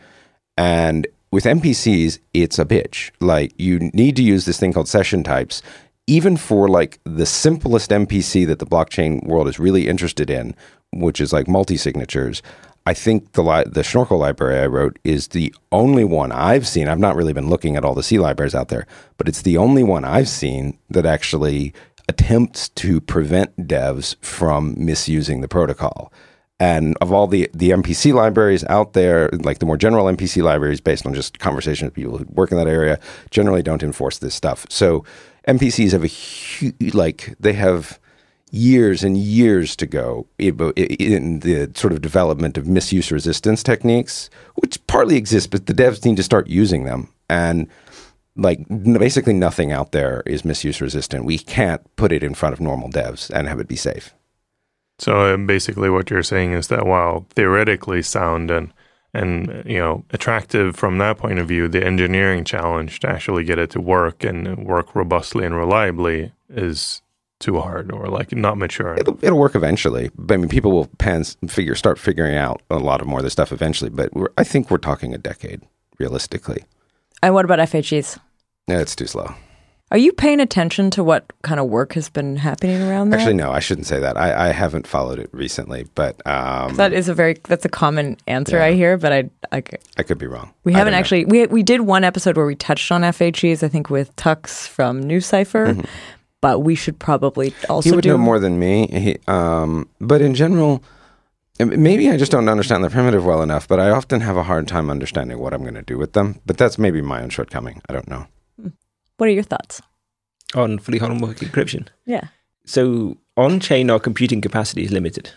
And 0.55 1.07
with 1.31 1.43
MPCs, 1.43 2.19
it's 2.33 2.59
a 2.59 2.65
bitch. 2.65 3.11
Like 3.19 3.53
you 3.57 3.79
need 3.93 4.15
to 4.15 4.23
use 4.23 4.45
this 4.45 4.59
thing 4.59 4.73
called 4.73 4.87
session 4.87 5.23
types, 5.23 5.61
even 6.07 6.37
for 6.37 6.67
like 6.67 6.99
the 7.03 7.25
simplest 7.25 7.91
MPC 7.91 8.47
that 8.47 8.59
the 8.59 8.65
blockchain 8.65 9.25
world 9.25 9.47
is 9.47 9.59
really 9.59 9.87
interested 9.87 10.29
in, 10.29 10.55
which 10.93 11.19
is 11.19 11.33
like 11.33 11.47
multi 11.47 11.77
signatures. 11.77 12.41
I 12.85 12.93
think 12.93 13.33
the 13.33 13.43
li- 13.43 13.65
the 13.65 13.83
Schnorrkel 13.83 14.17
library 14.17 14.59
I 14.59 14.67
wrote 14.67 14.97
is 15.03 15.29
the 15.29 15.53
only 15.73 16.05
one 16.05 16.31
I've 16.31 16.65
seen. 16.65 16.87
I've 16.87 16.99
not 16.99 17.17
really 17.17 17.33
been 17.33 17.49
looking 17.49 17.75
at 17.75 17.83
all 17.83 17.93
the 17.93 18.03
C 18.03 18.17
libraries 18.17 18.55
out 18.55 18.69
there, 18.69 18.87
but 19.17 19.27
it's 19.27 19.41
the 19.41 19.57
only 19.57 19.83
one 19.83 20.05
I've 20.05 20.29
seen 20.29 20.77
that 20.89 21.05
actually 21.05 21.73
attempts 22.07 22.69
to 22.69 23.01
prevent 23.01 23.67
devs 23.67 24.15
from 24.23 24.73
misusing 24.77 25.41
the 25.41 25.49
protocol. 25.49 26.13
And 26.59 26.97
of 27.01 27.11
all 27.11 27.27
the, 27.27 27.49
the 27.53 27.69
MPC 27.69 28.13
libraries 28.13 28.63
out 28.65 28.93
there, 28.93 29.29
like 29.31 29.59
the 29.59 29.65
more 29.65 29.77
general 29.77 30.05
MPC 30.05 30.41
libraries 30.41 30.81
based 30.81 31.05
on 31.05 31.13
just 31.13 31.37
conversation 31.37 31.85
with 31.85 31.93
people 31.93 32.17
who 32.17 32.25
work 32.29 32.51
in 32.51 32.57
that 32.57 32.67
area, 32.67 32.99
generally 33.29 33.61
don't 33.61 33.83
enforce 33.83 34.17
this 34.17 34.33
stuff. 34.33 34.65
So 34.69 35.05
MPCs 35.47 35.91
have 35.91 36.03
a 36.03 36.07
huge, 36.07 36.93
like, 36.95 37.35
they 37.39 37.53
have 37.53 37.99
years 38.49 39.03
and 39.03 39.17
years 39.17 39.75
to 39.75 39.85
go 39.85 40.25
in 40.37 41.39
the 41.41 41.71
sort 41.75 41.93
of 41.93 42.01
development 42.01 42.57
of 42.57 42.67
misuse 42.67 43.11
resistance 43.11 43.61
techniques, 43.61 44.29
which 44.55 44.85
partly 44.87 45.15
exist, 45.15 45.51
but 45.51 45.65
the 45.65 45.73
devs 45.73 46.05
need 46.05 46.17
to 46.17 46.23
start 46.23 46.47
using 46.47 46.85
them. 46.85 47.13
And 47.29 47.67
like 48.37 48.65
basically 48.69 49.33
nothing 49.33 49.71
out 49.71 49.91
there 49.91 50.23
is 50.25 50.45
misuse 50.45 50.79
resistant. 50.79 51.25
We 51.25 51.39
can't 51.39 51.81
put 51.97 52.11
it 52.11 52.23
in 52.23 52.35
front 52.35 52.53
of 52.53 52.61
normal 52.61 52.89
devs 52.89 53.29
and 53.29 53.47
have 53.47 53.59
it 53.59 53.67
be 53.67 53.75
safe. 53.75 54.13
So 54.99 55.33
uh, 55.33 55.37
basically, 55.37 55.89
what 55.89 56.09
you're 56.09 56.23
saying 56.23 56.53
is 56.53 56.67
that 56.67 56.85
while 56.85 57.25
theoretically 57.35 58.01
sound 58.01 58.49
and 58.51 58.73
and 59.13 59.63
you 59.65 59.77
know 59.77 60.03
attractive 60.11 60.75
from 60.75 60.97
that 60.97 61.17
point 61.17 61.39
of 61.39 61.47
view, 61.47 61.67
the 61.67 61.85
engineering 61.85 62.43
challenge 62.43 62.99
to 63.01 63.09
actually 63.09 63.43
get 63.43 63.59
it 63.59 63.69
to 63.71 63.81
work 63.81 64.23
and 64.23 64.65
work 64.65 64.95
robustly 64.95 65.45
and 65.45 65.55
reliably 65.55 66.31
is 66.49 67.01
too 67.39 67.59
hard 67.59 67.91
or 67.91 68.07
like 68.07 68.31
not 68.31 68.57
mature. 68.57 68.95
It'll, 68.95 69.19
it'll 69.21 69.37
work 69.37 69.55
eventually. 69.55 70.09
But 70.15 70.35
I 70.35 70.37
mean, 70.37 70.49
people 70.49 70.71
will 70.71 70.87
pan, 70.97 71.23
figure 71.47 71.75
start 71.75 71.99
figuring 71.99 72.35
out 72.35 72.61
a 72.69 72.79
lot 72.79 73.01
of 73.01 73.07
more 73.07 73.19
of 73.19 73.23
this 73.23 73.33
stuff 73.33 73.51
eventually. 73.51 73.89
But 73.89 74.11
I 74.37 74.43
think 74.43 74.71
we're 74.71 74.77
talking 74.77 75.13
a 75.13 75.17
decade 75.17 75.61
realistically. 75.99 76.63
And 77.21 77.33
what 77.33 77.45
about 77.45 77.59
FHEs? 77.59 78.19
Yeah, 78.67 78.79
it's 78.79 78.95
too 78.95 79.07
slow. 79.07 79.33
Are 79.89 79.97
you 79.97 80.11
paying 80.11 80.41
attention 80.41 80.91
to 80.91 81.03
what 81.03 81.31
kind 81.43 81.61
of 81.61 81.67
work 81.67 81.93
has 81.93 82.09
been 82.09 82.35
happening 82.35 82.81
around 82.81 83.11
that? 83.11 83.21
Actually, 83.21 83.35
no, 83.35 83.51
I 83.51 83.59
shouldn't 83.59 83.87
say 83.87 83.99
that. 83.99 84.17
I, 84.17 84.49
I 84.49 84.51
haven't 84.51 84.85
followed 84.85 85.17
it 85.17 85.29
recently, 85.31 85.87
but 85.95 86.15
um, 86.27 86.75
that 86.75 86.91
is 86.91 87.07
a 87.07 87.13
very 87.13 87.35
that's 87.43 87.63
a 87.63 87.69
common 87.69 88.17
answer 88.27 88.57
yeah. 88.57 88.65
I 88.65 88.73
hear. 88.73 88.97
But 88.97 89.13
I, 89.13 89.29
I, 89.53 89.63
I 89.97 90.03
could 90.03 90.17
be 90.17 90.27
wrong. 90.27 90.53
We 90.65 90.73
haven't 90.73 90.93
actually 90.93 91.23
we 91.23 91.47
we 91.47 91.63
did 91.63 91.81
one 91.81 92.03
episode 92.03 92.35
where 92.35 92.45
we 92.45 92.55
touched 92.55 92.91
on 92.91 93.01
FHEs. 93.01 93.63
I 93.63 93.69
think 93.69 93.89
with 93.89 94.13
Tux 94.17 94.67
from 94.67 95.01
NuCypher, 95.05 95.67
mm-hmm. 95.67 95.85
but 96.41 96.59
we 96.59 96.75
should 96.75 96.99
probably 96.99 97.53
also 97.69 97.89
he 97.89 97.95
would 97.95 98.03
do 98.03 98.09
know 98.09 98.17
more 98.17 98.39
than 98.39 98.59
me. 98.59 98.87
He, 98.87 99.17
um, 99.29 99.87
but 100.01 100.21
in 100.21 100.35
general, 100.35 100.83
maybe 101.59 102.09
I 102.09 102.17
just 102.17 102.33
don't 102.33 102.49
understand 102.49 102.83
the 102.83 102.89
primitive 102.89 103.25
well 103.25 103.41
enough. 103.41 103.69
But 103.69 103.79
I 103.79 103.91
often 103.91 104.19
have 104.19 104.35
a 104.35 104.43
hard 104.43 104.67
time 104.67 104.89
understanding 104.89 105.39
what 105.39 105.53
I'm 105.53 105.61
going 105.61 105.75
to 105.75 105.81
do 105.81 105.97
with 105.97 106.11
them. 106.11 106.41
But 106.45 106.57
that's 106.57 106.77
maybe 106.77 107.01
my 107.01 107.21
own 107.21 107.29
shortcoming. 107.29 107.81
I 107.87 107.93
don't 107.93 108.09
know. 108.09 108.27
What 109.17 109.29
are 109.29 109.33
your 109.33 109.43
thoughts? 109.43 109.81
On 110.55 110.79
fully 110.79 110.99
homomorphic 110.99 111.49
encryption? 111.49 111.87
Yeah. 112.05 112.27
So 112.65 113.17
on 113.35 113.59
chain, 113.59 113.89
our 113.89 113.99
computing 113.99 114.41
capacity 114.41 114.83
is 114.83 114.91
limited. 114.91 115.31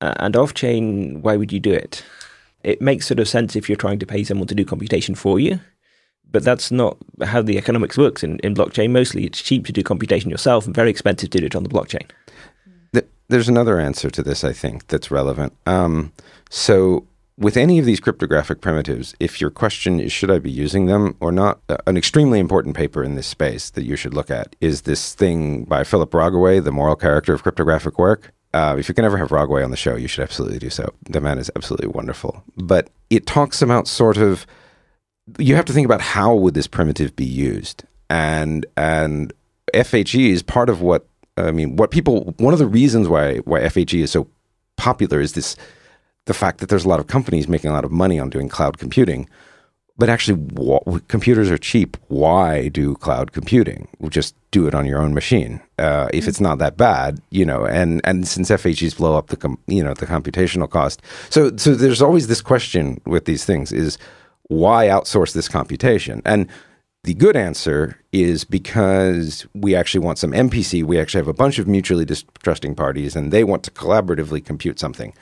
Uh, 0.00 0.14
and 0.16 0.36
off 0.36 0.54
chain, 0.54 1.20
why 1.22 1.36
would 1.36 1.52
you 1.52 1.60
do 1.60 1.72
it? 1.72 2.02
It 2.62 2.80
makes 2.80 3.06
sort 3.06 3.20
of 3.20 3.28
sense 3.28 3.56
if 3.56 3.68
you're 3.68 3.76
trying 3.76 3.98
to 3.98 4.06
pay 4.06 4.24
someone 4.24 4.48
to 4.48 4.54
do 4.54 4.64
computation 4.64 5.14
for 5.14 5.38
you. 5.38 5.60
But 6.30 6.44
that's 6.44 6.70
not 6.70 6.96
how 7.22 7.42
the 7.42 7.58
economics 7.58 7.98
works 7.98 8.22
in, 8.22 8.38
in 8.38 8.54
blockchain. 8.54 8.90
Mostly 8.90 9.24
it's 9.24 9.42
cheap 9.42 9.66
to 9.66 9.72
do 9.72 9.82
computation 9.82 10.30
yourself 10.30 10.64
and 10.64 10.74
very 10.74 10.90
expensive 10.90 11.30
to 11.30 11.38
do 11.38 11.46
it 11.46 11.56
on 11.56 11.64
the 11.64 11.68
blockchain. 11.68 12.08
There's 13.30 13.48
another 13.48 13.78
answer 13.78 14.10
to 14.10 14.24
this, 14.24 14.42
I 14.42 14.52
think, 14.52 14.88
that's 14.88 15.12
relevant. 15.12 15.52
Um, 15.64 16.12
so 16.50 17.06
with 17.40 17.56
any 17.56 17.78
of 17.78 17.86
these 17.86 18.00
cryptographic 18.00 18.60
primitives, 18.60 19.14
if 19.18 19.40
your 19.40 19.50
question 19.50 19.98
is 19.98 20.12
should 20.12 20.30
I 20.30 20.38
be 20.38 20.50
using 20.50 20.86
them 20.86 21.16
or 21.20 21.32
not, 21.32 21.60
uh, 21.70 21.78
an 21.86 21.96
extremely 21.96 22.38
important 22.38 22.76
paper 22.76 23.02
in 23.02 23.14
this 23.14 23.26
space 23.26 23.70
that 23.70 23.84
you 23.84 23.96
should 23.96 24.14
look 24.14 24.30
at 24.30 24.54
is 24.60 24.82
this 24.82 25.14
thing 25.14 25.64
by 25.64 25.82
Philip 25.82 26.12
Rogaway, 26.12 26.60
The 26.60 26.70
Moral 26.70 26.96
Character 26.96 27.32
of 27.32 27.42
Cryptographic 27.42 27.98
Work. 27.98 28.32
Uh, 28.52 28.76
if 28.78 28.88
you 28.88 28.94
can 28.94 29.06
ever 29.06 29.16
have 29.16 29.30
Rogaway 29.30 29.64
on 29.64 29.70
the 29.70 29.76
show, 29.76 29.96
you 29.96 30.06
should 30.06 30.22
absolutely 30.22 30.58
do 30.58 30.68
so. 30.68 30.92
The 31.08 31.20
man 31.20 31.38
is 31.38 31.50
absolutely 31.56 31.88
wonderful. 31.88 32.42
But 32.56 32.90
it 33.08 33.26
talks 33.26 33.62
about 33.62 33.88
sort 33.88 34.18
of 34.18 34.46
you 35.38 35.54
have 35.54 35.64
to 35.64 35.72
think 35.72 35.84
about 35.84 36.00
how 36.00 36.34
would 36.34 36.54
this 36.54 36.66
primitive 36.66 37.14
be 37.14 37.24
used, 37.24 37.84
and 38.08 38.66
and 38.76 39.32
FHE 39.72 40.30
is 40.30 40.42
part 40.42 40.68
of 40.68 40.80
what 40.80 41.06
I 41.36 41.52
mean. 41.52 41.76
What 41.76 41.92
people 41.92 42.34
one 42.38 42.52
of 42.52 42.58
the 42.58 42.66
reasons 42.66 43.06
why 43.06 43.36
why 43.38 43.60
FHE 43.60 44.02
is 44.02 44.10
so 44.10 44.26
popular 44.76 45.20
is 45.20 45.34
this 45.34 45.56
the 46.30 46.34
fact 46.34 46.60
that 46.60 46.68
there's 46.68 46.84
a 46.84 46.88
lot 46.88 47.00
of 47.00 47.08
companies 47.08 47.48
making 47.48 47.70
a 47.70 47.72
lot 47.72 47.84
of 47.84 47.90
money 47.90 48.20
on 48.20 48.30
doing 48.30 48.48
cloud 48.48 48.78
computing. 48.78 49.28
But 49.98 50.08
actually, 50.08 50.38
computers 51.08 51.50
are 51.50 51.58
cheap. 51.58 51.96
Why 52.06 52.68
do 52.68 52.94
cloud 52.94 53.32
computing? 53.32 53.88
Just 54.08 54.36
do 54.52 54.68
it 54.68 54.74
on 54.76 54.86
your 54.86 55.02
own 55.02 55.12
machine. 55.12 55.60
Uh, 55.76 56.08
if 56.14 56.28
it's 56.28 56.40
not 56.40 56.58
that 56.58 56.76
bad, 56.76 57.20
you 57.30 57.44
know. 57.44 57.66
And 57.66 58.00
and 58.04 58.28
since 58.28 58.48
FHEs 58.48 58.96
blow 58.96 59.18
up 59.18 59.26
the 59.26 59.36
com- 59.36 59.58
you 59.66 59.82
know 59.82 59.92
the 59.92 60.06
computational 60.06 60.70
cost, 60.70 61.02
so 61.30 61.54
so 61.56 61.74
there's 61.74 62.00
always 62.00 62.28
this 62.28 62.40
question 62.40 63.00
with 63.04 63.24
these 63.24 63.44
things: 63.44 63.72
is 63.72 63.98
why 64.48 64.86
outsource 64.86 65.32
this 65.34 65.48
computation? 65.48 66.22
And 66.24 66.48
the 67.02 67.14
good 67.14 67.36
answer 67.36 67.98
is 68.12 68.44
because 68.44 69.46
we 69.54 69.74
actually 69.74 70.04
want 70.06 70.18
some 70.18 70.32
MPC. 70.32 70.84
We 70.84 71.00
actually 71.00 71.22
have 71.22 71.34
a 71.36 71.42
bunch 71.42 71.58
of 71.58 71.66
mutually 71.66 72.04
distrusting 72.04 72.76
parties, 72.76 73.16
and 73.16 73.32
they 73.32 73.42
want 73.42 73.64
to 73.64 73.70
collaboratively 73.72 74.44
compute 74.44 74.78
something. 74.78 75.12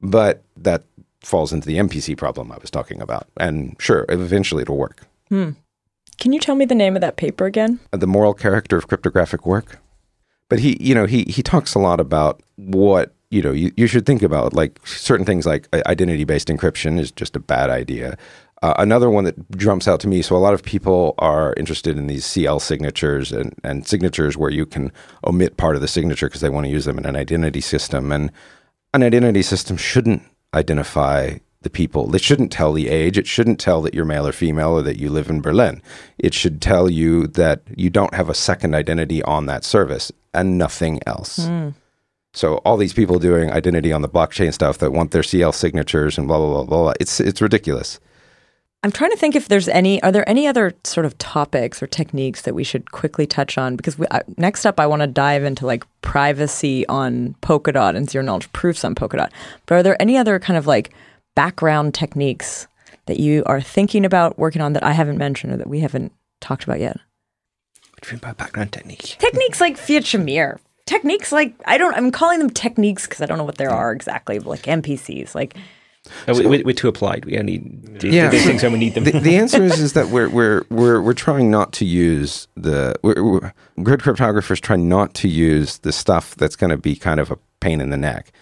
But 0.00 0.42
that 0.56 0.84
falls 1.22 1.52
into 1.52 1.66
the 1.66 1.76
MPC 1.76 2.16
problem 2.16 2.50
I 2.50 2.58
was 2.58 2.70
talking 2.70 3.00
about. 3.00 3.28
And 3.36 3.76
sure, 3.78 4.06
eventually 4.08 4.62
it'll 4.62 4.78
work. 4.78 5.06
Hmm. 5.28 5.50
Can 6.18 6.32
you 6.32 6.40
tell 6.40 6.54
me 6.54 6.64
the 6.64 6.74
name 6.74 6.96
of 6.96 7.00
that 7.00 7.16
paper 7.16 7.46
again? 7.46 7.80
The 7.92 8.06
moral 8.06 8.34
character 8.34 8.76
of 8.76 8.88
cryptographic 8.88 9.46
work. 9.46 9.78
But 10.48 10.58
he, 10.58 10.76
you 10.80 10.94
know, 10.94 11.06
he 11.06 11.24
he 11.28 11.42
talks 11.42 11.74
a 11.74 11.78
lot 11.78 12.00
about 12.00 12.42
what 12.56 13.14
you 13.30 13.40
know 13.40 13.52
you, 13.52 13.72
you 13.76 13.86
should 13.86 14.04
think 14.04 14.22
about 14.22 14.52
like 14.52 14.84
certain 14.84 15.24
things 15.24 15.46
like 15.46 15.68
identity 15.86 16.24
based 16.24 16.48
encryption 16.48 16.98
is 16.98 17.10
just 17.12 17.36
a 17.36 17.40
bad 17.40 17.70
idea. 17.70 18.18
Uh, 18.62 18.74
another 18.76 19.08
one 19.08 19.24
that 19.24 19.56
jumps 19.56 19.88
out 19.88 20.00
to 20.00 20.08
me. 20.08 20.20
So 20.20 20.36
a 20.36 20.38
lot 20.38 20.52
of 20.52 20.62
people 20.62 21.14
are 21.16 21.54
interested 21.56 21.96
in 21.96 22.08
these 22.08 22.26
CL 22.26 22.60
signatures 22.60 23.32
and, 23.32 23.54
and 23.64 23.86
signatures 23.86 24.36
where 24.36 24.50
you 24.50 24.66
can 24.66 24.92
omit 25.26 25.56
part 25.56 25.76
of 25.76 25.80
the 25.80 25.88
signature 25.88 26.26
because 26.26 26.42
they 26.42 26.50
want 26.50 26.66
to 26.66 26.70
use 26.70 26.84
them 26.84 26.98
in 26.98 27.06
an 27.06 27.16
identity 27.16 27.62
system. 27.62 28.12
And 28.12 28.30
an 28.92 29.02
identity 29.02 29.42
system 29.42 29.76
shouldn't 29.76 30.22
identify 30.54 31.38
the 31.62 31.70
people. 31.70 32.14
It 32.14 32.22
shouldn't 32.22 32.50
tell 32.50 32.72
the 32.72 32.88
age. 32.88 33.18
It 33.18 33.26
shouldn't 33.26 33.60
tell 33.60 33.82
that 33.82 33.94
you're 33.94 34.04
male 34.04 34.26
or 34.26 34.32
female 34.32 34.70
or 34.70 34.82
that 34.82 34.98
you 34.98 35.10
live 35.10 35.28
in 35.28 35.42
Berlin. 35.42 35.82
It 36.18 36.32
should 36.32 36.62
tell 36.62 36.88
you 36.88 37.26
that 37.28 37.62
you 37.76 37.90
don't 37.90 38.14
have 38.14 38.28
a 38.28 38.34
second 38.34 38.74
identity 38.74 39.22
on 39.24 39.46
that 39.46 39.64
service 39.64 40.10
and 40.32 40.56
nothing 40.56 41.00
else. 41.06 41.40
Mm. 41.40 41.74
So 42.32 42.56
all 42.58 42.76
these 42.76 42.92
people 42.92 43.18
doing 43.18 43.50
identity 43.50 43.92
on 43.92 44.02
the 44.02 44.08
blockchain 44.08 44.54
stuff 44.54 44.78
that 44.78 44.92
want 44.92 45.10
their 45.10 45.22
CL 45.22 45.52
signatures 45.52 46.16
and 46.16 46.28
blah 46.28 46.38
blah 46.38 46.64
blah 46.64 46.64
blah. 46.64 46.92
It's 47.00 47.20
it's 47.20 47.42
ridiculous. 47.42 48.00
I'm 48.82 48.90
trying 48.90 49.10
to 49.10 49.16
think 49.16 49.36
if 49.36 49.48
there's 49.48 49.68
any. 49.68 50.02
Are 50.02 50.10
there 50.10 50.26
any 50.28 50.46
other 50.46 50.72
sort 50.84 51.04
of 51.04 51.18
topics 51.18 51.82
or 51.82 51.86
techniques 51.86 52.42
that 52.42 52.54
we 52.54 52.64
should 52.64 52.92
quickly 52.92 53.26
touch 53.26 53.58
on? 53.58 53.76
Because 53.76 53.98
we, 53.98 54.06
uh, 54.06 54.20
next 54.38 54.64
up, 54.64 54.80
I 54.80 54.86
want 54.86 55.00
to 55.00 55.06
dive 55.06 55.44
into 55.44 55.66
like 55.66 55.84
privacy 56.00 56.86
on 56.88 57.34
Polkadot 57.42 57.94
and 57.94 58.08
zero 58.08 58.24
knowledge 58.24 58.50
proofs 58.52 58.84
on 58.84 58.94
Polkadot. 58.94 59.30
But 59.66 59.74
are 59.74 59.82
there 59.82 60.00
any 60.00 60.16
other 60.16 60.38
kind 60.38 60.56
of 60.56 60.66
like 60.66 60.92
background 61.34 61.92
techniques 61.92 62.66
that 63.04 63.20
you 63.20 63.42
are 63.44 63.60
thinking 63.60 64.06
about 64.06 64.38
working 64.38 64.62
on 64.62 64.72
that 64.72 64.82
I 64.82 64.92
haven't 64.92 65.18
mentioned 65.18 65.52
or 65.52 65.56
that 65.58 65.68
we 65.68 65.80
haven't 65.80 66.12
talked 66.40 66.64
about 66.64 66.80
yet? 66.80 66.96
What 67.92 68.02
do 68.02 68.08
you 68.08 68.12
mean 68.14 68.20
by 68.20 68.32
background 68.32 68.72
techniques? 68.72 69.14
Techniques 69.16 69.60
like 69.60 69.76
Fiat 69.76 70.04
Shamir. 70.04 70.58
Techniques 70.86 71.32
like 71.32 71.54
I 71.66 71.76
don't. 71.76 71.94
I'm 71.94 72.10
calling 72.10 72.38
them 72.38 72.48
techniques 72.50 73.06
because 73.06 73.20
I 73.20 73.26
don't 73.26 73.36
know 73.36 73.44
what 73.44 73.58
there 73.58 73.70
are 73.70 73.92
exactly. 73.92 74.38
Like 74.38 74.62
MPCs, 74.62 75.34
like 75.34 75.54
so, 76.26 76.48
we, 76.48 76.62
are 76.62 76.72
too 76.72 76.88
applied. 76.88 77.24
We 77.24 77.38
only 77.38 77.58
do, 77.58 78.08
yeah, 78.08 78.30
these 78.30 78.46
things 78.46 78.62
when 78.62 78.72
we 78.72 78.78
need 78.78 78.94
them. 78.94 79.04
The, 79.04 79.12
the, 79.12 79.36
answer 79.36 79.62
is 79.62 79.78
is 79.78 79.92
that 79.92 80.08
we're 80.10 80.28
we're 80.28 80.64
we're 80.70 81.00
we're 81.00 81.14
trying 81.14 81.50
not 81.50 81.72
to 81.74 81.84
use 81.84 82.48
the 82.56 82.94
we're, 83.02 83.22
we're, 83.22 83.52
grid 83.82 84.00
cryptographers 84.00 84.60
try 84.60 84.76
not 84.76 85.14
to 85.14 85.28
use 85.28 85.78
the 85.78 85.92
stuff 85.92 86.34
that's 86.36 86.56
going 86.56 86.70
to 86.70 86.78
be 86.78 86.96
kind 86.96 87.20
of 87.20 87.30
a 87.30 87.38
pain 87.60 87.80
in 87.80 87.90
the 87.90 87.96
neck. 87.96 88.32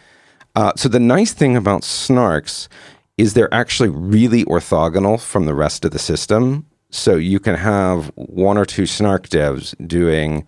Uh, 0.54 0.72
so 0.76 0.88
the 0.88 1.00
nice 1.00 1.32
thing 1.32 1.56
about 1.56 1.82
snarks 1.82 2.68
is 3.16 3.34
they're 3.34 3.52
actually 3.52 3.88
really 3.88 4.44
orthogonal 4.44 5.20
from 5.20 5.46
the 5.46 5.54
rest 5.54 5.84
of 5.84 5.90
the 5.90 5.98
system. 5.98 6.64
So 6.90 7.16
you 7.16 7.38
can 7.40 7.54
have 7.56 8.10
one 8.14 8.56
or 8.56 8.64
two 8.64 8.86
snark 8.86 9.28
devs 9.28 9.74
doing 9.86 10.46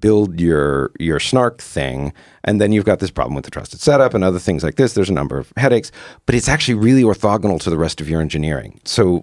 build 0.00 0.40
your 0.40 0.92
your 0.98 1.18
snark 1.18 1.60
thing 1.60 2.12
and 2.44 2.60
then 2.60 2.72
you've 2.72 2.84
got 2.84 2.98
this 2.98 3.10
problem 3.10 3.34
with 3.34 3.44
the 3.44 3.50
trusted 3.50 3.80
setup 3.80 4.14
and 4.14 4.24
other 4.24 4.38
things 4.38 4.62
like 4.62 4.76
this. 4.76 4.94
There's 4.94 5.10
a 5.10 5.14
number 5.14 5.38
of 5.38 5.52
headaches 5.56 5.90
but 6.26 6.34
it's 6.34 6.48
actually 6.48 6.74
really 6.74 7.02
orthogonal 7.02 7.60
to 7.60 7.70
the 7.70 7.78
rest 7.78 8.00
of 8.00 8.08
your 8.08 8.20
engineering. 8.20 8.80
So 8.84 9.22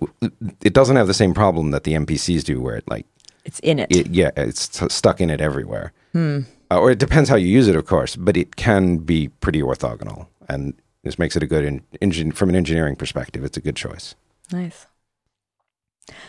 it 0.61 0.73
doesn't 0.73 0.95
have 0.95 1.07
the 1.07 1.13
same 1.13 1.33
problem 1.33 1.71
that 1.71 1.83
the 1.83 1.93
mpcs 1.93 2.43
do 2.43 2.61
where 2.61 2.75
it 2.75 2.83
like 2.87 3.05
it's 3.45 3.59
in 3.59 3.79
it, 3.79 3.95
it 3.95 4.07
yeah 4.07 4.31
it's 4.35 4.67
t- 4.67 4.89
stuck 4.89 5.21
in 5.21 5.29
it 5.29 5.41
everywhere. 5.41 5.93
Hmm. 6.13 6.41
uh, 6.69 6.79
or 6.79 6.91
it 6.91 6.99
depends 6.99 7.29
how 7.29 7.35
you 7.35 7.47
use 7.47 7.67
it 7.67 7.75
of 7.75 7.85
course 7.85 8.15
but 8.15 8.37
it 8.37 8.55
can 8.55 8.97
be 8.97 9.29
pretty 9.29 9.61
orthogonal 9.61 10.27
and 10.47 10.73
this 11.03 11.19
makes 11.19 11.35
it 11.35 11.43
a 11.43 11.47
good 11.47 11.65
in, 11.65 11.81
engine 12.01 12.31
from 12.31 12.49
an 12.49 12.55
engineering 12.55 12.95
perspective 12.95 13.43
it's 13.43 13.57
a 13.57 13.61
good 13.61 13.75
choice. 13.75 14.15
Nice. 14.51 14.87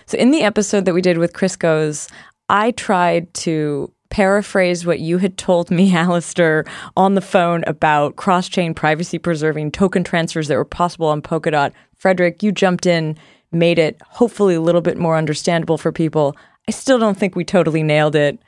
So 0.06 0.16
in 0.18 0.30
the 0.30 0.42
episode 0.42 0.84
that 0.84 0.94
we 0.94 1.02
did 1.02 1.18
with 1.18 1.32
Chris 1.32 1.56
Goes, 1.56 2.08
I 2.48 2.72
tried 2.72 3.32
to 3.34 3.90
paraphrase 4.14 4.86
what 4.86 5.00
you 5.00 5.18
had 5.18 5.36
told 5.36 5.72
me, 5.72 5.92
Alistair, 6.04 6.64
on 6.96 7.16
the 7.16 7.20
phone 7.20 7.64
about 7.66 8.14
cross 8.14 8.48
chain 8.48 8.72
privacy 8.72 9.18
preserving 9.18 9.72
token 9.72 10.04
transfers 10.04 10.46
that 10.46 10.56
were 10.56 10.64
possible 10.64 11.08
on 11.08 11.20
Polkadot. 11.20 11.72
Frederick, 11.96 12.40
you 12.40 12.52
jumped 12.52 12.86
in, 12.86 13.16
made 13.50 13.76
it 13.76 14.00
hopefully 14.06 14.54
a 14.54 14.60
little 14.60 14.80
bit 14.80 14.96
more 14.98 15.16
understandable 15.16 15.76
for 15.76 15.90
people. 15.90 16.36
I 16.68 16.70
still 16.70 17.00
don't 17.00 17.18
think 17.18 17.34
we 17.34 17.44
totally 17.44 17.82
nailed 17.82 18.14
it. 18.14 18.38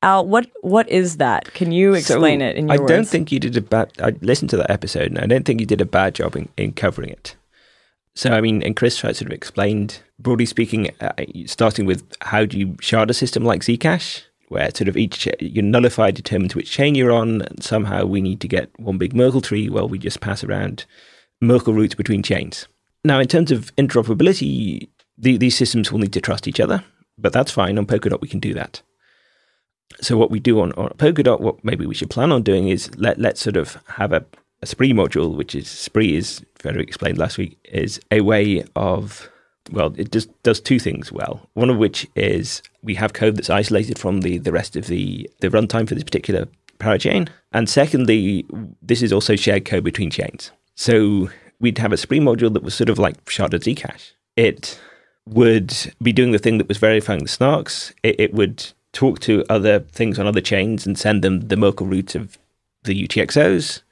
Al, 0.00 0.26
what 0.26 0.46
what 0.62 0.88
is 0.88 1.18
that? 1.18 1.52
Can 1.52 1.72
you 1.72 1.92
explain 1.92 2.40
So, 2.40 2.46
it 2.46 2.56
in 2.56 2.68
your 2.68 2.74
I 2.76 2.78
words? 2.78 2.88
don't 2.90 3.06
think 3.06 3.30
you 3.30 3.38
did 3.38 3.54
a 3.56 3.60
bad. 3.60 3.92
I 4.02 4.14
listened 4.22 4.48
to 4.50 4.56
that 4.56 4.70
episode, 4.70 5.08
and 5.08 5.18
I 5.18 5.26
don't 5.26 5.44
think 5.44 5.60
you 5.60 5.66
did 5.66 5.82
a 5.82 5.84
bad 5.84 6.14
job 6.14 6.36
in, 6.36 6.48
in 6.56 6.72
covering 6.72 7.10
it. 7.10 7.36
So, 8.14 8.30
I 8.30 8.40
mean, 8.40 8.62
and 8.62 8.74
Chris 8.74 8.96
tried 8.96 9.16
sort 9.16 9.30
of 9.30 9.32
explained, 9.34 10.00
broadly 10.18 10.46
speaking, 10.46 10.90
uh, 11.02 11.12
starting 11.46 11.84
with 11.84 12.02
how 12.22 12.46
do 12.46 12.58
you 12.58 12.76
shard 12.80 13.10
a 13.10 13.14
system 13.14 13.44
like 13.44 13.60
Zcash, 13.60 14.22
where 14.52 14.70
sort 14.74 14.88
of 14.88 14.96
each 14.96 15.26
your 15.40 15.64
nullifier 15.64 16.12
determines 16.12 16.54
which 16.54 16.70
chain 16.70 16.94
you're 16.94 17.10
on, 17.10 17.42
and 17.42 17.62
somehow 17.62 18.04
we 18.04 18.20
need 18.20 18.40
to 18.40 18.48
get 18.48 18.70
one 18.78 18.98
big 18.98 19.14
Merkle 19.14 19.40
tree. 19.40 19.68
Well, 19.68 19.88
we 19.88 19.98
just 19.98 20.20
pass 20.20 20.44
around 20.44 20.84
Merkle 21.40 21.74
roots 21.74 21.94
between 21.94 22.22
chains. 22.22 22.68
Now, 23.04 23.18
in 23.18 23.26
terms 23.26 23.50
of 23.50 23.74
interoperability, 23.76 24.88
the, 25.18 25.36
these 25.36 25.56
systems 25.56 25.90
will 25.90 25.98
need 25.98 26.12
to 26.12 26.20
trust 26.20 26.46
each 26.46 26.60
other, 26.60 26.84
but 27.18 27.32
that's 27.32 27.50
fine. 27.50 27.78
On 27.78 27.86
Polkadot, 27.86 28.20
we 28.20 28.28
can 28.28 28.40
do 28.40 28.54
that. 28.54 28.82
So 30.00 30.16
what 30.16 30.30
we 30.30 30.38
do 30.38 30.60
on, 30.60 30.72
on 30.72 30.90
Polkadot, 30.90 31.40
what 31.40 31.64
maybe 31.64 31.86
we 31.86 31.94
should 31.94 32.10
plan 32.10 32.30
on 32.30 32.42
doing 32.42 32.68
is 32.68 32.94
let 32.96 33.18
let's 33.18 33.40
sort 33.40 33.56
of 33.56 33.78
have 33.88 34.12
a, 34.12 34.24
a 34.60 34.66
spree 34.66 34.92
module, 34.92 35.34
which 35.34 35.54
is 35.54 35.68
spree 35.68 36.14
is 36.14 36.44
Frederick 36.56 36.88
explained 36.88 37.18
last 37.18 37.38
week, 37.38 37.58
is 37.64 38.00
a 38.10 38.20
way 38.20 38.64
of 38.76 39.28
well, 39.70 39.94
it 39.96 40.10
just 40.10 40.30
does 40.42 40.60
two 40.60 40.78
things 40.78 41.12
well. 41.12 41.48
One 41.54 41.70
of 41.70 41.76
which 41.76 42.06
is 42.16 42.62
we 42.82 42.94
have 42.96 43.12
code 43.12 43.36
that's 43.36 43.50
isolated 43.50 43.98
from 43.98 44.22
the, 44.22 44.38
the 44.38 44.52
rest 44.52 44.76
of 44.76 44.86
the, 44.86 45.30
the 45.40 45.48
runtime 45.48 45.88
for 45.88 45.94
this 45.94 46.04
particular 46.04 46.48
parachain. 46.78 47.28
And 47.52 47.68
secondly, 47.68 48.44
this 48.80 49.02
is 49.02 49.12
also 49.12 49.36
shared 49.36 49.64
code 49.64 49.84
between 49.84 50.10
chains. 50.10 50.50
So 50.74 51.30
we'd 51.60 51.78
have 51.78 51.92
a 51.92 51.96
spree 51.96 52.20
module 52.20 52.52
that 52.52 52.62
was 52.62 52.74
sort 52.74 52.88
of 52.90 52.98
like 52.98 53.24
sharded 53.26 53.62
Zcash. 53.62 54.12
It 54.36 54.80
would 55.26 55.94
be 56.02 56.12
doing 56.12 56.32
the 56.32 56.38
thing 56.38 56.58
that 56.58 56.68
was 56.68 56.78
verifying 56.78 57.20
the 57.20 57.26
snarks. 57.26 57.92
It, 58.02 58.18
it 58.18 58.34
would 58.34 58.72
talk 58.92 59.20
to 59.20 59.44
other 59.48 59.80
things 59.80 60.18
on 60.18 60.26
other 60.26 60.40
chains 60.40 60.86
and 60.86 60.98
send 60.98 61.22
them 61.22 61.48
the 61.48 61.56
Merkle 61.56 61.86
root 61.86 62.14
of 62.14 62.36
the 62.82 63.06
UTXOs. 63.06 63.82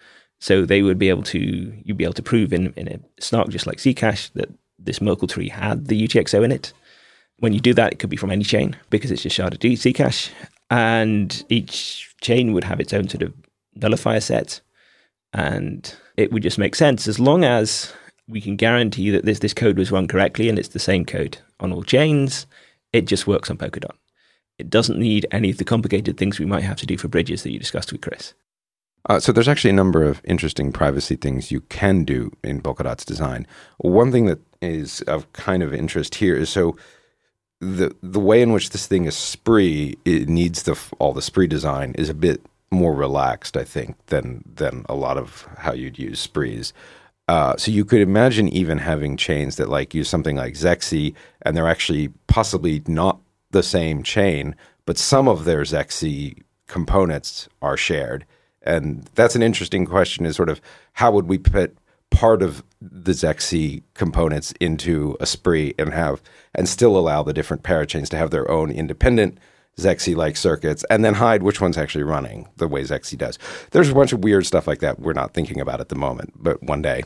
So 0.41 0.65
they 0.65 0.83
would 0.83 0.99
be 0.99 1.11
able 1.11 1.23
to, 1.25 1.39
you'd 1.85 1.97
be 1.97 2.05
able 2.05 2.15
to 2.15 2.23
prove 2.23 2.53
in, 2.53 2.73
in 2.75 2.89
a 2.89 3.23
snark 3.23 3.51
just 3.51 3.67
like 3.67 3.79
Zcash 3.79 4.33
that 4.33 4.49
this 4.85 5.01
Merkle 5.01 5.29
tree 5.29 5.49
had 5.49 5.87
the 5.87 6.07
UTXO 6.07 6.45
in 6.45 6.53
it. 6.53 6.73
When 7.39 7.53
you 7.53 7.61
do 7.61 7.75
that, 7.75 7.93
it 7.93 7.99
could 7.99 8.11
be 8.11 8.17
from 8.17 8.31
any 8.31 8.45
chain 8.45 8.77
because 8.91 9.11
it's 9.11 9.23
just 9.23 9.39
sharded 9.39 9.59
Zcash. 9.59 10.31
And 10.71 11.45
each 11.49 12.15
chain 12.21 12.53
would 12.53 12.65
have 12.65 12.81
its 12.81 12.93
own 12.93 13.09
sort 13.09 13.23
of 13.23 13.33
nullifier 13.75 14.21
set. 14.21 14.61
And 15.33 15.95
it 16.17 16.33
would 16.33 16.43
just 16.43 16.59
make 16.59 16.75
sense 16.75 17.09
as 17.09 17.19
long 17.19 17.45
as 17.45 17.93
we 18.29 18.41
can 18.41 18.57
guarantee 18.57 19.11
that 19.11 19.25
this, 19.25 19.41
this 19.41 19.55
code 19.55 19.79
was 19.79 19.91
run 19.91 20.07
correctly 20.07 20.49
and 20.49 20.59
it's 20.59 20.69
the 20.69 20.79
same 20.79 21.05
code 21.05 21.39
on 21.59 21.73
all 21.73 21.83
chains, 21.83 22.47
it 22.93 23.03
just 23.07 23.27
works 23.27 23.51
on 23.51 23.57
Polkadot. 23.57 23.95
It 24.59 24.71
doesn't 24.71 24.99
need 24.99 25.27
any 25.31 25.51
of 25.51 25.57
the 25.57 25.65
complicated 25.65 26.17
things 26.17 26.39
we 26.39 26.47
might 26.47 26.65
have 26.65 26.77
to 26.79 26.87
do 26.87 26.99
for 26.99 27.09
bridges 27.09 27.43
that 27.43 27.51
you 27.51 27.59
discussed 27.59 27.93
with 27.93 28.03
Chris. 28.03 28.35
Uh, 29.09 29.19
so 29.19 29.33
there's 29.33 29.49
actually 29.49 29.71
a 29.71 29.75
number 29.75 30.05
of 30.05 30.21
interesting 30.25 30.73
privacy 30.73 31.17
things 31.17 31.51
you 31.51 31.63
can 31.63 32.05
do 32.05 32.31
in 32.45 32.61
Polkadot's 32.61 33.05
design. 33.05 33.47
One 33.79 34.13
thing 34.13 34.27
that 34.27 34.41
is 34.61 35.01
of 35.03 35.33
kind 35.33 35.63
of 35.63 35.73
interest 35.73 36.17
here 36.17 36.37
is 36.37 36.51
so 36.51 36.77
the 37.61 37.95
the 38.03 38.21
way 38.21 38.43
in 38.43 38.53
which 38.53 38.71
this 38.71 38.87
thing 38.87 39.05
is 39.05 39.17
spree, 39.17 39.97
it 40.05 40.29
needs 40.29 40.63
the 40.63 40.79
all 40.99 41.13
the 41.13 41.23
spree 41.23 41.47
design 41.47 41.95
is 41.99 42.09
a 42.09 42.15
bit 42.15 42.41
more 42.71 42.95
relaxed, 42.95 43.57
I 43.57 43.65
think, 43.65 43.97
than 44.07 44.45
than 44.47 44.85
a 44.89 44.95
lot 44.95 45.17
of 45.17 45.47
how 45.59 45.73
you'd 45.73 45.99
use 45.99 46.21
sprees. 46.21 46.73
Uh, 47.29 47.57
so 47.57 47.71
you 47.71 47.85
could 47.85 48.01
imagine 48.01 48.49
even 48.49 48.79
having 48.79 49.17
chains 49.17 49.57
that 49.57 49.69
like 49.69 49.95
use 49.95 50.09
something 50.09 50.37
like 50.37 50.55
Zexe, 50.55 51.15
and 51.43 51.57
they're 51.57 51.69
actually 51.69 52.09
possibly 52.27 52.83
not 52.87 53.21
the 53.51 53.63
same 53.63 54.03
chain, 54.03 54.57
but 54.87 54.99
some 54.99 55.29
of 55.29 55.45
their 55.45 55.63
Zexe 55.63 56.43
components 56.67 57.49
are 57.63 57.77
shared. 57.77 58.25
And 58.63 59.09
that's 59.15 59.35
an 59.35 59.43
interesting 59.43 59.87
question 59.87 60.27
is 60.27 60.37
sort 60.37 60.49
of 60.49 60.61
how 60.95 61.13
would 61.13 61.29
we 61.29 61.39
put 61.39 61.77
part 62.11 62.43
of 62.43 62.63
the 62.81 63.13
Zexe 63.13 63.83
components 63.95 64.53
into 64.61 65.17
a 65.21 65.27
spree 65.27 65.75
and 65.79 65.93
have 65.93 66.21
and 66.55 66.69
still 66.69 66.97
allow 66.97 67.23
the 67.23 67.33
different 67.33 67.63
parachains 67.63 68.09
to 68.09 68.17
have 68.17 68.31
their 68.31 68.51
own 68.51 68.71
independent 68.71 69.39
Zexe 69.79 70.17
like 70.17 70.37
circuits 70.37 70.85
and 70.91 71.05
then 71.05 71.15
hide 71.15 71.43
which 71.43 71.61
one's 71.61 71.79
actually 71.79 72.05
running 72.05 72.49
the 72.57 72.67
way 72.69 72.83
Zexe 72.83 73.17
does. 73.17 73.39
There's 73.71 73.89
a 73.91 73.95
bunch 73.95 74.13
of 74.13 74.25
weird 74.25 74.45
stuff 74.47 74.67
like 74.67 74.81
that 74.81 74.99
we're 75.01 75.13
not 75.13 75.33
thinking 75.35 75.61
about 75.61 75.81
at 75.81 75.89
the 75.89 75.95
moment, 75.95 76.33
but 76.37 76.63
one 76.63 76.83
day. 76.83 77.05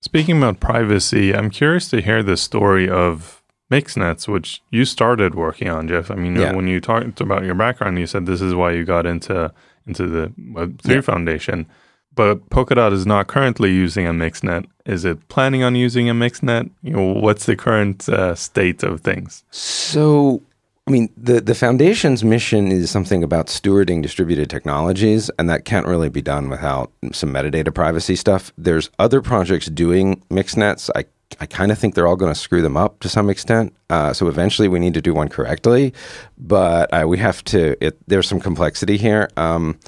Speaking 0.00 0.38
about 0.38 0.58
privacy, 0.58 1.32
I'm 1.32 1.48
curious 1.48 1.88
to 1.90 2.00
hear 2.00 2.22
the 2.24 2.36
story 2.36 2.88
of 2.88 3.40
MixNets, 3.70 4.26
which 4.26 4.60
you 4.70 4.84
started 4.84 5.34
working 5.36 5.68
on, 5.68 5.86
Jeff. 5.88 6.10
I 6.10 6.16
mean, 6.16 6.34
Yeah. 6.36 6.54
when 6.54 6.66
you 6.66 6.80
talked 6.80 7.20
about 7.20 7.44
your 7.44 7.54
background, 7.54 7.98
you 7.98 8.06
said 8.08 8.26
this 8.26 8.40
is 8.42 8.54
why 8.54 8.72
you 8.72 8.84
got 8.84 9.06
into 9.06 9.52
into 9.86 10.06
the 10.08 10.24
uh, 10.24 10.66
Web3 10.66 10.94
Yeah. 10.94 11.00
Foundation. 11.00 11.66
But 12.14 12.48
Polkadot 12.50 12.92
is 12.92 13.06
not 13.06 13.26
currently 13.26 13.70
using 13.72 14.06
a 14.06 14.12
MixNet. 14.12 14.66
Is 14.84 15.04
it 15.04 15.28
planning 15.28 15.62
on 15.62 15.74
using 15.74 16.10
a 16.10 16.14
MixNet? 16.14 16.70
You 16.82 16.92
know, 16.92 17.12
what's 17.14 17.46
the 17.46 17.56
current 17.56 18.08
uh, 18.08 18.34
state 18.34 18.82
of 18.82 19.00
things? 19.00 19.44
So, 19.50 20.42
I 20.86 20.90
mean, 20.90 21.08
the, 21.16 21.40
the 21.40 21.54
foundation's 21.54 22.22
mission 22.22 22.70
is 22.70 22.90
something 22.90 23.22
about 23.22 23.46
stewarding 23.46 24.02
distributed 24.02 24.50
technologies, 24.50 25.30
and 25.38 25.48
that 25.48 25.64
can't 25.64 25.86
really 25.86 26.10
be 26.10 26.20
done 26.20 26.50
without 26.50 26.92
some 27.12 27.32
metadata 27.32 27.72
privacy 27.72 28.16
stuff. 28.16 28.52
There's 28.58 28.90
other 28.98 29.22
projects 29.22 29.66
doing 29.66 30.22
mixnets. 30.28 30.90
I, 30.94 31.06
I 31.40 31.46
kind 31.46 31.72
of 31.72 31.78
think 31.78 31.94
they're 31.94 32.06
all 32.06 32.16
going 32.16 32.34
to 32.34 32.38
screw 32.38 32.60
them 32.60 32.76
up 32.76 33.00
to 33.00 33.08
some 33.08 33.30
extent. 33.30 33.74
Uh, 33.88 34.12
so 34.12 34.28
eventually 34.28 34.68
we 34.68 34.80
need 34.80 34.92
to 34.94 35.00
do 35.00 35.14
one 35.14 35.28
correctly, 35.28 35.94
but 36.36 36.92
uh, 36.92 37.06
we 37.06 37.16
have 37.16 37.42
to, 37.44 37.82
it, 37.82 37.96
there's 38.06 38.28
some 38.28 38.40
complexity 38.40 38.98
here. 38.98 39.30
Um, 39.38 39.78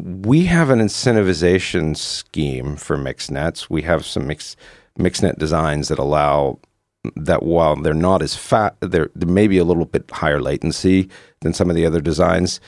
we 0.00 0.44
have 0.46 0.70
an 0.70 0.80
incentivization 0.80 1.96
scheme 1.96 2.76
for 2.76 2.96
mixnets. 2.96 3.70
We 3.70 3.82
have 3.82 4.04
some 4.04 4.26
mix 4.26 4.56
mixnet 4.98 5.38
designs 5.38 5.88
that 5.88 5.98
allow 5.98 6.58
that 7.14 7.42
while 7.42 7.76
they're 7.76 7.94
not 7.94 8.22
as 8.22 8.34
fat, 8.34 8.76
they're, 8.80 9.10
they're 9.14 9.28
maybe 9.28 9.58
a 9.58 9.64
little 9.64 9.84
bit 9.84 10.10
higher 10.10 10.40
latency 10.40 11.08
than 11.40 11.52
some 11.52 11.70
of 11.70 11.76
the 11.76 11.86
other 11.86 12.00
designs. 12.00 12.60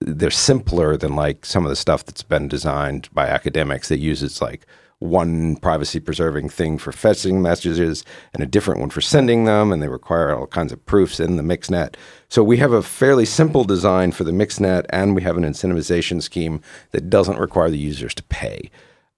They're 0.00 0.30
simpler 0.30 0.96
than 0.96 1.14
like 1.14 1.46
some 1.46 1.64
of 1.64 1.70
the 1.70 1.76
stuff 1.76 2.04
that's 2.04 2.22
been 2.22 2.48
designed 2.48 3.08
by 3.12 3.28
academics 3.28 3.88
that 3.88 3.98
uses 3.98 4.42
like 4.42 4.66
one 4.98 5.56
privacy 5.56 6.00
preserving 6.00 6.48
thing 6.48 6.78
for 6.78 6.90
fetching 6.90 7.42
messages 7.42 8.04
and 8.32 8.42
a 8.42 8.46
different 8.46 8.80
one 8.80 8.90
for 8.90 9.00
sending 9.00 9.44
them, 9.44 9.70
and 9.70 9.82
they 9.82 9.88
require 9.88 10.34
all 10.34 10.46
kinds 10.46 10.72
of 10.72 10.84
proofs 10.86 11.20
in 11.20 11.36
the 11.36 11.42
mixnet. 11.42 11.96
So 12.28 12.42
we 12.42 12.56
have 12.56 12.72
a 12.72 12.82
fairly 12.82 13.26
simple 13.26 13.64
design 13.64 14.12
for 14.12 14.24
the 14.24 14.32
mixnet, 14.32 14.86
and 14.90 15.14
we 15.14 15.22
have 15.22 15.36
an 15.36 15.44
incentivization 15.44 16.22
scheme 16.22 16.62
that 16.92 17.10
doesn't 17.10 17.38
require 17.38 17.70
the 17.70 17.78
users 17.78 18.14
to 18.14 18.22
pay. 18.24 18.70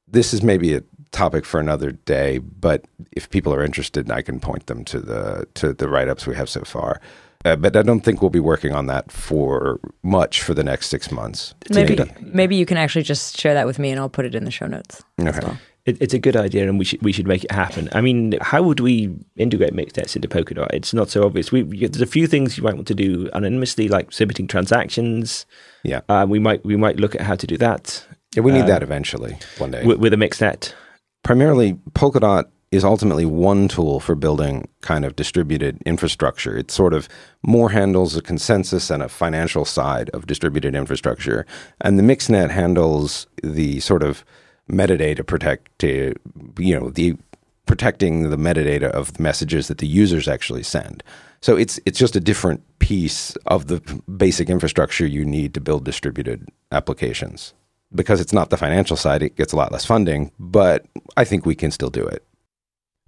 This 0.08 0.34
is 0.34 0.42
maybe 0.42 0.74
a 0.74 0.82
topic 1.12 1.44
for 1.44 1.60
another 1.60 1.92
day, 1.92 2.38
but 2.38 2.84
if 3.12 3.30
people 3.30 3.54
are 3.54 3.64
interested, 3.64 4.10
I 4.10 4.22
can 4.22 4.40
point 4.40 4.66
them 4.66 4.84
to 4.86 5.00
the 5.00 5.46
to 5.54 5.72
the 5.72 5.88
write 5.88 6.08
ups 6.08 6.26
we 6.26 6.34
have 6.34 6.48
so 6.48 6.62
far. 6.62 7.00
Uh, 7.44 7.54
but 7.56 7.76
I 7.76 7.82
don't 7.82 8.00
think 8.00 8.20
we'll 8.20 8.30
be 8.30 8.40
working 8.40 8.72
on 8.74 8.86
that 8.86 9.12
for 9.12 9.78
much 10.02 10.42
for 10.42 10.54
the 10.54 10.64
next 10.64 10.88
six 10.88 11.10
months. 11.12 11.54
Maybe 11.70 11.96
maybe 12.20 12.56
you 12.56 12.66
can 12.66 12.76
actually 12.76 13.04
just 13.04 13.38
share 13.38 13.54
that 13.54 13.66
with 13.66 13.78
me 13.78 13.90
and 13.90 14.00
I'll 14.00 14.08
put 14.08 14.24
it 14.24 14.34
in 14.34 14.44
the 14.44 14.50
show 14.50 14.66
notes. 14.66 15.02
as 15.18 15.26
Okay. 15.36 15.46
well. 15.46 15.58
It, 15.86 15.96
it's 16.02 16.12
a 16.12 16.18
good 16.18 16.36
idea, 16.36 16.68
and 16.68 16.78
we 16.78 16.84
should 16.84 17.00
we 17.00 17.12
should 17.12 17.26
make 17.28 17.44
it 17.44 17.52
happen. 17.52 17.88
I 17.92 18.00
mean, 18.02 18.34
how 18.42 18.62
would 18.62 18.80
we 18.80 19.14
integrate 19.36 19.72
mixnets 19.72 20.16
into 20.16 20.28
Polkadot? 20.28 20.66
It's 20.72 20.92
not 20.92 21.08
so 21.08 21.24
obvious. 21.24 21.50
We, 21.52 21.62
we- 21.62 21.78
there's 21.86 22.02
a 22.02 22.06
few 22.06 22.26
things 22.26 22.58
you 22.58 22.64
might 22.64 22.74
want 22.74 22.88
to 22.88 22.94
do 22.94 23.30
anonymously, 23.32 23.88
like 23.88 24.12
submitting 24.12 24.48
transactions. 24.48 25.46
Yeah. 25.84 26.00
Uh, 26.08 26.26
we 26.28 26.40
might 26.40 26.62
we 26.64 26.76
might 26.76 26.96
look 26.98 27.14
at 27.14 27.20
how 27.22 27.36
to 27.36 27.46
do 27.46 27.56
that 27.58 28.04
Yeah, 28.34 28.42
we 28.42 28.50
need 28.52 28.62
Um, 28.62 28.66
that 28.68 28.82
eventually 28.82 29.38
one 29.58 29.70
day. 29.70 29.84
with, 29.84 29.98
with 29.98 30.12
a 30.12 30.16
mixnet. 30.16 30.74
primarily 31.22 31.74
Polkadot 31.92 32.44
is 32.70 32.84
ultimately 32.84 33.24
one 33.24 33.68
tool 33.68 33.98
for 33.98 34.14
building 34.14 34.68
kind 34.82 35.04
of 35.04 35.16
distributed 35.16 35.80
infrastructure. 35.86 36.56
It 36.56 36.70
sort 36.70 36.92
of 36.92 37.08
more 37.42 37.70
handles 37.70 38.16
a 38.16 38.22
consensus 38.22 38.90
and 38.90 39.02
a 39.02 39.08
financial 39.08 39.64
side 39.64 40.10
of 40.10 40.26
distributed 40.26 40.74
infrastructure. 40.74 41.46
And 41.80 41.98
the 41.98 42.02
MixNet 42.02 42.50
handles 42.50 43.26
the 43.42 43.80
sort 43.80 44.02
of 44.02 44.24
metadata 44.70 45.26
protect, 45.26 45.82
uh, 45.82 46.12
you 46.58 46.78
know, 46.78 46.90
the 46.90 47.16
protecting 47.64 48.30
the 48.30 48.36
metadata 48.36 48.90
of 48.90 49.14
the 49.14 49.22
messages 49.22 49.68
that 49.68 49.78
the 49.78 49.86
users 49.86 50.28
actually 50.28 50.62
send. 50.62 51.02
So 51.40 51.56
it's 51.56 51.78
it's 51.86 51.98
just 51.98 52.16
a 52.16 52.20
different 52.20 52.62
piece 52.78 53.36
of 53.46 53.68
the 53.68 53.80
basic 54.16 54.50
infrastructure 54.50 55.06
you 55.06 55.24
need 55.24 55.54
to 55.54 55.60
build 55.60 55.84
distributed 55.84 56.48
applications. 56.72 57.54
Because 57.94 58.20
it's 58.20 58.34
not 58.34 58.50
the 58.50 58.58
financial 58.58 58.96
side, 58.96 59.22
it 59.22 59.36
gets 59.36 59.54
a 59.54 59.56
lot 59.56 59.72
less 59.72 59.86
funding, 59.86 60.30
but 60.38 60.84
I 61.16 61.24
think 61.24 61.46
we 61.46 61.54
can 61.54 61.70
still 61.70 61.88
do 61.88 62.06
it. 62.06 62.22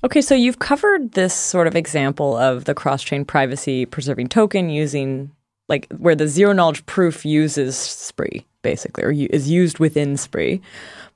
Okay, 0.03 0.23
so 0.23 0.35
you've 0.35 0.59
covered 0.59 1.13
this 1.13 1.35
sort 1.35 1.67
of 1.67 1.77
example 1.77 2.37
of 2.37 2.65
the 2.65 2.75
cross 2.75 3.03
chain 3.03 3.25
privacy 3.25 3.85
preserving 3.85 4.29
token 4.29 4.71
using 4.71 5.31
like 5.69 5.87
where 5.99 6.15
the 6.15 6.27
zero 6.27 6.53
knowledge 6.53 6.85
proof 6.87 7.25
uses 7.25 7.77
Spree 7.77 8.47
basically, 8.63 9.05
or 9.05 9.11
is 9.11 9.51
used 9.51 9.79
within 9.79 10.17
Spree. 10.17 10.61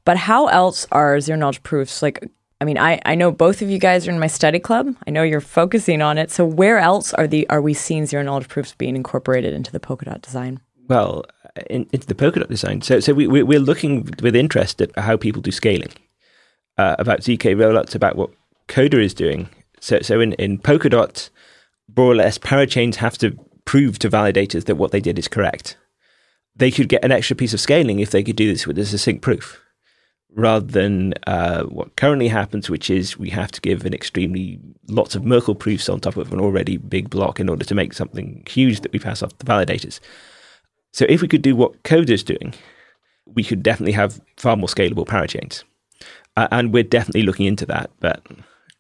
But 0.05 0.16
how 0.16 0.47
else 0.47 0.87
are 0.93 1.20
zero 1.20 1.39
knowledge 1.39 1.62
proofs 1.62 2.03
like? 2.03 2.28
I 2.61 2.64
mean, 2.64 2.78
I, 2.78 3.01
I 3.05 3.14
know 3.14 3.30
both 3.30 3.62
of 3.62 3.68
you 3.68 3.78
guys 3.78 4.07
are 4.07 4.11
in 4.11 4.18
my 4.18 4.26
study 4.26 4.59
club. 4.59 4.95
I 5.07 5.11
know 5.11 5.22
you're 5.22 5.41
focusing 5.41 6.01
on 6.01 6.18
it. 6.18 6.30
So 6.30 6.47
where 6.47 6.78
else 6.78 7.12
are 7.14 7.26
the 7.26 7.49
are 7.51 7.61
we 7.61 7.74
seeing 7.74 8.07
zero 8.07 8.22
knowledge 8.22 8.49
proofs 8.49 8.74
being 8.74 8.97
incorporated 8.97 9.53
into 9.53 9.72
the 9.72 9.80
Polkadot 9.80 10.22
design? 10.22 10.61
Well, 10.89 11.24
in, 11.68 11.87
into 11.93 12.07
the 12.07 12.14
Polkadot 12.14 12.49
design. 12.49 12.82
So 12.82 13.01
so 13.01 13.12
we, 13.12 13.26
we're 13.26 13.59
looking 13.59 14.11
with 14.22 14.37
interest 14.37 14.80
at 14.80 14.97
how 14.99 15.16
people 15.16 15.43
do 15.43 15.51
scaling, 15.51 15.93
uh, 16.78 16.97
about 16.99 17.20
zk 17.20 17.55
rollups, 17.57 17.95
about 17.95 18.16
what 18.16 18.30
Coda 18.68 19.00
is 19.00 19.14
doing. 19.14 19.48
So 19.80 20.00
so 20.00 20.20
in 20.20 20.32
in 20.34 20.58
Polkadot, 20.58 21.30
more 21.96 22.12
or 22.12 22.14
less, 22.14 22.38
parachains 22.38 22.96
have 22.96 23.18
to 23.18 23.38
prove 23.64 23.98
to 24.00 24.10
validators 24.10 24.64
that 24.64 24.76
what 24.76 24.92
they 24.92 25.00
did 25.00 25.18
is 25.18 25.28
correct. 25.28 25.76
They 26.56 26.70
could 26.70 26.88
get 26.88 27.04
an 27.04 27.12
extra 27.12 27.36
piece 27.36 27.52
of 27.52 27.60
scaling 27.60 27.98
if 27.98 28.10
they 28.10 28.22
could 28.22 28.36
do 28.36 28.52
this 28.52 28.66
with 28.66 28.78
a 28.78 28.86
succinct 28.86 29.22
proof 29.22 29.60
rather 30.34 30.66
than 30.66 31.14
uh, 31.26 31.62
what 31.64 31.96
currently 31.96 32.28
happens, 32.28 32.68
which 32.68 32.90
is 32.90 33.18
we 33.18 33.30
have 33.30 33.52
to 33.52 33.60
give 33.60 33.84
an 33.84 33.94
extremely 33.94 34.58
lots 34.88 35.14
of 35.14 35.24
Merkle 35.24 35.54
proofs 35.54 35.88
on 35.88 36.00
top 36.00 36.16
of 36.16 36.32
an 36.32 36.40
already 36.40 36.76
big 36.76 37.08
block 37.08 37.38
in 37.38 37.48
order 37.48 37.64
to 37.64 37.74
make 37.74 37.92
something 37.92 38.44
huge 38.48 38.80
that 38.80 38.92
we 38.92 38.98
pass 38.98 39.22
off 39.22 39.36
the 39.38 39.44
validators. 39.44 40.00
So 40.92 41.06
if 41.08 41.22
we 41.22 41.28
could 41.28 41.42
do 41.42 41.56
what 41.56 41.82
Coda 41.84 42.12
is 42.12 42.24
doing, 42.24 42.54
we 43.26 43.44
could 43.44 43.62
definitely 43.62 43.92
have 43.92 44.20
far 44.36 44.56
more 44.56 44.68
scalable 44.68 45.06
parachains. 45.06 45.62
Uh, 46.36 46.48
and 46.50 46.72
we're 46.72 46.82
definitely 46.82 47.22
looking 47.22 47.46
into 47.46 47.66
that, 47.66 47.90
but 48.00 48.24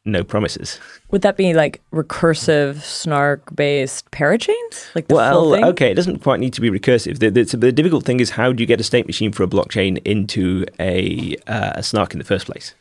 no 0.04 0.22
promises. 0.22 0.78
Would 1.10 1.22
that 1.22 1.36
be 1.36 1.54
like 1.54 1.80
recursive 1.92 2.82
snark 2.82 3.54
based 3.54 4.10
parachains? 4.10 4.94
Like 4.94 5.08
the 5.08 5.14
well, 5.14 5.54
okay, 5.66 5.90
it 5.90 5.94
doesn't 5.94 6.20
quite 6.20 6.40
need 6.40 6.52
to 6.54 6.60
be 6.60 6.70
recursive. 6.70 7.18
The, 7.18 7.30
the, 7.30 7.44
the, 7.56 7.72
difficult 7.72 8.04
thing 8.04 8.20
is 8.20 8.30
how 8.30 8.52
do 8.52 8.62
you 8.62 8.66
get 8.66 8.80
a 8.80 8.84
state 8.84 9.06
machine 9.06 9.32
for 9.32 9.42
a 9.42 9.46
blockchain 9.46 10.00
into 10.04 10.66
a, 10.78 11.36
uh, 11.46 11.72
a 11.76 11.82
snark 11.82 12.12
in 12.12 12.18
the 12.18 12.24
first 12.24 12.46
place? 12.46 12.74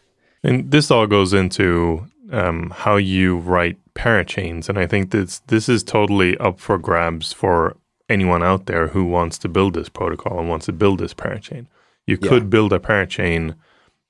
And 0.43 0.69
this 0.71 0.91
all 0.91 1.07
goes 1.07 1.33
into 1.33 2.05
um, 2.31 2.71
how 2.71 2.97
you 2.97 3.37
write 3.37 3.77
parachains, 3.93 4.67
and 4.67 4.77
I 4.77 4.87
think 4.87 5.11
this 5.11 5.39
this 5.47 5.69
is 5.69 5.83
totally 5.83 6.37
up 6.37 6.59
for 6.59 6.77
grabs 6.77 7.31
for 7.31 7.77
anyone 8.09 8.43
out 8.43 8.65
there 8.65 8.89
who 8.89 9.05
wants 9.05 9.37
to 9.39 9.47
build 9.47 9.75
this 9.75 9.89
protocol 9.89 10.39
and 10.39 10.49
wants 10.49 10.65
to 10.65 10.73
build 10.73 10.99
this 10.99 11.13
parachain. 11.13 11.67
You 12.05 12.17
yeah. 12.21 12.27
could 12.27 12.49
build 12.49 12.73
a 12.73 12.79
parachain 12.79 13.55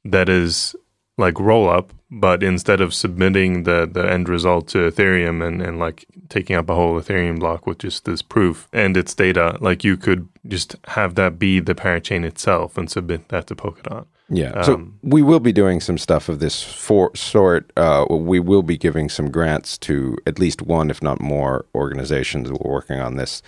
that 0.04 0.30
is 0.30 0.76
like 1.18 1.40
roll 1.40 1.70
up, 1.70 1.94
but 2.10 2.42
instead 2.42 2.82
of 2.82 2.94
submitting 2.94 3.64
the, 3.64 3.90
the 3.92 4.10
end 4.10 4.28
result 4.28 4.68
to 4.70 4.90
Ethereum 4.90 5.46
and, 5.46 5.62
and 5.62 5.80
like 5.80 6.06
taking 6.30 6.56
up 6.56 6.70
a 6.70 6.76
whole 6.76 7.00
Ethereum 7.00 7.40
block 7.40 7.68
with 7.68 7.80
just 7.80 8.06
this 8.06 8.22
proof 8.22 8.68
and 8.74 8.98
its 8.98 9.14
data, 9.14 9.58
like 9.62 9.84
you 9.84 9.96
could 9.96 10.28
just 10.48 10.76
have 10.88 11.16
that 11.16 11.38
be 11.38 11.60
the 11.60 11.76
parachain 11.76 12.26
itself 12.26 12.78
and 12.78 12.90
submit 12.90 13.30
that 13.30 13.48
to 13.48 13.56
Polkadot. 13.56 14.06
Yeah. 14.30 14.52
Um, 14.52 14.64
so 14.64 14.88
we 15.04 15.22
will 15.22 15.40
be 15.40 15.52
doing 15.52 15.80
some 15.80 15.98
stuff 15.98 16.30
of 16.30 16.40
this 16.40 16.64
for, 16.64 17.16
sort. 17.16 17.72
Uh, 17.78 18.06
we 18.10 18.40
will 18.40 18.64
be 18.64 18.78
giving 18.78 19.10
some 19.10 19.30
grants 19.30 19.78
to 19.80 20.18
at 20.26 20.40
least 20.40 20.62
one, 20.62 20.90
if 20.90 21.04
not 21.04 21.22
more, 21.22 21.66
organizations 21.76 22.50
who 22.50 22.56
are 22.56 22.72
working 22.72 23.00
on 23.00 23.18
this. 23.18 23.44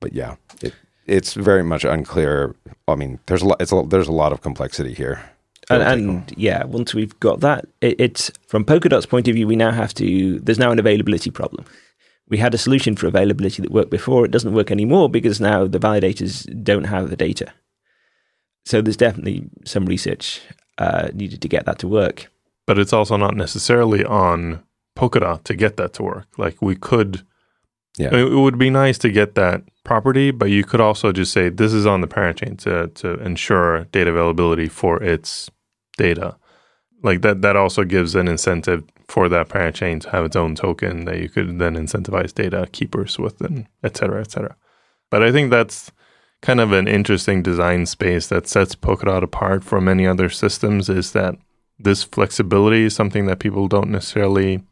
But 0.00 0.12
yeah, 0.12 0.36
it, 0.62 0.74
it's 1.06 1.34
very 1.34 1.64
much 1.64 1.84
unclear. 1.84 2.54
I 2.86 2.94
mean, 2.94 3.18
there's 3.26 3.42
a 3.42 3.46
lot. 3.46 3.60
It's 3.60 3.72
a, 3.72 3.82
there's 3.82 4.06
a 4.06 4.12
lot 4.12 4.32
of 4.32 4.42
complexity 4.42 4.94
here. 4.94 5.28
And, 5.70 5.82
and, 5.82 6.34
yeah, 6.36 6.64
once 6.64 6.94
we've 6.94 7.18
got 7.20 7.40
that, 7.40 7.66
it, 7.80 8.00
it's 8.00 8.30
from 8.46 8.64
Polkadot's 8.64 9.06
point 9.06 9.28
of 9.28 9.34
view, 9.34 9.46
we 9.46 9.56
now 9.56 9.70
have 9.70 9.92
to. 9.94 10.38
There's 10.40 10.58
now 10.58 10.70
an 10.70 10.78
availability 10.78 11.30
problem. 11.30 11.64
We 12.28 12.38
had 12.38 12.54
a 12.54 12.58
solution 12.58 12.96
for 12.96 13.06
availability 13.06 13.62
that 13.62 13.70
worked 13.70 13.90
before. 13.90 14.24
It 14.24 14.30
doesn't 14.30 14.54
work 14.54 14.70
anymore 14.70 15.08
because 15.08 15.40
now 15.40 15.66
the 15.66 15.78
validators 15.78 16.46
don't 16.62 16.84
have 16.84 17.10
the 17.10 17.16
data. 17.16 17.52
So 18.64 18.82
there's 18.82 18.98
definitely 18.98 19.48
some 19.64 19.86
research 19.86 20.42
uh, 20.76 21.08
needed 21.14 21.40
to 21.42 21.48
get 21.48 21.64
that 21.66 21.78
to 21.80 21.88
work. 21.88 22.30
But 22.66 22.78
it's 22.78 22.92
also 22.92 23.16
not 23.16 23.34
necessarily 23.34 24.04
on 24.04 24.62
Polkadot 24.94 25.42
to 25.44 25.54
get 25.54 25.76
that 25.78 25.94
to 25.94 26.02
work. 26.02 26.26
Like 26.36 26.60
we 26.60 26.76
could, 26.76 27.24
yeah, 27.96 28.08
I 28.08 28.10
mean, 28.12 28.32
it 28.32 28.36
would 28.36 28.58
be 28.58 28.68
nice 28.68 28.98
to 28.98 29.10
get 29.10 29.34
that 29.36 29.62
property, 29.84 30.30
but 30.30 30.50
you 30.50 30.64
could 30.64 30.80
also 30.80 31.12
just 31.12 31.32
say 31.32 31.48
this 31.48 31.72
is 31.72 31.86
on 31.86 32.02
the 32.02 32.08
parachain 32.08 32.58
to 32.58 32.88
to 33.00 33.14
ensure 33.24 33.84
data 33.84 34.10
availability 34.10 34.68
for 34.68 35.02
its 35.02 35.50
data. 35.98 36.36
Like 37.02 37.20
that 37.20 37.42
that 37.42 37.56
also 37.56 37.84
gives 37.84 38.14
an 38.14 38.26
incentive 38.26 38.82
for 39.06 39.28
that 39.28 39.48
parachain 39.48 40.00
to 40.00 40.10
have 40.10 40.24
its 40.24 40.36
own 40.36 40.54
token 40.54 41.04
that 41.04 41.18
you 41.18 41.28
could 41.28 41.58
then 41.58 41.76
incentivize 41.76 42.34
data 42.34 42.66
keepers 42.72 43.18
with 43.18 43.40
and 43.42 43.66
et 43.84 43.96
cetera, 43.96 44.20
et 44.20 44.30
cetera. 44.30 44.56
But 45.10 45.22
I 45.22 45.30
think 45.30 45.50
that's 45.50 45.92
kind 46.42 46.60
of 46.60 46.72
an 46.72 46.88
interesting 46.88 47.42
design 47.42 47.86
space 47.86 48.28
that 48.28 48.48
sets 48.48 48.74
Polkadot 48.74 49.22
apart 49.22 49.64
from 49.64 49.84
many 49.84 50.06
other 50.06 50.28
systems 50.28 50.88
is 50.88 51.12
that 51.12 51.36
this 51.78 52.02
flexibility 52.02 52.84
is 52.84 52.94
something 52.94 53.26
that 53.26 53.38
people 53.38 53.68
don't 53.68 53.90
necessarily 53.90 54.62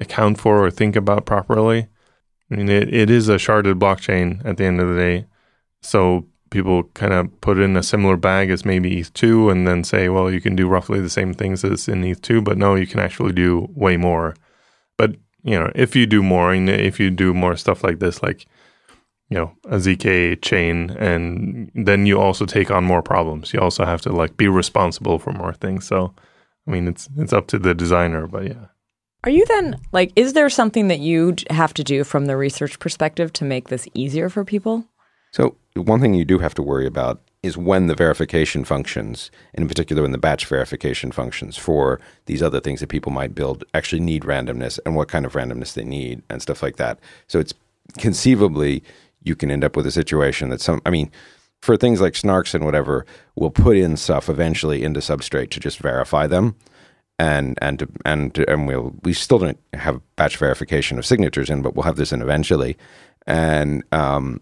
account 0.00 0.38
for 0.38 0.64
or 0.64 0.70
think 0.70 0.96
about 0.96 1.26
properly. 1.26 1.88
I 2.50 2.56
mean, 2.56 2.68
it, 2.68 2.92
it 2.92 3.10
is 3.10 3.28
a 3.28 3.36
sharded 3.36 3.78
blockchain 3.78 4.44
at 4.44 4.56
the 4.56 4.64
end 4.64 4.80
of 4.80 4.88
the 4.88 4.96
day. 4.96 5.26
So 5.80 6.26
people 6.54 6.84
kind 6.94 7.12
of 7.12 7.40
put 7.40 7.58
it 7.58 7.62
in 7.62 7.76
a 7.76 7.82
similar 7.82 8.16
bag 8.16 8.48
as 8.48 8.64
maybe 8.64 9.02
ETH2 9.02 9.50
and 9.50 9.66
then 9.66 9.82
say, 9.82 10.08
well, 10.08 10.30
you 10.30 10.40
can 10.40 10.54
do 10.54 10.68
roughly 10.68 11.00
the 11.00 11.10
same 11.10 11.34
things 11.34 11.64
as 11.64 11.88
in 11.88 12.02
ETH2, 12.02 12.44
but 12.44 12.56
no, 12.56 12.76
you 12.76 12.86
can 12.86 13.00
actually 13.00 13.32
do 13.32 13.68
way 13.74 13.96
more. 13.96 14.36
But, 14.96 15.16
you 15.42 15.58
know, 15.58 15.72
if 15.74 15.96
you 15.96 16.06
do 16.06 16.22
more, 16.22 16.52
and 16.52 16.70
if 16.70 17.00
you 17.00 17.10
do 17.10 17.34
more 17.34 17.56
stuff 17.56 17.82
like 17.82 17.98
this, 17.98 18.22
like, 18.22 18.46
you 19.28 19.36
know, 19.36 19.52
a 19.64 19.78
ZK 19.78 20.40
chain, 20.42 20.90
and 20.90 21.72
then 21.74 22.06
you 22.06 22.20
also 22.20 22.46
take 22.46 22.70
on 22.70 22.84
more 22.84 23.02
problems. 23.02 23.52
You 23.52 23.58
also 23.58 23.84
have 23.84 24.00
to 24.02 24.12
like 24.12 24.36
be 24.36 24.46
responsible 24.46 25.18
for 25.18 25.32
more 25.32 25.54
things. 25.54 25.88
So, 25.88 26.14
I 26.68 26.70
mean, 26.70 26.86
it's 26.86 27.08
it's 27.16 27.32
up 27.32 27.48
to 27.48 27.58
the 27.58 27.74
designer, 27.74 28.28
but 28.28 28.46
yeah. 28.46 28.66
Are 29.24 29.30
you 29.30 29.44
then 29.46 29.80
like, 29.90 30.12
is 30.14 30.34
there 30.34 30.50
something 30.50 30.86
that 30.88 31.00
you 31.00 31.34
have 31.50 31.74
to 31.74 31.82
do 31.82 32.04
from 32.04 32.26
the 32.26 32.36
research 32.36 32.78
perspective 32.78 33.32
to 33.32 33.44
make 33.44 33.68
this 33.68 33.88
easier 33.94 34.28
for 34.28 34.44
people? 34.44 34.84
So, 35.34 35.56
one 35.74 36.00
thing 36.00 36.14
you 36.14 36.24
do 36.24 36.38
have 36.38 36.54
to 36.54 36.62
worry 36.62 36.86
about 36.86 37.20
is 37.42 37.56
when 37.56 37.88
the 37.88 37.96
verification 37.96 38.64
functions, 38.64 39.32
and 39.52 39.64
in 39.64 39.68
particular 39.68 40.00
when 40.00 40.12
the 40.12 40.18
batch 40.18 40.46
verification 40.46 41.10
functions 41.10 41.56
for 41.56 42.00
these 42.26 42.40
other 42.40 42.60
things 42.60 42.78
that 42.78 42.86
people 42.86 43.10
might 43.10 43.34
build 43.34 43.64
actually 43.74 43.98
need 43.98 44.22
randomness 44.22 44.78
and 44.86 44.94
what 44.94 45.08
kind 45.08 45.26
of 45.26 45.32
randomness 45.32 45.74
they 45.74 45.82
need 45.82 46.22
and 46.30 46.40
stuff 46.40 46.62
like 46.62 46.76
that. 46.76 47.00
So, 47.26 47.40
it's 47.40 47.52
conceivably 47.98 48.84
you 49.24 49.34
can 49.34 49.50
end 49.50 49.64
up 49.64 49.74
with 49.74 49.88
a 49.88 49.90
situation 49.90 50.50
that 50.50 50.60
some, 50.60 50.80
I 50.86 50.90
mean, 50.90 51.10
for 51.62 51.76
things 51.76 52.00
like 52.00 52.12
snarks 52.12 52.54
and 52.54 52.64
whatever, 52.64 53.04
we'll 53.34 53.50
put 53.50 53.76
in 53.76 53.96
stuff 53.96 54.28
eventually 54.28 54.84
into 54.84 55.00
Substrate 55.00 55.50
to 55.50 55.58
just 55.58 55.80
verify 55.80 56.28
them 56.28 56.54
and 57.18 57.58
and 57.60 57.88
and 58.04 58.38
and 58.38 58.68
we'll 58.68 58.94
we 59.02 59.12
still 59.12 59.38
don't 59.40 59.58
have 59.72 60.00
batch 60.14 60.36
verification 60.36 60.96
of 60.96 61.04
signatures 61.04 61.50
in, 61.50 61.60
but 61.60 61.74
we'll 61.74 61.82
have 61.82 61.96
this 61.96 62.12
in 62.12 62.22
eventually. 62.22 62.76
And 63.26 63.82
um, 63.90 64.40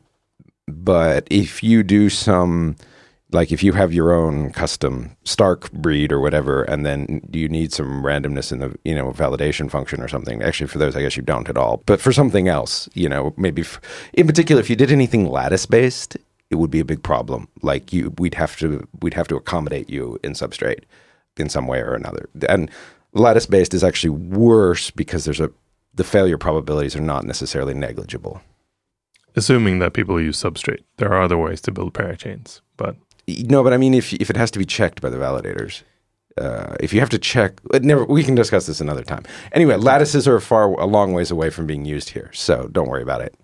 but 0.66 1.26
if 1.30 1.62
you 1.62 1.82
do 1.82 2.08
some, 2.08 2.76
like 3.30 3.50
if 3.52 3.62
you 3.62 3.72
have 3.72 3.92
your 3.92 4.12
own 4.12 4.52
custom 4.52 5.16
Stark 5.24 5.70
breed 5.72 6.12
or 6.12 6.20
whatever, 6.20 6.62
and 6.64 6.84
then 6.86 7.20
you 7.32 7.48
need 7.48 7.72
some 7.72 8.02
randomness 8.02 8.52
in 8.52 8.60
the 8.60 8.76
you 8.84 8.94
know 8.94 9.12
validation 9.12 9.70
function 9.70 10.00
or 10.00 10.08
something. 10.08 10.42
Actually, 10.42 10.68
for 10.68 10.78
those, 10.78 10.96
I 10.96 11.02
guess 11.02 11.16
you 11.16 11.22
don't 11.22 11.48
at 11.48 11.56
all. 11.56 11.82
But 11.86 12.00
for 12.00 12.12
something 12.12 12.48
else, 12.48 12.88
you 12.94 13.08
know, 13.08 13.34
maybe 13.36 13.62
f- 13.62 13.80
in 14.12 14.26
particular, 14.26 14.60
if 14.60 14.70
you 14.70 14.76
did 14.76 14.92
anything 14.92 15.28
lattice 15.28 15.66
based, 15.66 16.16
it 16.50 16.56
would 16.56 16.70
be 16.70 16.80
a 16.80 16.84
big 16.84 17.02
problem. 17.02 17.48
Like 17.62 17.92
you, 17.92 18.14
we'd 18.18 18.34
have 18.34 18.56
to 18.58 18.86
we'd 19.00 19.14
have 19.14 19.28
to 19.28 19.36
accommodate 19.36 19.88
you 19.88 20.18
in 20.22 20.32
substrate 20.32 20.84
in 21.38 21.48
some 21.48 21.66
way 21.66 21.80
or 21.80 21.94
another. 21.94 22.28
And 22.48 22.70
lattice 23.14 23.46
based 23.46 23.74
is 23.74 23.82
actually 23.82 24.10
worse 24.10 24.90
because 24.90 25.24
there's 25.24 25.40
a 25.40 25.50
the 25.94 26.04
failure 26.04 26.38
probabilities 26.38 26.96
are 26.96 27.00
not 27.00 27.24
necessarily 27.24 27.74
negligible. 27.74 28.40
Assuming 29.34 29.78
that 29.78 29.94
people 29.94 30.20
use 30.20 30.42
substrate, 30.42 30.82
there 30.98 31.12
are 31.12 31.22
other 31.22 31.38
ways 31.38 31.60
to 31.62 31.72
build 31.72 31.94
parachains, 31.94 32.60
but 32.76 32.96
no. 33.26 33.62
But 33.62 33.72
I 33.72 33.76
mean, 33.76 33.94
if 33.94 34.12
if 34.14 34.28
it 34.28 34.36
has 34.36 34.50
to 34.52 34.58
be 34.58 34.66
checked 34.66 35.00
by 35.00 35.08
the 35.08 35.16
validators, 35.16 35.82
uh, 36.38 36.76
if 36.80 36.92
you 36.92 37.00
have 37.00 37.10
to 37.10 37.18
check, 37.18 37.60
never. 37.82 38.04
We 38.04 38.24
can 38.24 38.34
discuss 38.34 38.66
this 38.66 38.80
another 38.80 39.02
time. 39.02 39.24
Anyway, 39.52 39.76
lattices 39.76 40.28
are 40.28 40.38
far 40.40 40.72
a 40.72 40.86
long 40.86 41.12
ways 41.12 41.30
away 41.30 41.50
from 41.50 41.66
being 41.66 41.84
used 41.84 42.10
here, 42.10 42.30
so 42.32 42.68
don't 42.72 42.88
worry 42.88 43.02
about 43.02 43.22
it. 43.22 43.34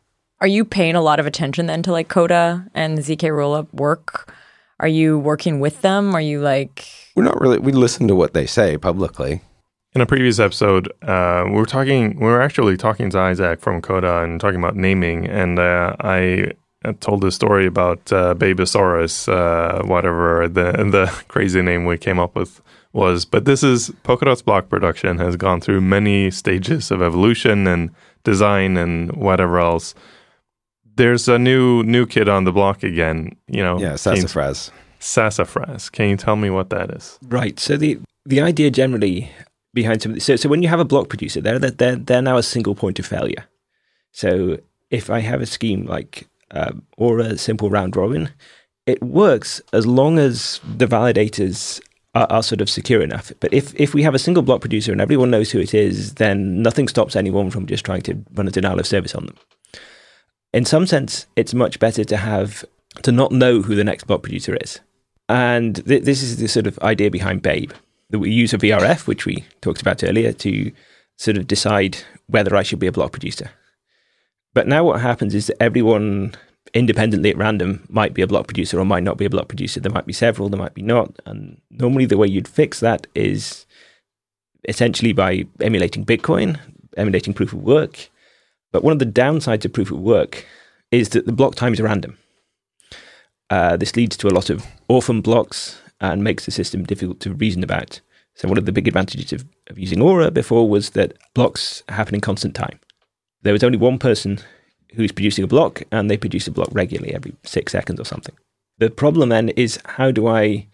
Are 0.41 0.47
you 0.47 0.64
paying 0.64 0.95
a 0.95 1.03
lot 1.03 1.18
of 1.18 1.26
attention 1.26 1.66
then 1.66 1.82
to 1.82 1.93
like 1.93 2.09
Coda 2.09 2.66
and 2.74 2.99
zk 2.99 3.22
rollup 3.22 3.72
work? 3.72 4.32
Are 4.80 4.89
you 4.89 5.18
working 5.18 5.59
with 5.59 5.82
them? 5.82 6.14
Are 6.14 6.20
you 6.20 6.41
like? 6.41 6.86
We're 7.16 7.24
not 7.24 7.41
really. 7.41 7.59
We 7.59 7.72
listen 7.72 8.09
to 8.09 8.14
what 8.14 8.34
they 8.34 8.47
say 8.47 8.76
publicly. 8.76 9.43
In 9.99 10.03
a 10.03 10.07
previous 10.07 10.38
episode, 10.38 10.92
uh, 11.03 11.42
we 11.46 11.55
were 11.55 11.66
talking. 11.66 12.20
We 12.20 12.26
were 12.26 12.40
actually 12.40 12.76
talking 12.76 13.11
to 13.11 13.16
Izaak 13.16 13.59
from 13.59 13.82
Coda 13.82 14.22
and 14.22 14.40
talking 14.40 14.61
about 14.61 14.76
naming, 14.76 15.26
and 15.26 15.59
uh, 15.59 15.96
I 15.99 16.53
told 17.01 17.20
this 17.20 17.34
story 17.34 17.66
about 17.66 18.12
uh, 18.12 18.36
Babysaurus, 18.36 19.26
uh, 19.26 19.84
whatever 19.88 20.46
the 20.46 20.70
the 20.70 21.07
crazy 21.26 21.62
name 21.62 21.84
we 21.84 21.99
came 21.99 22.20
up 22.20 22.36
with 22.36 22.62
was. 22.92 23.24
But 23.24 23.44
this 23.44 23.64
is 23.64 23.90
Polkadot's 24.05 24.40
block 24.40 24.68
production 24.68 25.18
has 25.18 25.34
gone 25.34 25.61
through 25.61 25.80
many 25.80 26.30
stages 26.30 26.92
of 26.92 27.03
evolution 27.03 27.66
and 27.66 27.90
design 28.22 28.76
and 28.76 29.11
whatever 29.16 29.59
else. 29.59 29.96
there's 30.94 31.26
a 31.28 31.40
new 31.40 31.82
new 31.82 32.07
kid 32.07 32.28
on 32.28 32.44
the 32.44 32.53
block 32.53 32.84
again. 32.84 33.34
You 33.49 33.64
know, 33.64 33.80
Yeah, 33.80 33.96
can 33.96 34.14
you- 34.14 34.22
sassafras. 34.28 34.70
sassafras. 35.01 35.90
Can 35.90 36.09
you 36.11 36.16
tell 36.16 36.36
me 36.36 36.51
what 36.51 36.70
that 36.70 36.92
is? 36.92 37.18
Right. 37.26 37.59
So 37.59 37.76
the 37.76 37.99
the 38.24 38.40
idea 38.40 38.70
generally 38.70 39.32
behind 39.82 40.02
some 40.02 40.12
of 40.12 40.16
this, 40.16 40.24
so 40.24 40.36
so 40.36 40.48
when 40.48 40.62
you 40.62 40.68
have 40.68 40.80
a 40.80 40.90
block 40.92 41.08
producer, 41.08 41.40
they're 41.40 41.58
they're 41.58 41.96
they're 41.96 42.22
now 42.30 42.38
a 42.38 42.42
single 42.54 42.74
point 42.74 42.98
of 42.98 43.06
failure. 43.06 43.44
So 44.12 44.58
if 44.90 45.10
I 45.10 45.20
have 45.20 45.40
a 45.40 45.46
scheme 45.46 45.86
like 45.86 46.26
um, 46.50 46.82
or 46.96 47.20
a 47.20 47.38
simple 47.38 47.70
round 47.70 47.96
robin, 47.96 48.30
it 48.86 49.02
works 49.02 49.60
as 49.72 49.86
long 49.86 50.18
as 50.18 50.60
the 50.76 50.86
validators 50.86 51.80
are, 52.14 52.26
are 52.30 52.42
sort 52.42 52.60
of 52.60 52.70
secure 52.70 53.02
enough. 53.02 53.32
But 53.40 53.52
if 53.52 53.74
if 53.74 53.94
we 53.94 54.02
have 54.02 54.14
a 54.14 54.18
single 54.26 54.42
block 54.42 54.60
producer 54.60 54.92
and 54.92 55.00
everyone 55.00 55.30
knows 55.30 55.50
who 55.50 55.60
it 55.60 55.74
is, 55.74 56.14
then 56.14 56.62
nothing 56.62 56.88
stops 56.88 57.16
anyone 57.16 57.50
from 57.50 57.66
just 57.66 57.84
trying 57.84 58.02
to 58.02 58.14
run 58.34 58.48
a 58.48 58.50
denial 58.50 58.80
of 58.80 58.86
service 58.86 59.14
on 59.14 59.26
them. 59.26 59.36
In 60.52 60.64
some 60.64 60.86
sense, 60.86 61.26
it's 61.36 61.54
much 61.54 61.78
better 61.78 62.04
to 62.04 62.16
have 62.16 62.64
to 63.02 63.12
not 63.12 63.32
know 63.32 63.62
who 63.62 63.74
the 63.74 63.84
next 63.84 64.06
block 64.06 64.22
producer 64.22 64.56
is. 64.64 64.80
And 65.28 65.86
th- 65.86 66.04
this 66.04 66.22
is 66.22 66.38
the 66.38 66.48
sort 66.48 66.66
of 66.66 66.78
idea 66.80 67.10
behind 67.10 67.42
Babe 67.42 67.72
we 68.11 68.30
use 68.30 68.54
a 68.54 68.59
VRF, 68.59 69.06
which 69.06 69.26
we 69.26 69.44
talked 69.61 69.82
about 69.82 70.02
earlier, 70.02 70.32
to 70.32 70.72
sort 71.16 71.36
of 71.36 71.46
decide 71.46 71.98
whether 72.26 72.56
I 72.56 72.62
should 72.62 72.78
be 72.78 72.86
a 72.86 72.92
block 72.92 73.12
producer. 73.12 73.50
But 74.54 74.66
now 74.66 74.84
what 74.84 75.00
happens 75.00 75.34
is 75.34 75.48
that 75.48 75.62
everyone 75.62 76.34
independently 76.74 77.30
at 77.30 77.36
random 77.36 77.86
might 77.88 78.14
be 78.14 78.22
a 78.22 78.26
block 78.26 78.46
producer 78.46 78.78
or 78.78 78.84
might 78.84 79.02
not 79.02 79.18
be 79.18 79.24
a 79.24 79.30
block 79.30 79.48
producer. 79.48 79.80
There 79.80 79.92
might 79.92 80.06
be 80.06 80.12
several, 80.12 80.48
there 80.48 80.61
might 80.61 80.74
be 80.74 80.82
not. 80.82 81.18
And 81.26 81.61
normally 81.70 82.06
the 82.06 82.16
way 82.16 82.26
you'd 82.26 82.48
fix 82.48 82.80
that 82.80 83.06
is 83.14 83.66
essentially 84.68 85.12
by 85.12 85.44
emulating 85.61 86.04
Bitcoin, 86.04 86.59
emulating 86.96 87.34
proof 87.34 87.52
of 87.52 87.62
work. 87.62 88.11
But 88.72 88.84
one 88.84 88.92
of 88.92 88.98
the 88.98 89.06
downsides 89.06 89.64
of 89.64 89.72
proof 89.72 89.90
of 89.90 89.98
work 89.98 90.46
is 90.90 91.11
that 91.11 91.26
the 91.26 91.32
block 91.32 91.54
times 91.54 91.80
are 91.80 91.84
random. 91.84 92.18
Uh, 93.50 93.76
this 93.76 93.96
leads 93.96 94.16
to 94.18 94.28
a 94.28 94.34
lot 94.34 94.50
of 94.50 94.66
orphan 94.88 95.20
blocks 95.20 95.80
and 96.01 96.22
makes 96.22 96.44
the 96.44 96.51
system 96.51 96.84
difficult 96.84 97.20
to 97.20 97.34
reason 97.34 97.62
about. 97.62 98.01
So 98.34 98.49
one 98.49 98.59
of 98.59 98.66
the 98.66 98.72
big 98.72 98.86
advantages 98.86 99.32
of, 99.32 99.44
of 99.68 99.78
using 99.78 100.01
Aura 100.01 100.30
before 100.30 100.68
was 100.68 100.90
that 100.90 101.14
blocks 101.34 101.82
happen 101.88 102.14
in 102.14 102.20
constant 102.20 102.55
time. 102.55 102.78
There 103.42 103.53
was 103.53 103.64
only 103.64 103.78
one 103.78 103.99
person 103.99 104.38
who's 104.94 105.12
producing 105.12 105.44
a 105.44 105.49
block, 105.49 105.82
and 105.92 106.11
they 106.11 106.16
produce 106.16 106.46
a 106.46 106.53
block 106.53 106.68
regularly 106.72 107.14
every 107.14 107.34
six 107.44 107.72
seconds 107.72 108.01
or 108.01 108.05
something. 108.05 108.34
The 108.78 108.90
problem 108.90 109.28
then 109.28 109.51
is 109.51 109.78
how 109.84 110.11
do 110.11 110.28
I 110.28 110.68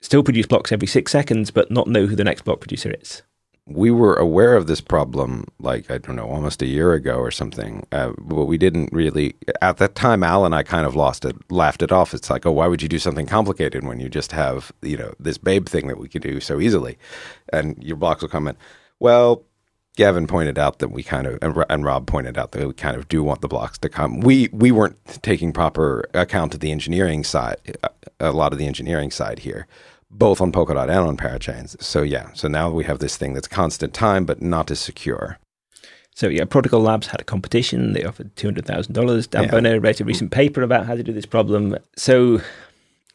still 0.00 0.22
produce 0.22 0.46
blocks 0.46 0.70
every 0.70 0.86
six 0.86 1.10
seconds, 1.12 1.50
but 1.50 1.70
not 1.70 1.88
know 1.88 2.06
who 2.06 2.16
the 2.16 2.24
next 2.24 2.42
block 2.42 2.60
producer 2.60 2.94
is? 3.00 3.22
We 3.66 3.90
were 3.92 4.16
aware 4.16 4.56
of 4.56 4.66
this 4.66 4.80
problem 4.80 5.46
like 5.60 5.88
i 5.90 5.96
don't 5.98 6.16
know 6.16 6.28
almost 6.28 6.62
a 6.62 6.66
year 6.66 6.94
ago 6.94 7.16
or 7.16 7.30
something 7.30 7.86
uh, 7.92 8.12
but 8.18 8.46
we 8.46 8.58
didn't 8.58 8.92
really 8.92 9.34
at 9.60 9.76
that 9.76 9.94
time 9.94 10.24
al 10.24 10.44
and 10.44 10.54
i 10.54 10.62
kind 10.62 10.84
of 10.84 10.96
lost 10.96 11.24
it 11.24 11.36
laughed 11.50 11.82
it 11.82 11.92
off. 11.92 12.14
It's 12.14 12.30
like 12.30 12.44
oh 12.46 12.52
why 12.52 12.66
would 12.66 12.82
you 12.82 12.88
do 12.88 12.98
something 12.98 13.26
complicated 13.26 13.84
when 13.84 14.00
you 14.00 14.08
just 14.08 14.32
have 14.32 14.72
you 14.82 14.96
know 14.96 15.14
this 15.20 15.38
babe 15.38 15.68
thing 15.68 15.88
that 15.88 15.98
we 15.98 16.08
could 16.08 16.22
do 16.22 16.40
so 16.40 16.60
easily? 16.60 16.98
And 17.52 17.82
your 17.82 17.96
blocks 17.96 18.22
will 18.22 18.28
come 18.28 18.48
in 18.48 18.56
well 18.98 19.44
Gavin 19.96 20.26
pointed 20.26 20.58
out 20.58 20.78
that 20.78 20.88
we 20.88 21.02
kind 21.02 21.26
of 21.26 21.38
and, 21.42 21.84
Rob 21.84 22.06
pointed 22.06 22.38
out 22.38 22.52
that 22.52 22.66
we 22.66 22.72
kind 22.72 22.96
of 22.96 23.08
do 23.08 23.22
want 23.22 23.42
the 23.42 23.48
blocks 23.48 23.76
to 23.78 23.88
come. 23.90 24.20
We 24.20 24.48
we 24.52 24.72
weren't 24.72 24.96
taking 25.22 25.52
proper 25.52 26.08
account 26.14 26.54
of 26.54 26.60
the 26.60 26.72
engineering 26.72 27.24
side, 27.24 27.58
a 28.18 28.32
lot 28.32 28.52
of 28.52 28.58
the 28.58 28.66
engineering 28.66 29.10
side 29.10 29.40
here, 29.40 29.66
both 30.12 30.40
on 30.40 30.52
Polkadot 30.52 30.82
and 30.82 31.08
on 31.08 31.16
Parachains. 31.16 31.80
So 31.82 32.02
yeah, 32.02 32.28
so 32.34 32.48
now 32.48 32.70
we 32.70 32.84
have 32.84 32.98
this 32.98 33.16
thing 33.16 33.32
that's 33.34 33.48
constant 33.48 33.94
time 33.94 34.24
but 34.24 34.42
not 34.42 34.70
as 34.70 34.78
secure. 34.80 35.38
So 36.14 36.28
yeah, 36.28 36.44
Protocol 36.44 36.80
Labs 36.80 37.06
had 37.06 37.20
a 37.20 37.24
competition. 37.24 37.94
They 37.94 38.04
offered 38.04 38.34
two 38.36 38.46
hundred 38.46 38.66
thousand 38.66 38.92
dollars. 38.92 39.26
Dan 39.26 39.44
Yeah. 39.44 39.50
Boneh 39.50 39.82
wrote 39.82 40.00
a 40.00 40.04
recent 40.04 40.30
paper 40.30 40.62
about 40.62 40.86
how 40.86 40.94
to 40.94 41.02
do 41.02 41.12
this 41.12 41.24
problem. 41.26 41.76
So, 41.96 42.40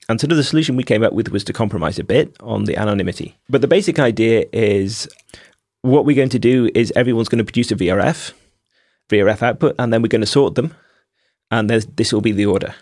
and 0.09 0.19
sort 0.19 0.31
of 0.31 0.37
the 0.37 0.43
solution 0.43 0.75
we 0.75 0.83
came 0.83 1.03
up 1.03 1.13
with 1.13 1.29
was 1.29 1.43
to 1.45 1.53
compromise 1.53 1.99
a 1.99 2.03
bit 2.03 2.35
on 2.39 2.63
the 2.63 2.75
anonymity. 2.75 3.37
But 3.49 3.61
the 3.61 3.67
basic 3.67 3.99
idea 3.99 4.45
is 4.51 5.07
what 5.83 6.05
we're 6.05 6.15
going 6.15 6.29
to 6.29 6.39
do 6.39 6.69
is 6.73 6.91
everyone's 6.95 7.29
going 7.29 7.37
to 7.37 7.45
produce 7.45 7.71
a 7.71 7.75
VRF, 7.75 8.33
VRF 9.09 9.43
output, 9.43 9.75
and 9.77 9.93
then 9.93 10.01
we're 10.01 10.07
going 10.07 10.21
to 10.21 10.27
sort 10.27 10.55
them, 10.55 10.73
and 11.51 11.69
this 11.69 12.11
will 12.11 12.21
be 12.21 12.31
the 12.31 12.47
order. 12.47 12.73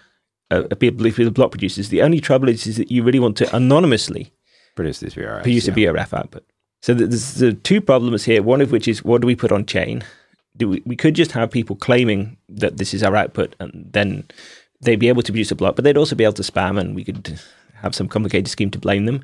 Uh, 0.51 0.61
block 1.31 1.51
producers. 1.51 1.89
The 1.89 2.01
only 2.01 2.19
trouble 2.19 2.49
is, 2.49 2.67
is 2.67 2.77
that 2.77 2.91
you 2.91 3.03
really 3.03 3.19
want 3.19 3.37
to 3.37 3.55
anonymously 3.55 4.31
Produce 4.75 4.99
these 4.99 5.15
VRFs. 5.15 5.43
produce 5.43 5.67
a. 5.67 5.71
VRF 5.71 6.13
output. 6.13 6.43
So 6.81 6.93
there's 6.93 7.35
the 7.35 7.53
two 7.53 7.81
problems 7.81 8.25
here. 8.25 8.43
One 8.43 8.61
of 8.61 8.71
which 8.71 8.87
is 8.87 9.03
what 9.03 9.21
do 9.21 9.27
we 9.27 9.35
put 9.35 9.51
on 9.51 9.65
chain? 9.65 10.03
Do 10.57 10.69
we, 10.69 10.83
we 10.85 10.95
could 10.95 11.15
just 11.15 11.31
have 11.31 11.49
people 11.49 11.75
claiming 11.75 12.37
that 12.47 12.77
this 12.77 12.93
is 12.93 13.01
our 13.01 13.15
output, 13.15 13.55
and 13.59 13.87
then 13.91 14.25
they'd 14.81 14.99
be 14.99 15.09
able 15.09 15.23
to 15.23 15.31
produce 15.31 15.51
a 15.51 15.55
block, 15.55 15.75
but 15.75 15.83
they'd 15.83 15.97
also 15.97 16.15
be 16.15 16.23
able 16.23 16.33
to 16.33 16.43
spam, 16.43 16.79
and 16.79 16.95
we 16.95 17.03
could 17.03 17.39
have 17.75 17.95
some 17.95 18.07
complicated 18.07 18.47
scheme 18.49 18.69
to 18.71 18.79
blame 18.79 19.05
them. 19.05 19.23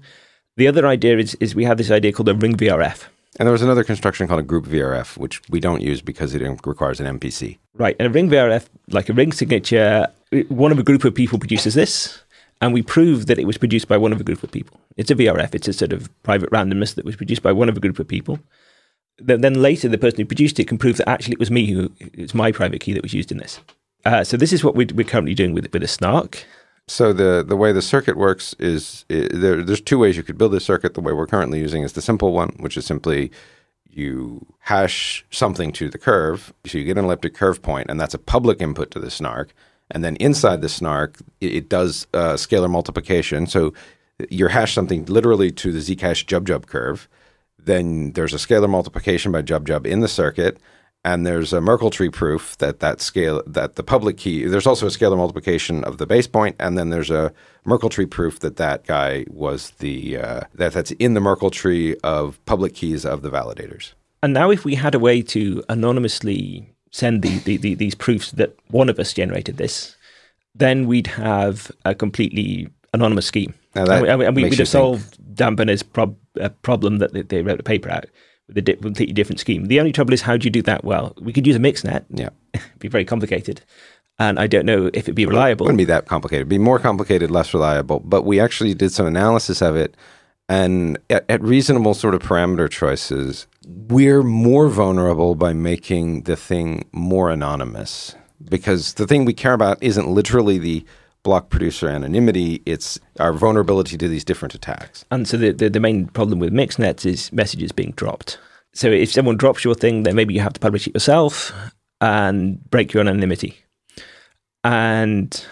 The 0.58 0.68
other 0.68 0.88
idea 0.88 1.18
is 1.18 1.36
is 1.36 1.54
we 1.54 1.66
have 1.66 1.78
this 1.78 1.92
idea 1.92 2.12
called 2.14 2.30
a 2.30 2.34
ring 2.34 2.56
VRF. 2.56 3.04
And 3.40 3.48
there 3.48 3.54
was 3.54 3.62
another 3.62 3.84
construction 3.84 4.28
called 4.28 4.42
a 4.42 4.44
group 4.44 4.66
VRF, 4.66 5.18
which 5.18 5.42
we 5.50 5.60
don't 5.60 5.82
use 5.82 6.02
because 6.02 6.36
it 6.36 6.42
requires 6.66 7.00
an 7.00 7.20
MPC. 7.20 7.58
Right, 7.76 7.96
and 8.00 8.08
a 8.08 8.12
ring 8.12 8.30
VRF, 8.30 8.66
like 8.90 9.08
a 9.08 9.14
ring 9.14 9.32
signature, 9.32 10.08
one 10.50 10.72
of 10.72 10.80
a 10.80 10.84
group 10.84 11.04
of 11.04 11.14
people 11.14 11.40
produces 11.40 11.74
this, 11.74 12.22
and 12.62 12.74
we 12.74 12.82
prove 12.82 13.26
that 13.26 13.40
it 13.40 13.46
was 13.46 13.58
produced 13.58 13.88
by 13.88 13.98
one 13.98 14.14
of 14.14 14.22
a 14.22 14.24
group 14.24 14.44
of 14.44 14.52
people. 14.52 14.80
It's 14.98 15.12
a 15.12 15.16
VRF, 15.16 15.56
it's 15.56 15.68
a 15.68 15.74
sort 15.74 15.94
of 15.94 16.10
private 16.24 16.52
randomness 16.52 16.96
that 16.96 17.06
was 17.06 17.16
produced 17.16 17.42
by 17.42 17.52
one 17.52 17.70
of 17.70 17.78
a 17.78 17.80
group 17.80 18.00
of 18.00 18.08
people. 18.08 18.40
Then, 19.18 19.42
then 19.42 19.62
later, 19.62 19.88
the 19.88 19.98
person 19.98 20.18
who 20.18 20.26
produced 20.26 20.60
it 20.60 20.68
can 20.68 20.78
prove 20.78 20.98
that 20.98 21.10
actually 21.10 21.34
it 21.34 21.40
was 21.40 21.52
me 21.52 21.68
who, 21.68 21.92
it's 22.00 22.34
my 22.34 22.52
private 22.52 22.82
key 22.82 22.94
that 22.94 23.04
was 23.04 23.14
used 23.14 23.32
in 23.32 23.38
this. 23.38 23.60
Uh, 24.06 24.24
so 24.24 24.38
this 24.38 24.54
is 24.54 24.64
what 24.64 24.76
we're, 24.76 24.88
we're 24.96 25.06
currently 25.06 25.34
doing 25.34 25.54
with, 25.54 25.72
with 25.74 25.84
a 25.84 25.88
snark. 25.88 26.46
So 26.88 27.14
the 27.14 27.44
the 27.48 27.56
way 27.56 27.72
the 27.72 27.82
circuit 27.82 28.18
works 28.18 28.54
is 28.60 29.06
there, 29.08 29.64
there's 29.64 29.80
two 29.80 30.00
ways 30.00 30.18
you 30.18 30.24
could 30.24 30.38
build 30.38 30.52
this 30.52 30.66
circuit. 30.66 30.94
The 30.94 31.02
way 31.02 31.14
we're 31.14 31.28
currently 31.28 31.60
using 31.60 31.84
is 31.84 31.94
the 31.94 32.02
simple 32.02 32.34
one, 32.34 32.50
which 32.60 32.76
is 32.76 32.86
simply 32.86 33.32
you 33.90 34.46
hash 34.60 35.26
something 35.32 35.72
to 35.74 35.90
the 35.90 35.98
curve. 35.98 36.54
So 36.66 36.78
you 36.78 36.84
get 36.84 36.98
an 36.98 37.06
elliptic 37.06 37.34
curve 37.34 37.62
point, 37.62 37.90
and 37.90 38.00
that's 38.00 38.14
a 38.14 38.20
public 38.20 38.62
input 38.62 38.92
to 38.92 39.00
the 39.00 39.12
snark. 39.12 39.54
And 39.92 40.04
then 40.04 40.16
inside 40.18 40.62
the 40.62 40.70
snark, 40.70 41.18
it, 41.40 41.54
it 41.54 41.70
does 41.70 42.08
uh, 42.14 42.34
scalar 42.34 42.70
multiplication. 42.70 43.48
So 43.48 43.74
you 44.30 44.48
hash 44.48 44.74
something 44.74 45.06
literally 45.06 45.52
to 45.52 45.72
the 45.72 45.80
Zcash 45.80 46.26
Jubjub 46.26 46.68
curve. 46.68 47.08
Then 47.58 48.14
there's 48.14 48.34
a 48.34 48.38
scalar 48.38 48.70
multiplication 48.70 49.32
by 49.32 49.42
Jubjub 49.42 49.86
in 49.86 50.00
the 50.00 50.08
circuit, 50.08 50.58
and 51.04 51.26
there's 51.26 51.54
a 51.54 51.62
Merkle 51.62 51.90
tree 51.90 52.10
proof 52.10 52.58
that 52.58 52.80
that 52.80 53.02
scale 53.02 53.44
that 53.46 53.76
the 53.76 53.84
public 53.84 54.18
key. 54.18 54.46
There's 54.46 54.68
also 54.68 54.88
a 54.88 54.90
scalar 54.90 55.18
multiplication 55.18 55.84
of 55.84 55.98
the 55.98 56.08
base 56.08 56.28
point, 56.28 56.56
and 56.60 56.78
then 56.78 56.90
there's 56.90 57.12
a 57.12 57.34
Merkle 57.66 57.90
tree 57.90 58.06
proof 58.06 58.40
that 58.40 58.58
that 58.58 58.86
guy 58.86 59.26
was 59.30 59.72
the 59.80 60.18
uh, 60.18 60.42
that 60.56 60.74
that's 60.74 60.92
in 60.92 61.14
the 61.14 61.20
Merkle 61.20 61.52
tree 61.52 61.96
of 62.04 62.44
public 62.46 62.74
keys 62.74 63.06
of 63.06 63.22
the 63.22 63.30
validators. 63.30 63.94
And 64.24 64.34
now, 64.34 64.52
if 64.52 64.66
we 64.66 64.76
had 64.76 64.94
a 64.94 65.00
way 65.00 65.22
to 65.24 65.64
anonymously 65.70 66.71
send 66.92 67.22
the, 67.22 67.40
the, 67.40 67.58
the, 67.58 67.74
these 67.76 67.96
proofs 67.96 68.32
that 68.32 68.56
one 68.70 68.90
of 68.90 69.00
us 69.00 69.14
generated 69.14 69.58
this, 69.58 69.96
then 70.54 70.88
we'd 70.88 71.08
have 71.08 71.72
a 71.86 71.96
completely 71.96 72.68
anonymous 72.94 73.26
scheme. 73.26 73.54
Now 73.76 73.86
that 73.86 74.06
and 74.06 74.20
we, 74.20 74.26
and 74.26 74.36
we, 74.36 74.44
we'd 74.44 74.60
have 74.60 74.68
solved 74.68 75.18
Dan 75.36 75.56
Boneh's 75.56 75.84
prob- 75.84 76.18
uh, 76.40 76.50
problem 76.62 76.98
that 76.98 77.14
they, 77.14 77.22
they 77.22 77.42
wrote 77.42 77.60
a 77.60 77.64
paper 77.64 77.90
out 77.90 78.06
with 78.48 78.58
a 78.58 78.62
di- 78.62 78.76
completely 78.76 79.14
different 79.14 79.40
scheme. 79.40 79.66
The 79.66 79.80
only 79.80 79.94
trouble 79.94 80.14
is, 80.14 80.22
how 80.22 80.36
do 80.36 80.46
you 80.46 80.52
do 80.52 80.62
that 80.64 80.84
well? 80.84 81.14
We 81.22 81.32
could 81.32 81.48
use 81.48 81.56
a 81.56 81.60
mixnet. 81.60 82.04
Yeah, 82.10 82.30
It'd 82.54 82.68
be 82.80 82.90
very 82.90 83.06
complicated. 83.06 83.62
And 84.20 84.38
I 84.38 84.46
don't 84.46 84.66
know 84.66 84.88
if 84.88 85.06
it'd 85.06 85.16
be 85.16 85.26
reliable. 85.26 85.66
wouldn't 85.66 85.78
be 85.78 85.86
that 85.86 86.06
complicated. 86.08 86.42
It'd 86.42 86.50
be 86.50 86.58
more 86.58 86.78
complicated, 86.78 87.32
less 87.32 87.54
reliable. 87.54 88.02
But 88.02 88.24
we 88.24 88.40
actually 88.40 88.74
did 88.74 88.92
some 88.92 89.08
analysis 89.08 89.62
of 89.62 89.76
it, 89.76 89.96
and 90.52 91.00
at, 91.10 91.24
at 91.30 91.42
reasonable 91.42 91.94
sort 91.94 92.14
of 92.14 92.22
parameter 92.22 92.70
choices, 92.70 93.48
we're 93.66 94.22
more 94.22 94.68
vulnerable 94.68 95.34
by 95.34 95.54
making 95.54 96.24
the 96.24 96.36
thing 96.36 96.90
more 96.92 97.30
anonymous 97.30 98.16
because 98.50 98.96
the 98.96 99.08
thing 99.08 99.24
we 99.24 99.34
care 99.34 99.54
about 99.54 99.82
isn't 99.82 100.10
literally 100.10 100.58
the 100.58 100.86
block 101.24 101.52
producer 101.52 101.88
anonymity; 101.88 102.62
it's 102.66 103.00
our 103.18 103.32
vulnerability 103.32 103.98
to 103.98 104.10
these 104.10 104.26
different 104.26 104.54
attacks. 104.54 105.06
And 105.10 105.26
so 105.26 105.38
the, 105.38 105.54
the, 105.54 105.70
the 105.70 105.80
main 105.80 106.08
problem 106.08 106.40
with 106.40 106.52
mixnets 106.52 107.06
is 107.06 107.32
messages 107.32 107.72
being 107.72 107.92
dropped. 107.92 108.38
So 108.74 108.90
if 108.90 109.10
someone 109.10 109.38
drops 109.38 109.64
your 109.64 109.76
thing, 109.76 110.04
then 110.04 110.18
maybe 110.18 110.34
you 110.34 110.42
have 110.42 110.54
to 110.54 110.60
publish 110.60 110.86
it 110.86 110.94
yourself 110.94 111.54
and 112.02 112.62
break 112.70 112.92
your 112.92 113.02
anonymity. 113.02 113.58
And 114.66 115.46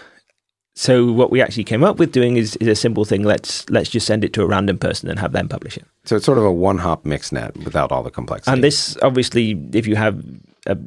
so 0.80 1.12
what 1.12 1.30
we 1.30 1.42
actually 1.42 1.64
came 1.64 1.84
up 1.84 1.98
with 1.98 2.10
doing 2.10 2.38
is, 2.38 2.56
is 2.56 2.66
a 2.66 2.74
simple 2.74 3.04
thing. 3.04 3.22
Let's 3.22 3.68
let's 3.68 3.90
just 3.90 4.06
send 4.06 4.24
it 4.24 4.32
to 4.32 4.42
a 4.42 4.46
random 4.46 4.78
person 4.78 5.10
and 5.10 5.18
have 5.18 5.32
them 5.32 5.46
publish 5.46 5.76
it. 5.76 5.84
So 6.06 6.16
it's 6.16 6.24
sort 6.24 6.38
of 6.38 6.44
a 6.44 6.50
one-hop 6.50 7.04
mixnet 7.04 7.54
without 7.64 7.92
all 7.92 8.02
the 8.02 8.10
complexity. 8.10 8.50
And 8.50 8.64
this 8.64 8.96
obviously, 9.02 9.60
if 9.74 9.86
you 9.86 9.96
have 9.96 10.24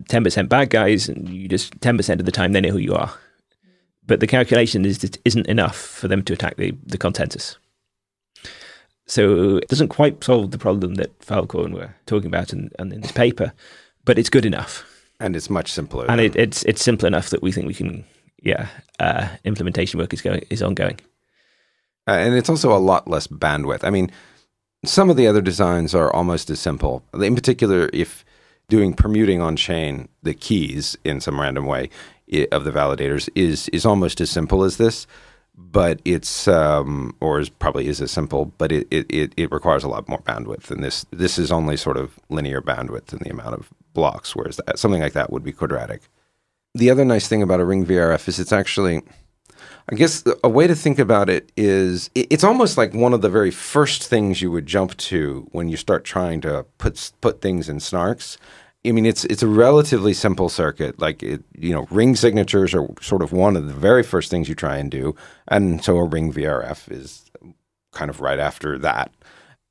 ten 0.08 0.24
percent 0.24 0.50
bad 0.50 0.72
guys, 0.72 1.08
and 1.10 1.30
you 1.30 1.48
just 1.48 1.80
ten 1.80 1.96
percent 1.96 2.20
of 2.20 2.26
the 2.26 2.32
time 2.32 2.54
they 2.54 2.62
know 2.62 2.72
who 2.72 2.80
you 2.80 2.96
are. 2.96 3.14
But 4.08 4.20
the 4.20 4.26
calculation 4.26 4.84
is 4.84 4.98
that 5.00 5.20
isn't 5.26 5.46
enough 5.46 5.78
for 5.78 6.08
them 6.08 6.24
to 6.24 6.34
attack 6.34 6.58
the, 6.58 6.74
the 6.84 6.98
consensus. 6.98 7.58
So 9.06 9.58
it 9.58 9.68
doesn't 9.68 9.90
quite 9.90 10.24
solve 10.24 10.50
the 10.50 10.58
problem 10.58 10.96
that 10.96 11.12
Falcon 11.24 11.72
were 11.72 11.94
talking 12.08 12.28
about 12.28 12.52
in, 12.52 12.72
in 12.80 13.02
this 13.02 13.12
paper, 13.12 13.54
but 14.06 14.18
it's 14.18 14.32
good 14.32 14.46
enough. 14.46 14.84
and 15.20 15.36
it's 15.36 15.52
much 15.52 15.72
simpler. 15.72 16.10
and 16.10 16.20
it, 16.20 16.36
it's 16.36 16.64
it's 16.64 16.84
simple 16.84 17.06
enough 17.06 17.30
that 17.30 17.44
we 17.44 17.52
think 17.52 17.68
we 17.68 17.76
can. 17.76 18.06
Yeah, 18.44 18.68
uh, 19.00 19.30
implementation 19.46 20.00
work 20.00 20.14
is 20.14 20.22
going 20.22 20.46
is 20.50 20.62
ongoing. 20.62 21.00
Uh, 22.08 22.12
and 22.12 22.36
it's 22.36 22.50
also 22.50 22.76
a 22.76 22.78
lot 22.78 23.08
less 23.08 23.28
bandwidth. 23.28 23.86
I 23.86 23.90
mean, 23.90 24.12
some 24.84 25.10
of 25.10 25.16
the 25.16 25.28
other 25.28 25.42
designs 25.42 25.96
are 25.96 26.14
almost 26.14 26.50
as 26.50 26.60
simple. 26.60 27.04
In 27.14 27.36
particular, 27.36 27.90
if 27.94 28.26
doing 28.68 28.94
permuting 28.94 29.42
on 29.42 29.56
chain 29.56 30.10
the 30.24 30.34
keys 30.34 30.98
in 31.04 31.22
some 31.22 31.40
random 31.40 31.66
way 31.66 31.90
of 32.52 32.66
the 32.66 32.72
validators 32.72 33.30
is 33.36 33.70
is 33.70 33.86
almost 33.86 34.20
as 34.20 34.30
simple 34.30 34.64
as 34.64 34.76
this, 34.78 35.08
but 35.56 36.02
it's 36.04 36.48
um, 36.48 37.16
or 37.22 37.40
is 37.40 37.50
probably 37.50 37.88
is 37.88 38.02
as 38.02 38.12
simple, 38.12 38.46
but 38.58 38.72
it, 38.72 38.88
it, 38.92 39.34
it, 39.38 39.52
requires 39.52 39.84
a 39.84 39.90
lot 39.90 40.10
more 40.10 40.20
bandwidth. 40.20 40.70
And 40.70 40.84
this 40.84 41.06
this 41.12 41.38
is 41.38 41.52
only 41.52 41.78
sort 41.78 41.98
of 41.98 42.20
linear 42.30 42.62
bandwidth 42.62 43.14
in 43.14 43.20
the 43.20 43.30
amount 43.30 43.54
of 43.56 43.70
blocks, 43.94 44.36
whereas 44.36 44.58
that, 44.58 44.80
something 44.80 45.02
like 45.02 45.14
that 45.14 45.32
would 45.32 45.44
be 45.44 45.54
quadratic. 45.54 46.02
The 46.76 46.90
other 46.90 47.06
nice 47.06 47.28
thing 47.28 47.44
about 47.44 47.60
a 47.60 47.66
ring 47.66 47.86
VRF 47.86 48.28
is 48.28 48.40
it's 48.40 48.52
actually 48.52 49.04
I 49.90 49.96
guess 49.96 50.24
a 50.44 50.50
way 50.50 50.66
to 50.68 50.76
think 50.76 50.98
about 50.98 51.30
it 51.30 51.52
is 51.58 52.10
it's 52.16 52.44
almost 52.44 52.78
like 52.78 52.94
one 52.94 53.14
of 53.14 53.22
the 53.22 53.30
very 53.30 53.52
first 53.52 54.08
things 54.08 54.42
you 54.42 54.50
would 54.50 54.66
jump 54.66 54.96
to 54.98 55.48
when 55.52 55.68
you 55.68 55.76
start 55.76 56.06
trying 56.06 56.40
to 56.42 56.66
put 56.78 57.12
put 57.20 57.42
things 57.42 57.68
in 57.68 57.78
snarks. 57.78 58.38
I 58.86 58.92
mean, 58.92 59.06
it's 59.06 59.26
it's 59.26 59.44
a 59.44 59.48
relatively 59.48 60.14
simple 60.14 60.48
circuit. 60.48 61.00
Like 61.00 61.22
it, 61.22 61.44
you 61.58 61.74
know, 61.74 61.86
ring 61.90 62.16
signatures 62.16 62.74
are 62.74 62.88
sort 63.02 63.22
of 63.22 63.34
one 63.34 63.58
of 63.58 63.68
the 63.68 63.74
very 63.74 64.04
first 64.04 64.30
things 64.30 64.48
you 64.48 64.56
try 64.56 64.78
and 64.78 64.90
do, 64.90 65.16
and 65.50 65.84
so 65.84 65.98
a 65.98 66.08
ring 66.08 66.32
VRF 66.32 66.90
is 66.90 67.30
kind 67.92 68.10
of 68.10 68.22
right 68.22 68.40
after 68.40 68.78
that. 68.80 69.14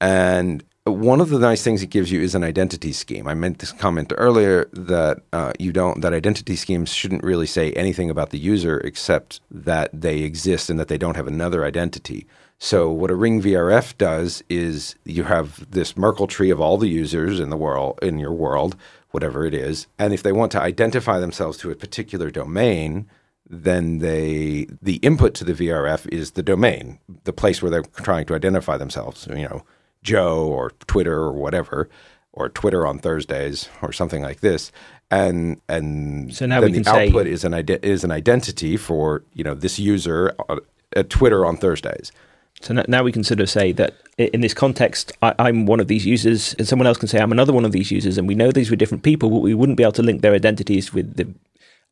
And 0.00 0.62
one 0.84 1.20
of 1.20 1.28
the 1.28 1.38
nice 1.38 1.62
things 1.62 1.82
it 1.82 1.90
gives 1.90 2.10
you 2.10 2.20
is 2.20 2.34
an 2.34 2.42
identity 2.42 2.92
scheme. 2.92 3.28
I 3.28 3.34
meant 3.34 3.60
this 3.60 3.70
comment 3.70 4.12
earlier 4.16 4.68
that 4.72 5.22
uh, 5.32 5.52
you 5.58 5.72
don't 5.72 6.00
that 6.00 6.12
identity 6.12 6.56
schemes 6.56 6.92
shouldn't 6.92 7.22
really 7.22 7.46
say 7.46 7.72
anything 7.72 8.10
about 8.10 8.30
the 8.30 8.38
user 8.38 8.78
except 8.80 9.40
that 9.50 9.90
they 9.92 10.20
exist 10.20 10.70
and 10.70 10.80
that 10.80 10.88
they 10.88 10.98
don't 10.98 11.16
have 11.16 11.28
another 11.28 11.64
identity. 11.64 12.26
So 12.58 12.90
what 12.90 13.12
a 13.12 13.14
ring 13.14 13.40
VRF 13.40 13.96
does 13.96 14.42
is 14.48 14.96
you 15.04 15.24
have 15.24 15.70
this 15.70 15.96
Merkle 15.96 16.26
tree 16.26 16.50
of 16.50 16.60
all 16.60 16.78
the 16.78 16.88
users 16.88 17.38
in 17.38 17.50
the 17.50 17.56
world 17.56 17.98
in 18.02 18.18
your 18.18 18.32
world, 18.32 18.76
whatever 19.12 19.46
it 19.46 19.54
is, 19.54 19.86
and 20.00 20.12
if 20.12 20.24
they 20.24 20.32
want 20.32 20.50
to 20.52 20.60
identify 20.60 21.20
themselves 21.20 21.58
to 21.58 21.70
a 21.70 21.76
particular 21.76 22.28
domain, 22.28 23.08
then 23.48 24.00
they 24.00 24.66
the 24.82 24.96
input 24.96 25.34
to 25.34 25.44
the 25.44 25.54
VRF 25.54 26.08
is 26.12 26.32
the 26.32 26.42
domain, 26.42 26.98
the 27.22 27.32
place 27.32 27.62
where 27.62 27.70
they're 27.70 27.82
trying 28.02 28.26
to 28.26 28.34
identify 28.34 28.76
themselves. 28.76 29.28
You 29.30 29.48
know, 29.48 29.64
Joe 30.02 30.46
or 30.46 30.70
Twitter 30.86 31.14
or 31.18 31.32
whatever, 31.32 31.88
or 32.32 32.48
Twitter 32.48 32.86
on 32.86 32.98
Thursdays 32.98 33.68
or 33.82 33.92
something 33.92 34.22
like 34.22 34.40
this. 34.40 34.72
And 35.10 35.60
and 35.68 36.34
So 36.34 36.46
now 36.46 36.60
then 36.60 36.72
we 36.72 36.78
the 36.78 36.84
can 36.84 36.94
say- 36.94 37.06
output 37.08 37.26
is 37.26 37.44
an 37.44 37.54
ide- 37.54 37.84
is 37.84 38.04
an 38.04 38.10
identity 38.10 38.76
for 38.76 39.22
you 39.34 39.44
know 39.44 39.54
this 39.54 39.78
user 39.78 40.32
uh, 40.48 40.56
at 40.96 41.10
Twitter 41.10 41.44
on 41.44 41.56
Thursdays. 41.56 42.12
So 42.60 42.74
now 42.86 43.02
we 43.02 43.10
can 43.10 43.24
sort 43.24 43.40
of 43.40 43.50
say 43.50 43.72
that 43.72 43.94
in 44.18 44.40
this 44.40 44.54
context, 44.54 45.10
I, 45.20 45.34
I'm 45.38 45.66
one 45.66 45.80
of 45.80 45.88
these 45.88 46.06
users, 46.06 46.54
and 46.58 46.68
someone 46.68 46.86
else 46.86 46.96
can 46.96 47.08
say 47.08 47.18
I'm 47.18 47.32
another 47.32 47.52
one 47.52 47.64
of 47.64 47.72
these 47.72 47.90
users, 47.90 48.16
and 48.18 48.28
we 48.28 48.36
know 48.36 48.52
these 48.52 48.70
were 48.70 48.76
different 48.76 49.02
people, 49.02 49.30
but 49.30 49.38
we 49.40 49.52
wouldn't 49.52 49.76
be 49.76 49.82
able 49.82 49.92
to 49.94 50.02
link 50.02 50.22
their 50.22 50.32
identities 50.34 50.94
with 50.94 51.16
the 51.16 51.26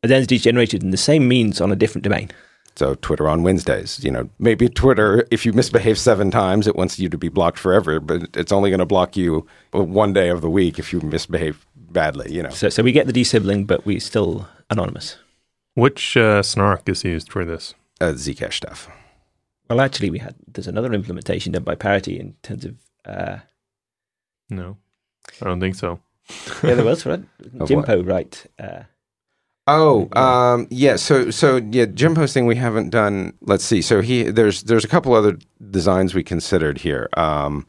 identities 0.05 0.43
generated 0.43 0.81
in 0.81 0.91
the 0.91 0.97
same 0.97 1.27
means 1.27 1.59
on 1.59 1.71
a 1.71 1.75
different 1.75 2.03
domain. 2.03 2.29
So 2.77 2.95
Twitter 2.95 3.27
on 3.27 3.43
Wednesdays, 3.43 4.03
you 4.03 4.09
know, 4.11 4.29
maybe 4.39 4.69
Twitter, 4.69 5.27
if 5.29 5.45
you 5.45 5.51
misbehave 5.53 5.99
seven 5.99 6.31
times, 6.31 6.67
it 6.67 6.75
wants 6.75 6.97
you 6.99 7.09
to 7.09 7.17
be 7.17 7.27
blocked 7.27 7.59
forever, 7.59 7.99
but 7.99 8.35
it's 8.35 8.51
only 8.51 8.69
going 8.69 8.79
to 8.79 8.85
block 8.85 9.17
you 9.17 9.45
one 9.71 10.13
day 10.13 10.29
of 10.29 10.41
the 10.41 10.49
week 10.49 10.79
if 10.79 10.93
you 10.93 11.01
misbehave 11.01 11.65
badly, 11.75 12.31
you 12.33 12.41
know. 12.41 12.49
So, 12.49 12.69
so 12.69 12.81
we 12.81 12.91
get 12.93 13.07
the 13.07 13.13
desibling, 13.13 13.65
but 13.65 13.85
we're 13.85 13.99
still 13.99 14.47
anonymous. 14.69 15.17
Which 15.73 16.15
uh, 16.17 16.41
snark 16.43 16.87
is 16.87 17.03
used 17.03 17.31
for 17.31 17.43
this? 17.45 17.73
Uh, 17.99 18.13
Zcash 18.13 18.53
stuff. 18.53 18.89
Well, 19.69 19.81
actually, 19.81 20.09
we 20.09 20.19
had 20.19 20.35
there's 20.47 20.67
another 20.67 20.93
implementation 20.93 21.51
done 21.51 21.63
by 21.63 21.75
Parity 21.75 22.19
in 22.19 22.35
terms 22.41 22.65
of 22.65 22.75
uh, 23.05 23.37
No, 24.49 24.77
I 25.41 25.45
don't 25.45 25.59
think 25.59 25.75
so. 25.75 25.99
yeah, 26.63 26.75
there 26.75 26.85
was 26.85 27.05
right. 27.05 27.19
Of 27.59 27.69
Jimpo, 27.69 28.05
right? 28.07 28.45
Uh, 28.59 28.83
Oh, 29.67 30.09
um, 30.19 30.67
yeah. 30.69 30.95
So, 30.95 31.29
so 31.29 31.57
yeah, 31.57 31.85
Jim 31.85 32.15
posting 32.15 32.45
we 32.45 32.55
haven't 32.55 32.89
done. 32.89 33.33
Let's 33.41 33.63
see. 33.63 33.81
So 33.81 34.01
he 34.01 34.23
there's 34.23 34.63
there's 34.63 34.83
a 34.83 34.87
couple 34.87 35.13
other 35.13 35.37
designs 35.69 36.15
we 36.15 36.23
considered 36.23 36.79
here. 36.79 37.09
Um, 37.15 37.65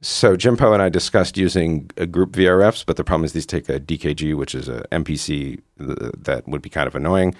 so 0.00 0.36
Jimpo 0.36 0.72
and 0.72 0.82
I 0.82 0.88
discussed 0.88 1.36
using 1.36 1.90
a 1.96 2.06
group 2.06 2.32
VRFs, 2.32 2.84
but 2.86 2.96
the 2.96 3.04
problem 3.04 3.24
is 3.24 3.32
these 3.32 3.46
take 3.46 3.68
a 3.68 3.78
DKG, 3.78 4.36
which 4.36 4.54
is 4.54 4.68
a 4.68 4.82
MPC 4.90 5.60
th- 5.78 6.12
that 6.18 6.46
would 6.48 6.62
be 6.62 6.70
kind 6.70 6.86
of 6.88 6.94
annoying. 6.94 7.34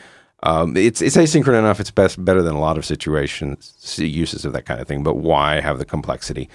Um, 0.44 0.76
it's 0.76 1.00
it's 1.00 1.16
asynchronous 1.16 1.59
enough. 1.59 1.78
It's 1.80 1.90
best 1.92 2.24
better 2.24 2.42
than 2.42 2.55
a 2.55 2.61
lot 2.61 2.76
of 2.78 2.84
situations 2.84 3.96
uses 3.98 4.44
of 4.44 4.53
that 4.53 4.64
kind 4.64 4.80
of 4.80 4.88
thing. 4.88 5.05
But 5.05 5.16
why 5.16 5.61
have 5.61 5.78
the 5.78 5.84
complexity? 5.84 6.48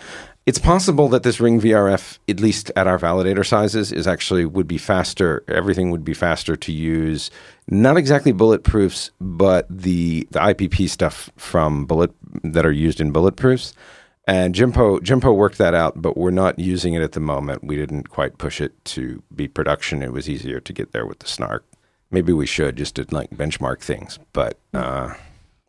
It's 0.47 0.59
possible 0.59 1.09
that 1.09 1.23
this 1.23 1.41
ring 1.41 1.59
VRF, 1.59 2.19
at 2.29 2.39
least 2.39 2.71
at 2.77 2.87
our 2.87 2.97
validator 2.97 3.45
sizes, 3.45 3.91
is 3.91 4.07
actually 4.07 4.45
would 4.45 4.65
be 4.65 4.77
faster. 4.77 5.43
Everything 5.49 5.91
would 5.91 6.05
be 6.05 6.13
faster 6.13 6.55
to 6.55 6.71
use. 6.71 7.29
Not 7.67 7.97
exactly 7.97 8.31
bulletproofs, 8.31 9.11
but 9.19 9.67
the 9.69 10.25
the 10.31 10.39
IPP 10.39 10.89
stuff 10.89 11.29
from 11.35 11.85
bullet 11.85 12.11
that 12.45 12.65
are 12.65 12.71
used 12.71 13.01
in 13.01 13.11
bulletproofs. 13.11 13.73
And 14.25 14.55
Jimpo 14.55 15.01
Jimpo 15.01 15.35
worked 15.35 15.57
that 15.57 15.73
out, 15.73 16.01
but 16.01 16.15
we're 16.15 16.31
not 16.31 16.57
using 16.57 16.93
it 16.93 17.01
at 17.01 17.11
the 17.11 17.19
moment. 17.19 17.65
We 17.65 17.75
didn't 17.75 18.07
quite 18.07 18.37
push 18.37 18.61
it 18.61 18.73
to 18.95 19.21
be 19.35 19.49
production. 19.49 20.01
It 20.01 20.13
was 20.13 20.29
easier 20.29 20.61
to 20.61 20.71
get 20.71 20.93
there 20.93 21.05
with 21.05 21.19
the 21.19 21.27
snark. 21.27 21.65
Maybe 22.09 22.31
we 22.31 22.45
should 22.45 22.77
just 22.77 22.95
to 22.95 23.05
like 23.11 23.31
benchmark 23.31 23.81
things, 23.81 24.17
but 24.31 24.57
uh, 24.73 25.13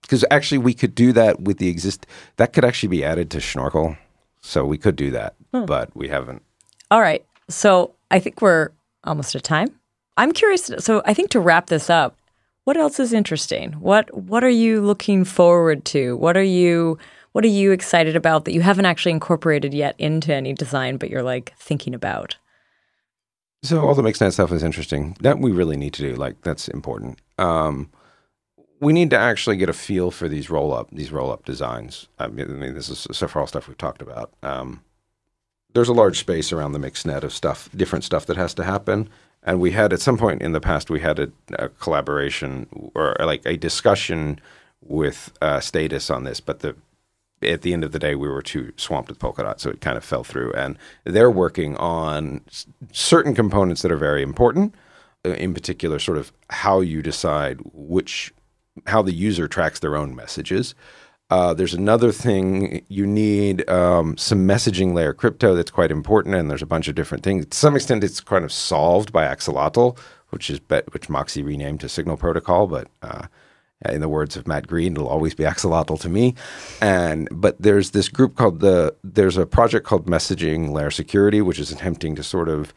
because 0.02 0.24
actually 0.30 0.58
we 0.58 0.72
could 0.72 0.94
do 0.94 1.12
that 1.14 1.40
with 1.40 1.58
the 1.58 1.68
exist. 1.68 2.06
That 2.36 2.52
could 2.52 2.64
actually 2.64 2.90
be 2.90 3.04
added 3.04 3.28
to 3.32 3.40
Schnorrkel, 3.40 3.96
so 4.40 4.64
we 4.64 4.78
could 4.78 4.96
do 4.96 5.10
that, 5.12 5.34
but 5.52 5.94
we 5.96 6.08
haven't. 6.08 6.42
All 6.90 7.00
right. 7.00 7.24
So 7.48 7.94
I 8.10 8.18
think 8.18 8.40
we're 8.40 8.70
almost 9.04 9.34
at 9.34 9.42
time. 9.42 9.68
I'm 10.16 10.32
curious. 10.32 10.70
So 10.78 11.02
I 11.04 11.14
think 11.14 11.30
to 11.30 11.40
wrap 11.40 11.66
this 11.66 11.88
up, 11.88 12.16
what 12.64 12.76
else 12.76 13.00
is 13.00 13.12
interesting? 13.12 13.72
What 13.74 14.12
What 14.14 14.44
are 14.44 14.50
you 14.50 14.80
looking 14.80 15.24
forward 15.24 15.84
to? 15.86 16.16
What 16.16 16.36
are 16.36 16.42
you 16.42 16.98
What 17.32 17.44
are 17.44 17.48
you 17.48 17.72
excited 17.72 18.16
about 18.16 18.44
that 18.44 18.52
you 18.52 18.60
haven't 18.60 18.86
actually 18.86 19.12
incorporated 19.12 19.72
yet 19.72 19.94
into 19.98 20.34
any 20.34 20.52
design, 20.52 20.96
but 20.96 21.10
you're 21.10 21.22
like 21.22 21.54
thinking 21.58 21.94
about? 21.94 22.36
So 23.62 23.80
all 23.80 23.94
the 23.94 24.02
mixnet 24.02 24.32
stuff 24.32 24.52
is 24.52 24.62
interesting. 24.62 25.16
That 25.20 25.38
we 25.38 25.50
really 25.50 25.76
need 25.76 25.94
to 25.94 26.02
do. 26.02 26.14
Like 26.14 26.42
that's 26.42 26.68
important. 26.68 27.20
Um, 27.38 27.90
we 28.80 28.92
need 28.92 29.10
to 29.10 29.18
actually 29.18 29.56
get 29.56 29.68
a 29.68 29.72
feel 29.72 30.10
for 30.10 30.28
these 30.28 30.50
roll 30.50 30.72
up 30.72 30.88
these 30.92 31.10
roll 31.12 31.30
up 31.32 31.44
designs. 31.44 32.08
I 32.18 32.28
mean, 32.28 32.46
I 32.50 32.54
mean 32.54 32.74
this 32.74 32.88
is 32.88 33.06
so 33.10 33.28
far 33.28 33.42
all 33.42 33.46
stuff 33.48 33.68
we've 33.68 33.78
talked 33.78 34.02
about. 34.02 34.32
Um, 34.42 34.82
there's 35.74 35.88
a 35.88 35.92
large 35.94 36.18
space 36.18 36.52
around 36.52 36.72
the 36.72 36.78
mixnet 36.78 37.22
of 37.22 37.32
stuff, 37.32 37.68
different 37.76 38.04
stuff 38.04 38.26
that 38.26 38.36
has 38.36 38.54
to 38.54 38.64
happen. 38.64 39.08
And 39.42 39.60
we 39.60 39.70
had 39.72 39.92
at 39.92 40.00
some 40.00 40.16
point 40.18 40.42
in 40.42 40.52
the 40.52 40.60
past 40.60 40.90
we 40.90 41.00
had 41.00 41.18
a, 41.18 41.30
a 41.58 41.68
collaboration 41.68 42.66
or 42.94 43.16
like 43.20 43.42
a 43.46 43.56
discussion 43.56 44.40
with 44.82 45.32
uh, 45.42 45.60
Status 45.60 46.10
on 46.10 46.24
this, 46.24 46.40
but 46.40 46.60
the 46.60 46.74
at 47.40 47.62
the 47.62 47.72
end 47.72 47.84
of 47.84 47.92
the 47.92 48.00
day, 48.00 48.16
we 48.16 48.26
were 48.28 48.42
too 48.42 48.72
swamped 48.76 49.08
with 49.08 49.20
Polkadot, 49.20 49.60
so 49.60 49.70
it 49.70 49.80
kind 49.80 49.96
of 49.96 50.04
fell 50.04 50.24
through. 50.24 50.52
And 50.54 50.76
they're 51.04 51.30
working 51.30 51.76
on 51.76 52.40
s- 52.48 52.66
certain 52.90 53.32
components 53.32 53.82
that 53.82 53.92
are 53.92 53.96
very 53.96 54.24
important. 54.24 54.74
uh, 55.24 55.30
In 55.30 55.54
particular, 55.54 56.00
sort 56.00 56.18
of 56.18 56.32
how 56.50 56.80
you 56.80 57.00
decide 57.00 57.60
which, 57.72 58.34
how 58.86 59.02
the 59.02 59.12
user 59.12 59.48
tracks 59.48 59.80
their 59.80 59.96
own 59.96 60.14
messages. 60.14 60.74
Uh, 61.30 61.52
there's 61.52 61.74
another 61.74 62.10
thing 62.10 62.82
you 62.88 63.06
need 63.06 63.68
um, 63.68 64.16
some 64.16 64.48
messaging 64.48 64.94
layer 64.94 65.12
crypto 65.12 65.54
that's 65.54 65.70
quite 65.70 65.90
important, 65.90 66.34
and 66.34 66.50
there's 66.50 66.62
a 66.62 66.66
bunch 66.66 66.88
of 66.88 66.94
different 66.94 67.22
things. 67.22 67.44
To 67.44 67.56
some 67.56 67.76
extent, 67.76 68.02
it's 68.02 68.20
kind 68.20 68.44
of 68.44 68.52
solved 68.52 69.12
by 69.12 69.26
Axolotl, 69.26 69.98
which 70.30 70.48
is 70.48 70.58
bet, 70.58 70.92
which 70.94 71.10
Moxie 71.10 71.42
renamed 71.42 71.80
to 71.80 71.88
Signal 71.88 72.16
Protocol, 72.16 72.66
but 72.66 72.88
uh, 73.02 73.26
in 73.84 74.00
the 74.00 74.08
words 74.08 74.36
of 74.36 74.46
Matt 74.46 74.66
Green, 74.66 74.92
it'll 74.92 75.08
always 75.08 75.34
be 75.34 75.44
axolotl 75.44 76.00
to 76.00 76.08
me. 76.08 76.34
And 76.80 77.28
but 77.30 77.60
there's 77.60 77.92
this 77.92 78.08
group 78.08 78.36
called 78.36 78.60
the 78.60 78.94
there's 79.04 79.36
a 79.36 79.46
project 79.46 79.86
called 79.86 80.06
Messaging 80.06 80.70
Layer 80.70 80.90
Security, 80.90 81.40
which 81.40 81.58
is 81.58 81.70
attempting 81.70 82.14
to 82.16 82.22
sort 82.22 82.48
of 82.48 82.74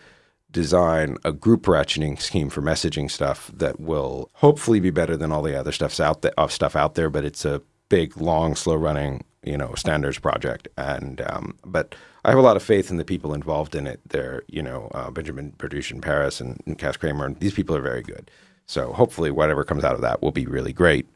design 0.51 1.17
a 1.23 1.31
group 1.31 1.63
ratcheting 1.63 2.19
scheme 2.21 2.49
for 2.49 2.61
messaging 2.61 3.09
stuff 3.09 3.49
that 3.53 3.79
will 3.79 4.29
hopefully 4.33 4.79
be 4.79 4.89
better 4.91 5.15
than 5.17 5.31
all 5.31 5.41
the 5.41 5.57
other 5.59 5.71
stuffs 5.71 5.99
out 5.99 6.25
of 6.37 6.51
stuff 6.51 6.75
out 6.75 6.95
there. 6.95 7.09
But 7.09 7.25
it's 7.25 7.45
a 7.45 7.61
big, 7.89 8.17
long, 8.19 8.55
slow 8.55 8.75
running 8.75 9.23
you 9.43 9.57
know 9.57 9.73
standards 9.75 10.19
project. 10.19 10.67
And 10.77 11.21
um, 11.21 11.57
but 11.65 11.95
I 12.23 12.29
have 12.29 12.37
a 12.39 12.43
lot 12.43 12.55
of 12.57 12.63
faith 12.63 12.91
in 12.91 12.97
the 12.97 13.05
people 13.05 13.33
involved 13.33 13.75
in 13.75 13.87
it. 13.87 13.99
They're 14.07 14.43
you 14.47 14.61
know 14.61 14.89
uh, 14.93 15.09
Benjamin 15.11 15.53
Beurdouche 15.57 15.91
in 15.91 16.01
Paris 16.01 16.39
and, 16.41 16.61
and 16.65 16.77
Cas 16.77 16.97
Cremers. 16.97 17.25
And 17.25 17.39
these 17.39 17.53
people 17.53 17.75
are 17.75 17.81
very 17.81 18.03
good. 18.03 18.29
So 18.67 18.93
hopefully, 18.93 19.31
whatever 19.31 19.63
comes 19.63 19.83
out 19.83 19.95
of 19.95 20.01
that 20.01 20.21
will 20.21 20.31
be 20.31 20.45
really 20.45 20.73
great. 20.73 21.07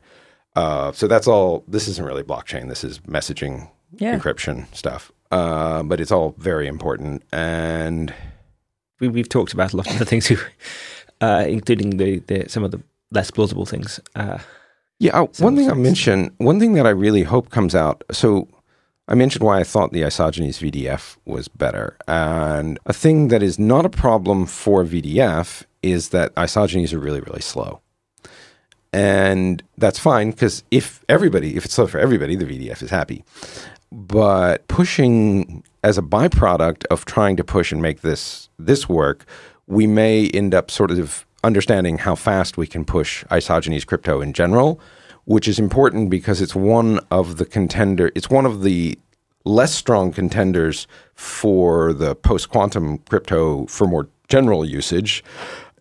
Uh, 0.56 0.92
so 0.92 1.08
that's 1.08 1.28
all. 1.28 1.64
This 1.68 1.88
isn't 1.88 2.06
really 2.06 2.24
blockchain. 2.24 2.70
This 2.70 2.84
is 2.84 3.00
messaging 3.00 3.70
Yeah. 3.98 4.18
encryption 4.18 4.74
stuff. 4.74 5.12
Uh, 5.32 5.84
but 5.84 6.00
it's 6.00 6.12
all 6.12 6.34
very 6.38 6.68
important. 6.68 7.24
And 7.32 8.14
we, 9.00 9.08
we've 9.08 9.30
talked 9.30 9.54
about 9.54 9.74
a 9.74 9.78
lot 9.78 9.90
of 9.92 10.00
the 10.00 10.06
things. 10.06 10.30
We, 10.30 10.38
uh, 11.22 11.46
including 11.48 11.98
the, 11.98 12.20
the 12.20 12.50
some 12.50 12.64
of 12.64 12.72
the 12.72 12.82
less 13.12 13.32
plausible 13.32 13.66
things. 13.66 14.00
Uh, 14.16 14.40
Yeah, 15.00 15.22
uh, 15.22 15.28
one 15.40 15.56
thing 15.56 15.66
I 15.66 15.74
sense. 15.74 15.80
mention, 15.84 16.32
one 16.38 16.60
thing 16.60 16.74
that 16.74 16.86
I 16.86 16.92
really 16.92 17.24
hope 17.24 17.50
comes 17.50 17.76
out. 17.76 18.04
So 18.12 18.48
I 19.08 19.16
mentioned 19.16 19.44
why 19.44 19.60
I 19.60 19.64
thought 19.64 19.92
the 19.92 20.02
Isogenies 20.02 20.60
VDF 20.60 21.18
was 21.26 21.48
better. 21.48 21.96
And 22.08 22.80
a 22.86 22.94
thing 22.94 23.28
that 23.30 23.44
is 23.44 23.60
not 23.60 23.86
a 23.86 23.90
problem 23.90 24.46
for 24.46 24.84
VDF 24.84 25.64
is 25.84 26.10
that 26.10 26.34
isogenies 26.36 26.94
are 26.94 27.00
really, 27.00 27.20
really 27.22 27.42
slow. 27.42 27.82
And 28.92 29.62
that's 29.78 30.00
fine 30.00 30.32
because 30.32 30.64
if 30.72 31.04
everybody, 31.10 31.56
if 31.58 31.66
it's 31.66 31.74
slow 31.74 31.88
for 31.88 32.00
everybody, 32.00 32.36
the 32.36 32.46
VDF 32.46 32.82
is 32.82 32.90
happy. 32.90 33.24
But 33.92 34.68
pushing 34.68 35.64
as 35.86 36.00
a 36.00 36.02
byproduct 36.02 36.84
of 36.88 37.06
trying 37.06 37.38
to 37.38 37.44
push 37.44 37.72
and 37.72 37.80
make 37.80 38.02
this 38.02 38.50
this 38.58 38.90
work, 38.90 39.24
we 39.68 39.86
may 39.86 40.28
end 40.30 40.56
up 40.56 40.72
sort 40.72 40.90
of 40.90 41.28
understanding 41.44 42.00
how 42.00 42.16
fast 42.16 42.58
we 42.58 42.66
can 42.66 42.84
push 42.84 43.24
isogeny 43.26 43.86
crypto 43.86 44.20
in 44.20 44.34
general, 44.34 44.80
which 45.26 45.48
is 45.48 45.60
important 45.60 46.10
because 46.10 46.42
it's 46.42 46.56
one 46.56 47.00
of 47.12 47.38
the 47.38 47.46
contender. 47.46 48.12
It's 48.16 48.32
one 48.32 48.48
of 48.48 48.64
the 48.64 48.98
less 49.44 49.76
strong 49.76 50.12
contenders 50.12 50.88
for 51.14 51.94
the 51.94 52.16
post 52.16 52.50
quantum 52.50 52.98
crypto 53.10 53.68
for 53.68 53.86
more 53.86 54.10
general 54.28 54.66
usage. 54.66 55.24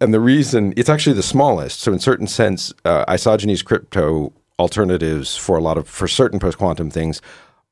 And 0.02 0.12
the 0.12 0.20
reason 0.20 0.74
it's 0.76 0.90
actually 0.90 1.16
the 1.16 1.22
smallest. 1.22 1.80
So 1.80 1.94
in 1.94 1.98
certain 1.98 2.26
sense, 2.26 2.74
uh, 2.84 3.06
crypto 3.64 4.34
alternatives 4.58 5.34
for 5.34 5.56
a 5.56 5.62
lot 5.62 5.78
of 5.78 5.88
for 5.88 6.06
certain 6.06 6.38
post 6.38 6.58
quantum 6.58 6.90
things 6.90 7.22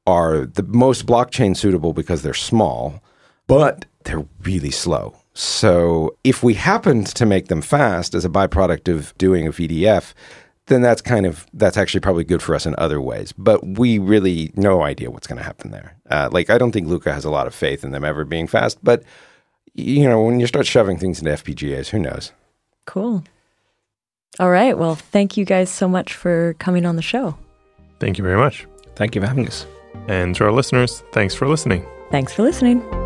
are 0.07 0.47
the 0.47 0.63
most 0.65 1.07
blockchain 1.07 1.57
suitable 1.57 1.93
because 1.93 2.23
they're 2.23 2.35
small, 2.35 3.03
but 3.47 3.85
they're 4.05 4.27
really 4.43 4.71
slow. 4.71 5.17
So 5.35 6.17
if 6.25 6.43
we 6.43 6.55
happened 6.55 7.07
to 7.09 7.27
make 7.27 7.49
them 7.49 7.63
fast 7.63 8.15
as 8.15 8.25
a 8.25 8.29
byproduct 8.29 8.93
of 8.93 9.17
doing 9.17 9.47
a 9.47 9.53
VDF, 9.53 10.13
then 10.67 10.83
that's 10.83 11.03
kind 11.03 11.27
of 11.27 11.47
that's 11.55 11.77
actually 11.77 12.01
probably 12.01 12.25
good 12.25 12.43
for 12.43 12.55
us 12.55 12.67
in 12.67 12.75
other 12.79 13.01
ways. 13.01 13.33
But 13.33 13.67
we 13.67 13.99
really 13.99 14.53
no 14.55 14.83
idea 14.83 15.11
what's 15.11 15.27
going 15.27 15.39
to 15.39 15.45
happen 15.45 15.71
there. 15.71 15.97
Uh, 16.11 16.29
like 16.33 16.51
I 16.51 16.59
don't 16.59 16.73
think 16.73 16.89
Luca 16.89 17.13
has 17.13 17.25
a 17.25 17.31
lot 17.31 17.47
of 17.47 17.55
faith 17.55 17.85
in 17.85 17.91
them 17.91 18.05
ever 18.05 18.25
being 18.25 18.47
fast, 18.47 18.79
but 18.83 19.03
you 19.75 20.09
know 20.09 20.23
when 20.23 20.39
you 20.39 20.47
start 20.47 20.67
shoving 20.67 20.99
things 20.99 21.19
into 21.19 21.31
FPGAs, 21.33 21.89
who 21.89 21.99
knows? 21.99 22.33
Cool. 22.87 23.25
All 24.39 24.51
right. 24.51 24.77
Well, 24.79 24.95
thank 24.95 25.37
you 25.37 25.45
guys 25.45 25.71
so 25.71 25.89
much 25.89 26.15
for 26.15 26.55
coming 26.55 26.87
on 26.87 26.97
the 26.97 27.03
show. 27.03 27.37
Thank 28.01 28.19
you 28.19 28.25
very 28.25 28.39
much. 28.39 28.67
thank 28.97 29.15
you 29.15 29.21
for 29.21 29.27
having 29.27 29.47
us. 29.47 29.67
And 30.09 30.35
to 30.37 30.45
our 30.45 30.53
listeners, 30.53 31.03
thanks 31.13 31.35
for 31.35 31.49
listening. 31.49 31.87
Thanks 32.11 32.33
for 32.33 32.43
listening. 32.43 33.02